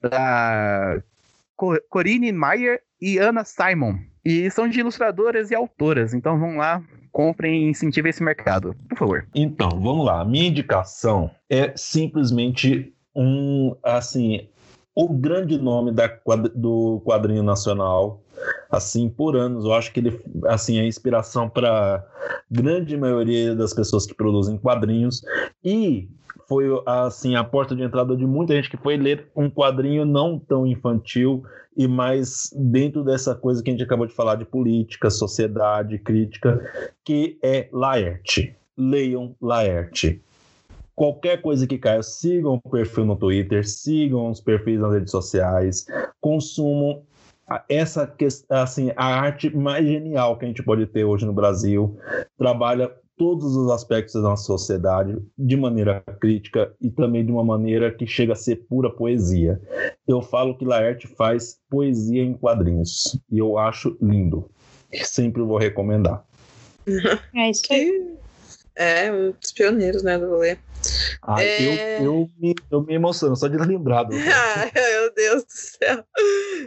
da 0.00 1.02
Corinne 1.88 2.32
Meyer 2.32 2.80
e 3.00 3.18
Anna 3.18 3.44
Simon. 3.44 3.98
E 4.24 4.50
são 4.50 4.68
de 4.68 4.80
ilustradoras 4.80 5.50
e 5.50 5.54
autoras, 5.54 6.12
então 6.12 6.38
vão 6.38 6.56
lá, 6.56 6.82
comprem 7.10 7.66
e 7.66 7.70
incentivem 7.70 8.10
esse 8.10 8.22
mercado, 8.22 8.76
por 8.88 8.98
favor. 8.98 9.28
Então, 9.34 9.70
vamos 9.70 10.04
lá. 10.04 10.24
Minha 10.24 10.48
indicação 10.48 11.30
é 11.48 11.72
simplesmente 11.76 12.92
um, 13.14 13.74
assim, 13.82 14.48
o 14.94 15.08
grande 15.08 15.58
nome 15.58 15.92
da, 15.92 16.06
do 16.54 17.00
quadrinho 17.04 17.42
nacional, 17.42 18.22
assim, 18.70 19.08
por 19.08 19.36
anos. 19.36 19.64
Eu 19.64 19.72
acho 19.74 19.92
que 19.92 20.00
ele, 20.00 20.20
assim, 20.46 20.78
é 20.78 20.86
inspiração 20.86 21.48
para 21.48 22.04
grande 22.50 22.96
maioria 22.96 23.54
das 23.54 23.72
pessoas 23.72 24.06
que 24.06 24.14
produzem 24.14 24.58
quadrinhos. 24.58 25.22
E 25.64 26.08
foi 26.48 26.64
assim 26.86 27.36
a 27.36 27.44
porta 27.44 27.76
de 27.76 27.82
entrada 27.82 28.16
de 28.16 28.24
muita 28.26 28.54
gente 28.54 28.70
que 28.70 28.76
foi 28.78 28.96
ler 28.96 29.28
um 29.36 29.50
quadrinho 29.50 30.06
não 30.06 30.38
tão 30.38 30.66
infantil 30.66 31.44
e 31.76 31.86
mais 31.86 32.50
dentro 32.56 33.04
dessa 33.04 33.34
coisa 33.34 33.62
que 33.62 33.68
a 33.70 33.72
gente 33.72 33.82
acabou 33.82 34.06
de 34.06 34.14
falar 34.14 34.36
de 34.36 34.46
política, 34.46 35.10
sociedade, 35.10 35.98
crítica, 35.98 36.58
que 37.04 37.38
é 37.42 37.68
Laerte. 37.70 38.56
Leiam 38.76 39.36
Laerte. 39.40 40.22
Qualquer 40.94 41.40
coisa 41.40 41.66
que 41.66 41.78
caia, 41.78 42.02
sigam 42.02 42.60
o 42.64 42.70
perfil 42.70 43.04
no 43.04 43.14
Twitter, 43.14 43.68
sigam 43.68 44.30
os 44.30 44.40
perfis 44.40 44.80
nas 44.80 44.94
redes 44.94 45.12
sociais, 45.12 45.86
consumam 46.20 47.02
essa 47.68 48.12
assim 48.50 48.92
a 48.96 49.06
arte 49.06 49.54
mais 49.54 49.86
genial 49.86 50.36
que 50.38 50.44
a 50.44 50.48
gente 50.48 50.62
pode 50.62 50.86
ter 50.86 51.04
hoje 51.04 51.24
no 51.24 51.32
Brasil 51.32 51.98
trabalha 52.36 52.92
todos 53.18 53.56
os 53.56 53.70
aspectos 53.70 54.14
da 54.14 54.20
nossa 54.20 54.44
sociedade 54.44 55.16
de 55.36 55.56
maneira 55.56 56.02
crítica 56.20 56.72
e 56.80 56.88
também 56.88 57.26
de 57.26 57.32
uma 57.32 57.44
maneira 57.44 57.90
que 57.90 58.06
chega 58.06 58.32
a 58.32 58.36
ser 58.36 58.64
pura 58.68 58.88
poesia. 58.88 59.60
Eu 60.06 60.22
falo 60.22 60.56
que 60.56 60.64
Laerte 60.64 61.08
faz 61.08 61.58
poesia 61.68 62.22
em 62.22 62.32
quadrinhos 62.32 63.18
e 63.30 63.38
eu 63.38 63.58
acho 63.58 63.98
lindo. 64.00 64.48
Sempre 65.02 65.42
vou 65.42 65.58
recomendar. 65.58 66.24
É 67.34 67.50
isso 67.50 67.64
aí. 67.70 68.16
É, 68.76 69.12
um 69.12 69.32
dos 69.32 69.52
pioneiros, 69.52 70.04
né, 70.04 70.16
do 70.16 70.28
rolê. 70.28 70.56
Ah, 71.22 71.42
é... 71.42 71.98
eu, 71.98 72.04
eu, 72.04 72.30
me, 72.38 72.54
eu 72.70 72.82
me 72.82 72.94
emociono 72.94 73.34
só 73.34 73.48
de 73.48 73.58
lembrar. 73.58 74.06
ah, 74.06 74.70
meu 74.72 74.97
Deus 75.28 75.44
do 75.44 75.50
céu. 75.50 76.04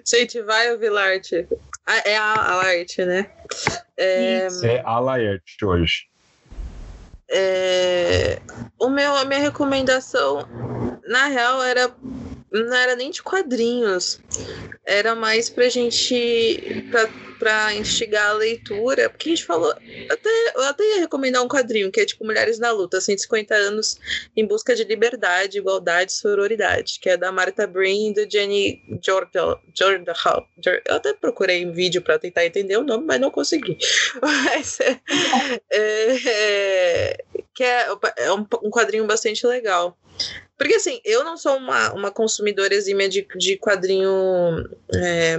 Gente, 0.06 0.42
vai 0.42 0.72
ouvir 0.72 0.90
Larte. 0.90 1.48
Ah, 1.86 1.98
é 2.06 2.18
a, 2.18 2.34
a 2.34 2.56
Larte, 2.58 3.04
né? 3.04 3.30
É, 3.98 4.48
é 4.64 4.82
a 4.86 5.00
Laerte 5.00 5.66
hoje. 5.66 6.08
É, 7.30 8.42
o 8.78 8.90
meu, 8.90 9.16
a 9.16 9.26
minha 9.26 9.40
recomendação, 9.40 10.48
na 11.08 11.28
real, 11.28 11.64
era 11.64 11.90
não 12.52 12.76
era 12.76 12.95
nem 12.95 13.10
de 13.10 13.23
quadrinhos, 13.23 14.19
era 14.86 15.15
mais 15.15 15.49
pra 15.49 15.69
gente, 15.69 16.86
pra, 16.91 17.10
pra 17.40 17.73
instigar 17.76 18.32
a 18.32 18.34
leitura, 18.34 19.10
porque 19.10 19.30
a 19.30 19.32
gente 19.32 19.45
falou, 19.45 19.72
até, 19.72 20.53
eu 20.56 20.64
até 20.64 20.84
ia 20.84 20.99
recomendar 20.99 21.41
um 21.41 21.48
quadrinho, 21.48 21.91
que 21.91 22.02
é 22.02 22.06
tipo 22.06 22.26
Mulheres 22.26 22.60
na 22.60 22.72
Luta, 22.72 22.99
150 22.99 23.56
anos 23.56 23.98
em 24.36 24.45
busca 24.45 24.76
de 24.76 24.84
liberdade, 24.84 25.57
igualdade 25.57 26.11
e 26.11 26.15
sororidade, 26.15 26.99
que 26.99 27.10
é 27.10 27.18
da 27.18 27.32
Martha 27.32 27.65
Breen 27.65 28.10
e 28.10 28.14
do 28.14 28.30
Jenny 28.30 28.82
Jordan, 29.02 29.56
eu 30.86 30.95
até 30.95 31.14
procurei 31.14 31.65
um 31.65 31.72
vídeo 31.72 32.02
para 32.02 32.19
tentar 32.19 32.45
entender 32.45 32.78
o 32.78 32.84
nome, 32.84 33.06
mas 33.06 33.19
não 33.19 33.32
consegui. 33.32 33.78
Mas, 34.22 34.80
é, 34.80 34.99
é, 35.72 37.23
que 37.53 37.64
é, 37.64 37.88
é 38.18 38.32
um, 38.34 38.45
um 38.64 38.69
quadrinho 38.69 39.06
bastante 39.06 39.45
legal. 39.45 39.98
Porque 40.57 40.76
assim, 40.76 41.02
eu 41.03 41.23
não 41.23 41.38
sou 41.38 41.57
uma, 41.57 41.91
uma 41.93 42.11
consumidora 42.11 42.73
exímia 42.73 43.10
de, 43.10 43.27
de 43.35 43.57
quadrinho. 43.57 44.10
É, 44.93 45.38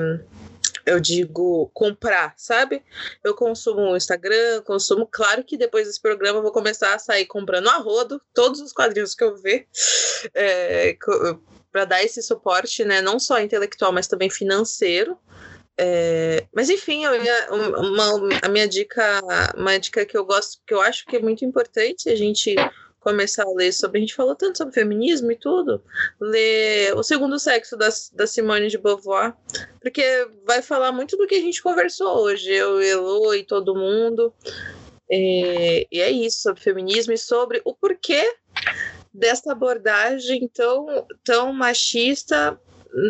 eu 0.84 0.98
digo 0.98 1.70
comprar, 1.72 2.34
sabe? 2.36 2.82
Eu 3.22 3.34
consumo 3.34 3.92
o 3.92 3.96
Instagram, 3.96 4.62
consumo. 4.62 5.06
Claro 5.06 5.44
que 5.44 5.56
depois 5.56 5.86
desse 5.86 6.00
programa 6.00 6.38
eu 6.38 6.42
vou 6.42 6.52
começar 6.52 6.94
a 6.94 6.98
sair 6.98 7.26
comprando 7.26 7.68
a 7.68 7.76
rodo 7.76 8.20
todos 8.34 8.60
os 8.60 8.72
quadrinhos 8.72 9.14
que 9.14 9.22
eu 9.22 9.36
ver. 9.36 9.66
É, 10.34 10.96
para 11.70 11.84
dar 11.84 12.02
esse 12.02 12.22
suporte, 12.22 12.84
né? 12.84 13.00
Não 13.00 13.18
só 13.18 13.40
intelectual, 13.40 13.92
mas 13.92 14.06
também 14.06 14.28
financeiro. 14.28 15.16
É, 15.78 16.46
mas 16.54 16.68
enfim, 16.68 17.04
eu 17.04 17.22
ia, 17.22 17.48
uma, 17.50 18.38
a 18.42 18.48
minha 18.48 18.68
dica, 18.68 19.20
uma 19.56 19.78
dica 19.78 20.04
que 20.04 20.16
eu 20.16 20.24
gosto, 20.24 20.60
que 20.66 20.74
eu 20.74 20.80
acho 20.82 21.06
que 21.06 21.16
é 21.16 21.20
muito 21.20 21.44
importante 21.44 22.10
a 22.10 22.14
gente 22.14 22.54
começar 23.02 23.44
a 23.44 23.52
ler 23.52 23.72
sobre. 23.72 23.98
A 23.98 24.00
gente 24.00 24.14
falou 24.14 24.34
tanto 24.34 24.58
sobre 24.58 24.74
feminismo 24.74 25.30
e 25.30 25.36
tudo. 25.36 25.82
Ler 26.20 26.94
O 26.96 27.02
Segundo 27.02 27.38
Sexo 27.38 27.76
da, 27.76 27.88
da 28.14 28.26
Simone 28.26 28.68
de 28.68 28.78
Beauvoir, 28.78 29.34
porque 29.80 30.28
vai 30.46 30.62
falar 30.62 30.92
muito 30.92 31.16
do 31.16 31.26
que 31.26 31.34
a 31.34 31.40
gente 31.40 31.62
conversou 31.62 32.18
hoje, 32.18 32.52
eu, 32.52 32.80
Elo 32.80 33.34
e 33.34 33.44
todo 33.44 33.74
mundo. 33.74 34.32
E, 35.10 35.86
e 35.90 36.00
é 36.00 36.10
isso, 36.10 36.40
sobre 36.40 36.62
feminismo 36.62 37.12
e 37.12 37.18
sobre 37.18 37.60
o 37.64 37.74
porquê 37.74 38.36
dessa 39.12 39.52
abordagem 39.52 40.48
tão, 40.48 41.06
tão 41.22 41.52
machista 41.52 42.58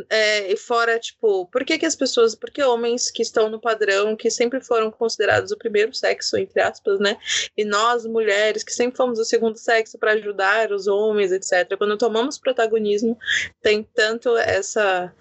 é, 0.08 0.52
e 0.52 0.56
fora, 0.56 0.98
tipo, 0.98 1.46
por 1.46 1.64
que, 1.64 1.78
que 1.78 1.86
as 1.86 1.96
pessoas, 1.96 2.34
por 2.34 2.50
que 2.50 2.62
homens 2.62 3.10
que 3.10 3.22
estão 3.22 3.48
no 3.48 3.60
padrão, 3.60 4.16
que 4.16 4.30
sempre 4.30 4.60
foram 4.60 4.90
considerados 4.90 5.50
o 5.50 5.58
primeiro 5.58 5.92
sexo, 5.94 6.36
entre 6.36 6.60
aspas, 6.60 7.00
né? 7.00 7.16
E 7.56 7.64
nós, 7.64 8.06
mulheres, 8.06 8.62
que 8.62 8.72
sempre 8.72 8.96
fomos 8.96 9.18
o 9.18 9.24
segundo 9.24 9.56
sexo 9.56 9.98
para 9.98 10.12
ajudar 10.12 10.72
os 10.72 10.86
homens, 10.86 11.32
etc. 11.32 11.76
Quando 11.76 11.96
tomamos 11.96 12.38
protagonismo, 12.38 13.18
tem 13.60 13.82
tanto 13.94 14.36
essa, 14.36 15.12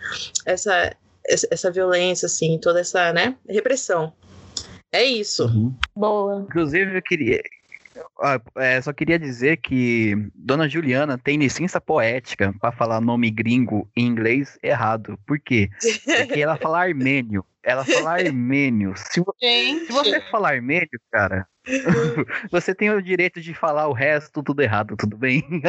essa, 0.45 0.95
essa 1.25 1.71
violência, 1.71 2.27
assim, 2.27 2.59
toda 2.59 2.79
essa, 2.79 3.11
né, 3.13 3.35
repressão. 3.47 4.13
É 4.91 5.03
isso. 5.03 5.45
Uhum. 5.45 5.73
Boa. 5.95 6.45
Inclusive, 6.47 6.97
eu 6.97 7.01
queria, 7.01 7.41
é, 8.57 8.81
só 8.81 8.93
queria 8.93 9.19
dizer 9.19 9.57
que 9.57 10.15
Dona 10.35 10.67
Juliana 10.67 11.17
tem 11.17 11.37
licença 11.37 11.79
poética 11.79 12.53
para 12.59 12.71
falar 12.71 13.01
nome 13.01 13.29
gringo 13.29 13.89
em 13.95 14.05
inglês 14.05 14.57
errado. 14.61 15.17
Por 15.25 15.39
quê? 15.39 15.69
Porque 16.05 16.39
ela 16.39 16.57
fala 16.57 16.81
armênio. 16.81 17.45
Ela 17.63 17.85
fala 17.85 18.11
armênio. 18.19 18.93
Se, 18.95 19.21
se 19.21 19.91
você 19.91 20.21
falar 20.31 20.55
armênio, 20.55 20.99
cara, 21.11 21.47
você 22.51 22.73
tem 22.73 22.89
o 22.89 23.01
direito 23.01 23.39
de 23.39 23.53
falar 23.53 23.87
o 23.87 23.93
resto 23.93 24.41
tudo 24.41 24.61
errado, 24.61 24.95
tudo 24.97 25.17
bem? 25.17 25.43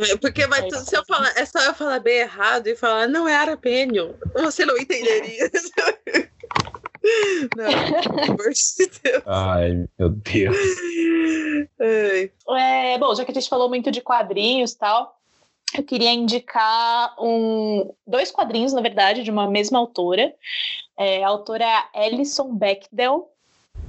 É, 0.00 0.16
porque 0.16 0.46
vai 0.46 0.62
tudo, 0.62 0.78
se 0.78 0.96
eu 0.96 1.04
falar, 1.06 1.32
é 1.36 1.44
só 1.44 1.60
eu 1.60 1.74
falar 1.74 1.98
bem 2.00 2.20
errado 2.20 2.66
e 2.68 2.76
falar 2.76 3.08
não 3.08 3.28
é 3.28 3.34
armênio, 3.34 4.14
você 4.34 4.64
não 4.64 4.76
entenderia. 4.76 5.50
Não, 7.56 8.02
pelo 8.02 8.32
amor 8.32 8.52
de 8.52 8.90
Deus. 9.02 9.22
Ai, 9.26 9.88
meu 9.98 10.08
Deus. 10.10 10.56
É, 11.80 12.98
bom, 12.98 13.14
já 13.14 13.24
que 13.24 13.30
a 13.30 13.34
gente 13.34 13.48
falou 13.48 13.68
muito 13.68 13.90
de 13.90 14.00
quadrinhos 14.00 14.72
e 14.72 14.78
tal, 14.78 15.18
eu 15.76 15.84
queria 15.84 16.12
indicar 16.12 17.14
um, 17.20 17.92
dois 18.06 18.30
quadrinhos, 18.30 18.72
na 18.72 18.80
verdade, 18.80 19.22
de 19.22 19.30
uma 19.30 19.48
mesma 19.48 19.78
autora. 19.78 20.34
É, 20.96 21.22
a 21.22 21.28
autora 21.28 21.64
é 21.94 22.06
Alison 22.06 22.54
Bechdel, 22.54 23.30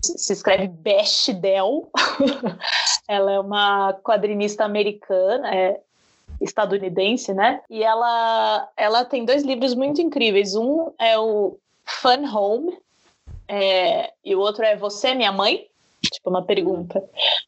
se 0.04 0.34
escreve 0.34 0.68
Bechdel. 0.68 1.90
ela 3.08 3.32
é 3.32 3.40
uma 3.40 3.94
quadrinista 4.04 4.66
americana, 4.66 5.54
é, 5.54 5.80
estadunidense, 6.42 7.34
né? 7.34 7.62
E 7.70 7.84
ela, 7.84 8.70
ela 8.78 9.06
tem 9.06 9.26
dois 9.26 9.44
livros 9.44 9.74
muito 9.74 10.02
incríveis. 10.02 10.56
Um 10.56 10.92
é 11.00 11.18
o 11.18 11.58
Fun 11.86 12.26
Home, 12.34 12.78
é, 13.50 14.14
e 14.24 14.36
o 14.36 14.40
outro 14.40 14.64
é 14.64 14.76
Você, 14.76 15.16
Minha 15.16 15.32
Mãe? 15.32 15.68
Tipo, 16.02 16.30
uma 16.30 16.46
pergunta. 16.46 17.04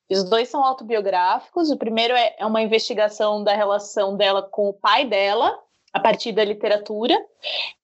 Os 0.09 0.23
dois 0.23 0.49
são 0.49 0.63
autobiográficos. 0.63 1.69
O 1.69 1.77
primeiro 1.77 2.13
é, 2.13 2.35
é 2.37 2.45
uma 2.45 2.61
investigação 2.61 3.43
da 3.43 3.55
relação 3.55 4.17
dela 4.17 4.41
com 4.41 4.67
o 4.67 4.73
pai 4.73 5.05
dela, 5.05 5.57
a 5.93 5.99
partir 5.99 6.31
da 6.31 6.43
literatura, 6.43 7.17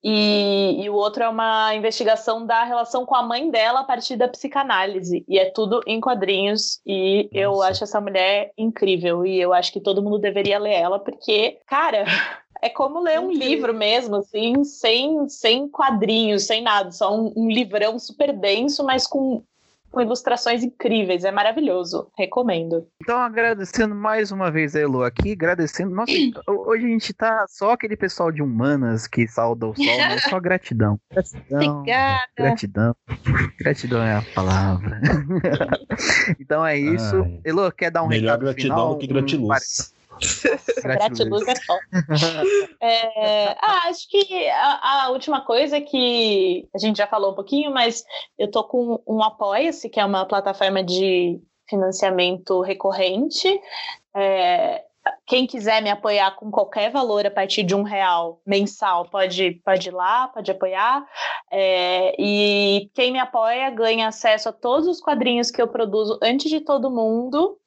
e, 0.01 0.81
e, 0.81 0.89
o 0.89 0.93
outro 0.93 1.23
é 1.23 1.29
uma 1.29 1.75
investigação 1.75 2.45
da 2.45 2.63
relação 2.63 3.05
com 3.05 3.13
a 3.13 3.21
mãe 3.21 3.51
dela 3.51 3.81
a 3.81 3.83
partir 3.83 4.15
da 4.15 4.29
psicanálise. 4.29 5.25
E 5.27 5.37
é 5.37 5.49
tudo 5.51 5.81
em 5.85 5.99
quadrinhos, 5.99 6.79
e 6.85 7.23
Nossa. 7.23 7.37
eu 7.37 7.61
acho 7.61 7.83
essa 7.83 7.99
mulher 7.99 8.53
incrível, 8.57 9.25
e 9.25 9.39
eu 9.39 9.51
acho 9.53 9.73
que 9.73 9.81
todo 9.81 10.01
mundo 10.01 10.19
deveria 10.19 10.57
ler 10.57 10.73
ela, 10.73 10.99
porque, 10.99 11.59
cara. 11.67 12.05
É 12.61 12.69
como 12.69 12.99
ler 12.99 13.19
um 13.19 13.31
livro 13.31 13.73
mesmo, 13.73 14.17
assim, 14.17 14.63
sem, 14.63 15.27
sem 15.29 15.67
quadrinhos, 15.67 16.45
sem 16.45 16.61
nada, 16.61 16.91
só 16.91 17.15
um, 17.15 17.33
um 17.35 17.49
livrão 17.49 17.99
super 17.99 18.33
denso, 18.33 18.83
mas 18.83 19.05
com 19.05 19.43
com 19.97 20.01
ilustrações 20.01 20.63
incríveis, 20.63 21.23
é 21.23 21.31
maravilhoso, 21.31 22.11
recomendo. 22.15 22.87
Então, 23.01 23.17
agradecendo 23.17 23.95
mais 23.95 24.31
uma 24.31 24.51
vez 24.51 24.75
a 24.75 24.79
Elo 24.79 25.03
aqui, 25.03 25.31
agradecendo. 25.31 25.95
Nossa, 25.95 26.11
hoje 26.47 26.85
a 26.85 26.89
gente 26.89 27.13
tá 27.13 27.45
só 27.47 27.71
aquele 27.71 27.95
pessoal 27.95 28.31
de 28.31 28.41
humanas 28.41 29.07
que 29.07 29.27
sauda 29.27 29.65
o 29.65 29.75
sol, 29.75 29.97
mas 30.09 30.23
só 30.23 30.39
gratidão. 30.39 30.99
Gratidão. 31.09 31.79
Obrigada. 31.79 32.27
Gratidão. 32.37 32.95
Gratidão 33.57 34.03
é 34.03 34.15
a 34.15 34.21
palavra. 34.35 35.01
então 36.39 36.65
é 36.65 36.77
isso. 36.77 37.15
Ai, 37.23 37.39
Elo, 37.43 37.71
quer 37.71 37.89
dar 37.89 38.03
um 38.03 38.07
melhor 38.07 38.33
recado 38.33 38.41
gratidão 38.41 38.75
final? 38.75 38.93
do 38.93 38.99
que 38.99 39.07
gratiluz. 39.07 39.96
Gratiluz 40.83 41.47
é 41.47 41.55
só. 41.55 41.77
É, 42.79 43.55
ah, 43.59 43.87
acho 43.87 44.07
que 44.09 44.47
a, 44.49 45.05
a, 45.05 45.09
última 45.09 45.41
coisa 45.41 45.81
que 45.81 46.67
a 46.73 46.77
gente 46.77 46.97
já 46.97 47.07
falou 47.07 47.31
um 47.31 47.35
pouquinho, 47.35 47.71
mas 47.71 48.03
eu 48.37 48.49
tô 48.49 48.63
com 48.63 49.01
um 49.07 49.23
Apoia-se, 49.23 49.89
que 49.89 49.99
é 49.99 50.05
uma 50.05 50.25
plataforma 50.25 50.83
de 50.83 51.41
financiamento 51.67 52.61
recorrente. 52.61 53.59
É, 54.15 54.83
quem 55.25 55.47
quiser 55.47 55.81
me 55.81 55.89
apoiar 55.89 56.35
com 56.35 56.51
qualquer 56.51 56.91
valor 56.91 57.25
a 57.25 57.31
partir 57.31 57.63
de 57.63 57.75
um 57.75 57.83
real 57.83 58.41
mensal 58.45 59.09
pode, 59.09 59.61
pode 59.63 59.89
ir 59.89 59.91
lá, 59.91 60.27
pode 60.27 60.51
apoiar. 60.51 61.05
É, 61.51 62.15
e 62.19 62.89
quem 62.93 63.11
me 63.11 63.19
apoia 63.19 63.69
ganha 63.69 64.07
acesso 64.07 64.49
a 64.49 64.53
todos 64.53 64.87
os 64.87 65.01
quadrinhos 65.01 65.51
que 65.51 65.61
eu 65.61 65.67
produzo 65.67 66.19
antes 66.21 66.49
de 66.49 66.61
todo 66.61 66.91
mundo 66.91 67.57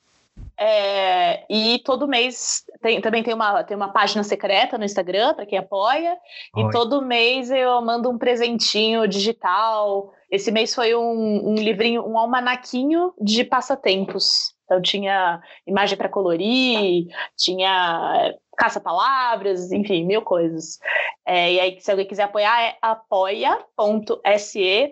É, 0.62 1.46
e 1.48 1.78
todo 1.78 2.06
mês 2.06 2.64
tem, 2.82 3.00
também 3.00 3.22
tem 3.22 3.32
uma, 3.32 3.64
tem 3.64 3.74
uma 3.74 3.88
página 3.92 4.22
secreta 4.22 4.76
no 4.76 4.84
Instagram 4.84 5.34
para 5.34 5.46
quem 5.46 5.58
apoia. 5.58 6.18
Oi. 6.54 6.62
E 6.62 6.70
todo 6.70 7.00
mês 7.00 7.50
eu 7.50 7.80
mando 7.80 8.10
um 8.10 8.18
presentinho 8.18 9.08
digital. 9.08 10.12
Esse 10.30 10.52
mês 10.52 10.74
foi 10.74 10.94
um, 10.94 11.50
um 11.50 11.54
livrinho, 11.54 12.06
um 12.06 12.18
almanaquinho 12.18 13.14
de 13.18 13.42
passatempos. 13.42 14.54
Então 14.66 14.82
tinha 14.82 15.40
imagem 15.66 15.96
para 15.96 16.10
colorir, 16.10 17.06
tinha 17.36 18.34
caça-palavras, 18.56 19.72
enfim, 19.72 20.04
mil 20.04 20.20
coisas. 20.20 20.78
É, 21.24 21.54
e 21.54 21.58
aí, 21.58 21.80
se 21.80 21.90
alguém 21.90 22.06
quiser 22.06 22.24
apoiar, 22.24 22.62
é 22.62 22.76
apoia.se 22.82 23.54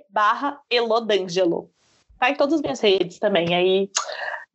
barra 0.09 0.59
Elodangelo. 0.71 1.71
Tá 2.19 2.31
em 2.31 2.35
todas 2.35 2.55
as 2.55 2.63
minhas 2.63 2.81
redes 2.81 3.19
também. 3.19 3.55
Aí 3.55 3.91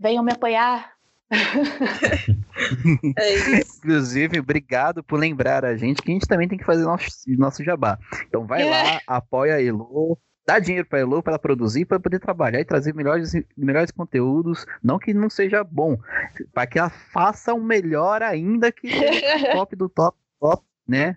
venham 0.04 0.24
me 0.24 0.34
apoiar. 0.34 0.92
é 3.18 3.60
Inclusive, 3.60 4.40
obrigado 4.40 5.02
por 5.02 5.18
lembrar 5.18 5.64
a 5.64 5.78
gente 5.78 6.02
que 6.02 6.12
a 6.12 6.14
gente 6.14 6.28
também 6.28 6.48
tem 6.48 6.58
que 6.58 6.66
fazer 6.66 6.84
nosso, 6.84 7.08
nosso 7.30 7.64
jabá. 7.64 7.98
Então 8.28 8.46
vai 8.46 8.68
é. 8.68 8.70
lá, 8.70 9.02
apoia 9.08 9.56
a 9.56 9.64
Elo, 9.64 10.18
dá 10.46 10.60
dinheiro 10.60 10.86
para 10.86 11.00
a 11.00 11.02
Elo 11.02 11.24
para 11.24 11.40
produzir, 11.40 11.86
para 11.86 12.02
poder 12.02 12.20
trabalhar 12.20 12.60
e 12.60 12.66
trazer 12.66 12.94
melhores, 12.94 13.32
melhores 13.58 13.92
conteúdos. 13.92 14.66
Não 14.84 15.00
que 15.00 15.14
não 15.14 15.30
seja 15.30 15.64
bom, 15.64 15.98
para 16.54 16.68
que 16.68 16.78
ela 16.78 16.90
faça 16.90 17.54
o 17.54 17.58
um 17.58 17.64
melhor 17.64 18.22
ainda 18.22 18.72
que 18.72 18.88
o 18.88 18.92
top 19.56 19.76
do 19.78 19.88
top, 19.88 20.18
top, 20.40 20.64
né? 20.86 21.16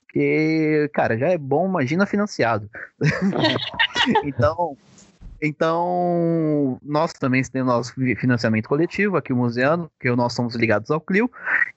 Porque, 0.00 0.90
cara, 0.92 1.16
já 1.16 1.28
é 1.28 1.38
bom, 1.38 1.68
imagina 1.68 2.04
financiado. 2.04 2.68
então, 4.24 4.76
então, 5.44 6.78
nós 6.80 7.12
também 7.12 7.42
temos 7.42 7.66
nosso 7.66 7.92
financiamento 7.94 8.68
coletivo 8.68 9.16
aqui, 9.16 9.32
o 9.32 9.36
Museano, 9.36 9.90
que 9.98 10.08
nós 10.14 10.34
somos 10.34 10.54
ligados 10.54 10.88
ao 10.88 11.00
Clio. 11.00 11.28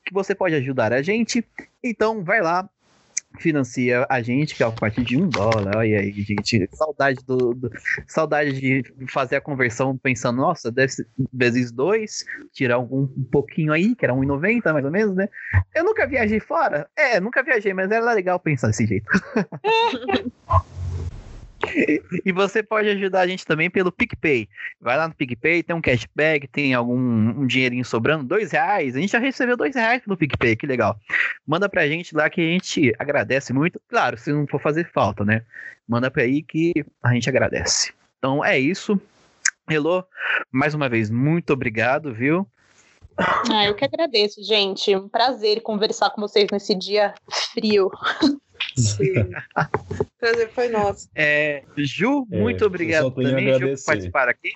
que 0.04 0.14
você 0.14 0.32
pode 0.32 0.54
ajudar 0.54 0.92
a 0.92 1.02
gente. 1.02 1.44
Então, 1.82 2.22
vai 2.22 2.40
lá, 2.40 2.70
financia 3.42 4.06
a 4.08 4.22
gente, 4.22 4.54
que 4.54 4.62
é 4.62 4.66
a 4.66 4.70
partir 4.70 5.02
de 5.02 5.16
um 5.16 5.28
dólar. 5.28 5.76
Olha 5.76 6.00
aí, 6.00 6.12
gente. 6.12 6.68
Saudade 6.72 7.18
do, 7.26 7.54
do, 7.54 7.70
saudade 8.06 8.52
de 8.52 8.82
fazer 9.08 9.36
a 9.36 9.40
conversão 9.40 9.98
pensando, 9.98 10.36
nossa, 10.36 10.70
deve 10.70 10.92
vezes 11.32 11.72
dois, 11.72 12.24
tirar 12.52 12.78
um, 12.78 13.10
um 13.16 13.24
pouquinho 13.30 13.72
aí, 13.72 13.94
que 13.94 14.04
era 14.04 14.14
1,90 14.14 14.72
mais 14.72 14.84
ou 14.84 14.90
menos, 14.90 15.14
né? 15.16 15.28
Eu 15.74 15.84
nunca 15.84 16.06
viajei 16.06 16.40
fora. 16.40 16.88
É, 16.96 17.20
nunca 17.20 17.42
viajei, 17.42 17.74
mas 17.74 17.90
era 17.90 18.12
legal 18.12 18.38
pensar 18.38 18.68
desse 18.68 18.86
jeito. 18.86 19.10
E 22.24 22.32
você 22.32 22.62
pode 22.62 22.88
ajudar 22.88 23.20
a 23.20 23.26
gente 23.26 23.46
também 23.46 23.70
pelo 23.70 23.92
PicPay. 23.92 24.48
Vai 24.80 24.96
lá 24.96 25.08
no 25.08 25.14
PicPay, 25.14 25.62
tem 25.62 25.74
um 25.74 25.80
cashback, 25.80 26.46
tem 26.48 26.74
algum 26.74 26.98
um 26.98 27.46
dinheirinho 27.46 27.84
sobrando, 27.84 28.24
dois 28.24 28.52
reais. 28.52 28.96
A 28.96 29.00
gente 29.00 29.12
já 29.12 29.18
recebeu 29.18 29.56
dois 29.56 29.74
reais 29.74 30.02
pelo 30.02 30.16
PicPay, 30.16 30.56
que 30.56 30.66
legal. 30.66 30.96
Manda 31.46 31.68
pra 31.68 31.86
gente 31.86 32.14
lá 32.14 32.28
que 32.28 32.40
a 32.40 32.44
gente 32.44 32.94
agradece 32.98 33.52
muito. 33.52 33.80
Claro, 33.88 34.18
se 34.18 34.32
não 34.32 34.46
for 34.46 34.60
fazer 34.60 34.90
falta, 34.92 35.24
né? 35.24 35.42
Manda 35.86 36.10
pra 36.10 36.22
aí 36.22 36.42
que 36.42 36.72
a 37.02 37.12
gente 37.12 37.28
agradece. 37.28 37.92
Então 38.18 38.44
é 38.44 38.58
isso. 38.58 39.00
Hello, 39.68 40.04
mais 40.50 40.74
uma 40.74 40.88
vez, 40.88 41.10
muito 41.10 41.52
obrigado, 41.52 42.12
viu? 42.12 42.46
Ah, 43.50 43.66
eu 43.66 43.74
que 43.74 43.84
agradeço, 43.84 44.42
gente. 44.42 44.94
Um 44.96 45.08
prazer 45.08 45.62
conversar 45.62 46.10
com 46.10 46.20
vocês 46.20 46.48
nesse 46.50 46.74
dia 46.74 47.14
frio. 47.52 47.90
Sim. 48.76 49.12
Prazer 50.18 50.50
foi 50.50 50.68
nosso. 50.68 51.08
É, 51.14 51.62
Ju, 51.76 52.26
é, 52.30 52.38
muito 52.38 52.64
obrigado 52.64 53.10
também, 53.10 53.52
Ju, 53.54 53.68
por 53.68 53.84
participar 53.84 54.28
aqui. 54.28 54.52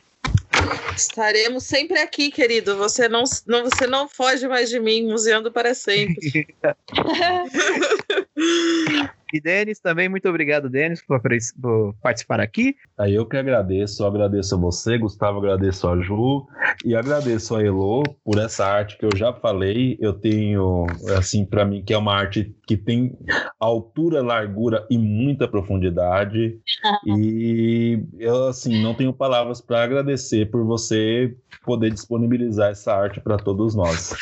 Estaremos 0.97 1.64
sempre 1.64 1.98
aqui, 1.98 2.30
querido. 2.30 2.76
Você 2.76 3.09
não, 3.09 3.24
não, 3.47 3.64
você 3.64 3.86
não 3.86 4.09
foge 4.09 4.48
mais 4.48 4.70
de 4.70 4.80
mim, 4.80 5.06
museando 5.06 5.52
para 5.52 5.74
sempre. 5.74 6.16
E 9.32 9.40
Denis 9.40 9.81
também, 9.81 10.09
muito 10.09 10.28
obrigado, 10.28 10.70
Denis, 10.70 11.03
por, 11.05 11.20
por, 11.20 11.94
participar 12.01 12.40
aqui. 12.40 12.77
Aí 12.97 13.15
eu 13.15 13.27
que 13.27 13.36
agradeço, 13.36 14.03
eu 14.03 14.07
agradeço 14.07 14.55
a 14.55 14.59
você, 14.59 14.97
Gustavo, 14.97 15.39
agradeço 15.39 15.89
a 15.89 16.01
Ju 16.01 16.47
e 16.85 16.94
agradeço 16.94 17.57
a 17.57 17.65
Elo 17.65 18.05
por 18.24 18.39
essa 18.39 18.65
arte 18.65 18.97
que 18.97 19.05
eu 19.05 19.11
já 19.16 19.32
falei. 19.32 19.98
Eu 20.01 20.12
tenho, 20.12 20.86
assim, 21.19 21.44
para 21.44 21.65
mim, 21.65 21.82
que 21.82 21.93
é 21.93 21.98
uma 21.98 22.15
arte 22.15 22.55
que 22.69 22.77
tem 22.77 23.19
altura, 23.59 24.23
largura 24.23 24.86
e 24.89 24.97
muita 24.97 25.48
profundidade. 25.48 26.59
e 27.05 28.01
eu, 28.19 28.47
assim, 28.47 28.81
não 28.81 28.94
tenho 28.94 29.12
palavras 29.12 29.61
para 29.61 29.82
agradecer 29.82 30.51
por 30.51 30.65
você 30.65 31.35
poder 31.65 31.90
disponibilizar 31.90 32.70
essa 32.70 32.94
arte 32.94 33.20
para 33.20 33.36
todos 33.36 33.74
nós. 33.74 34.15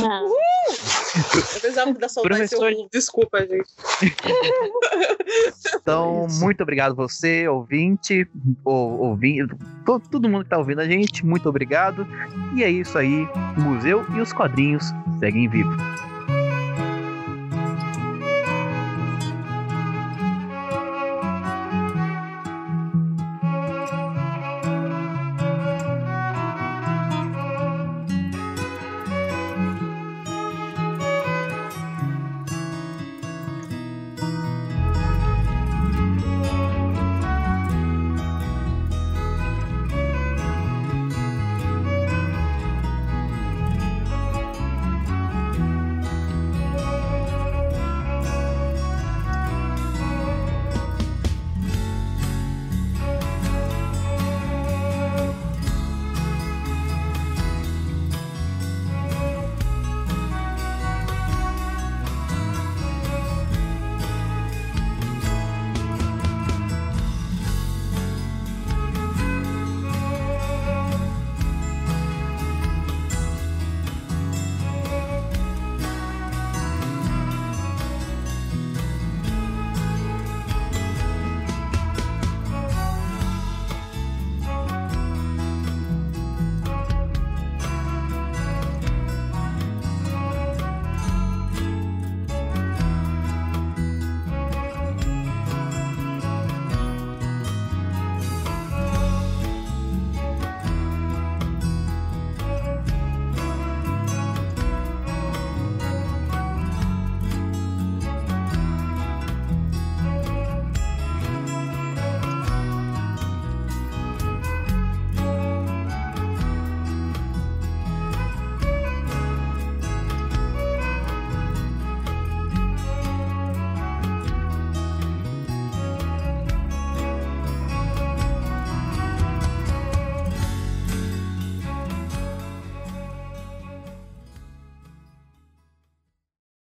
Ah. 0.00 0.97
Eu 1.18 1.60
precisava 1.60 1.92
da 1.94 2.08
saudade 2.08 2.36
Professor... 2.36 2.72
seu... 2.72 2.88
Desculpa, 2.92 3.40
gente. 3.40 3.68
Então, 5.74 6.26
muito 6.40 6.62
obrigado 6.62 6.94
você, 6.94 7.48
ouvinte, 7.48 8.26
ou, 8.64 8.98
ouvinte, 9.00 9.54
todo, 9.84 10.08
todo 10.08 10.28
mundo 10.28 10.40
que 10.40 10.46
está 10.46 10.58
ouvindo 10.58 10.80
a 10.80 10.86
gente, 10.86 11.24
muito 11.24 11.48
obrigado. 11.48 12.06
E 12.54 12.62
é 12.62 12.70
isso 12.70 12.96
aí, 12.96 13.28
o 13.56 13.60
museu 13.60 14.04
e 14.14 14.20
os 14.20 14.32
quadrinhos 14.32 14.84
seguem 15.20 15.48
vivos. 15.48 15.76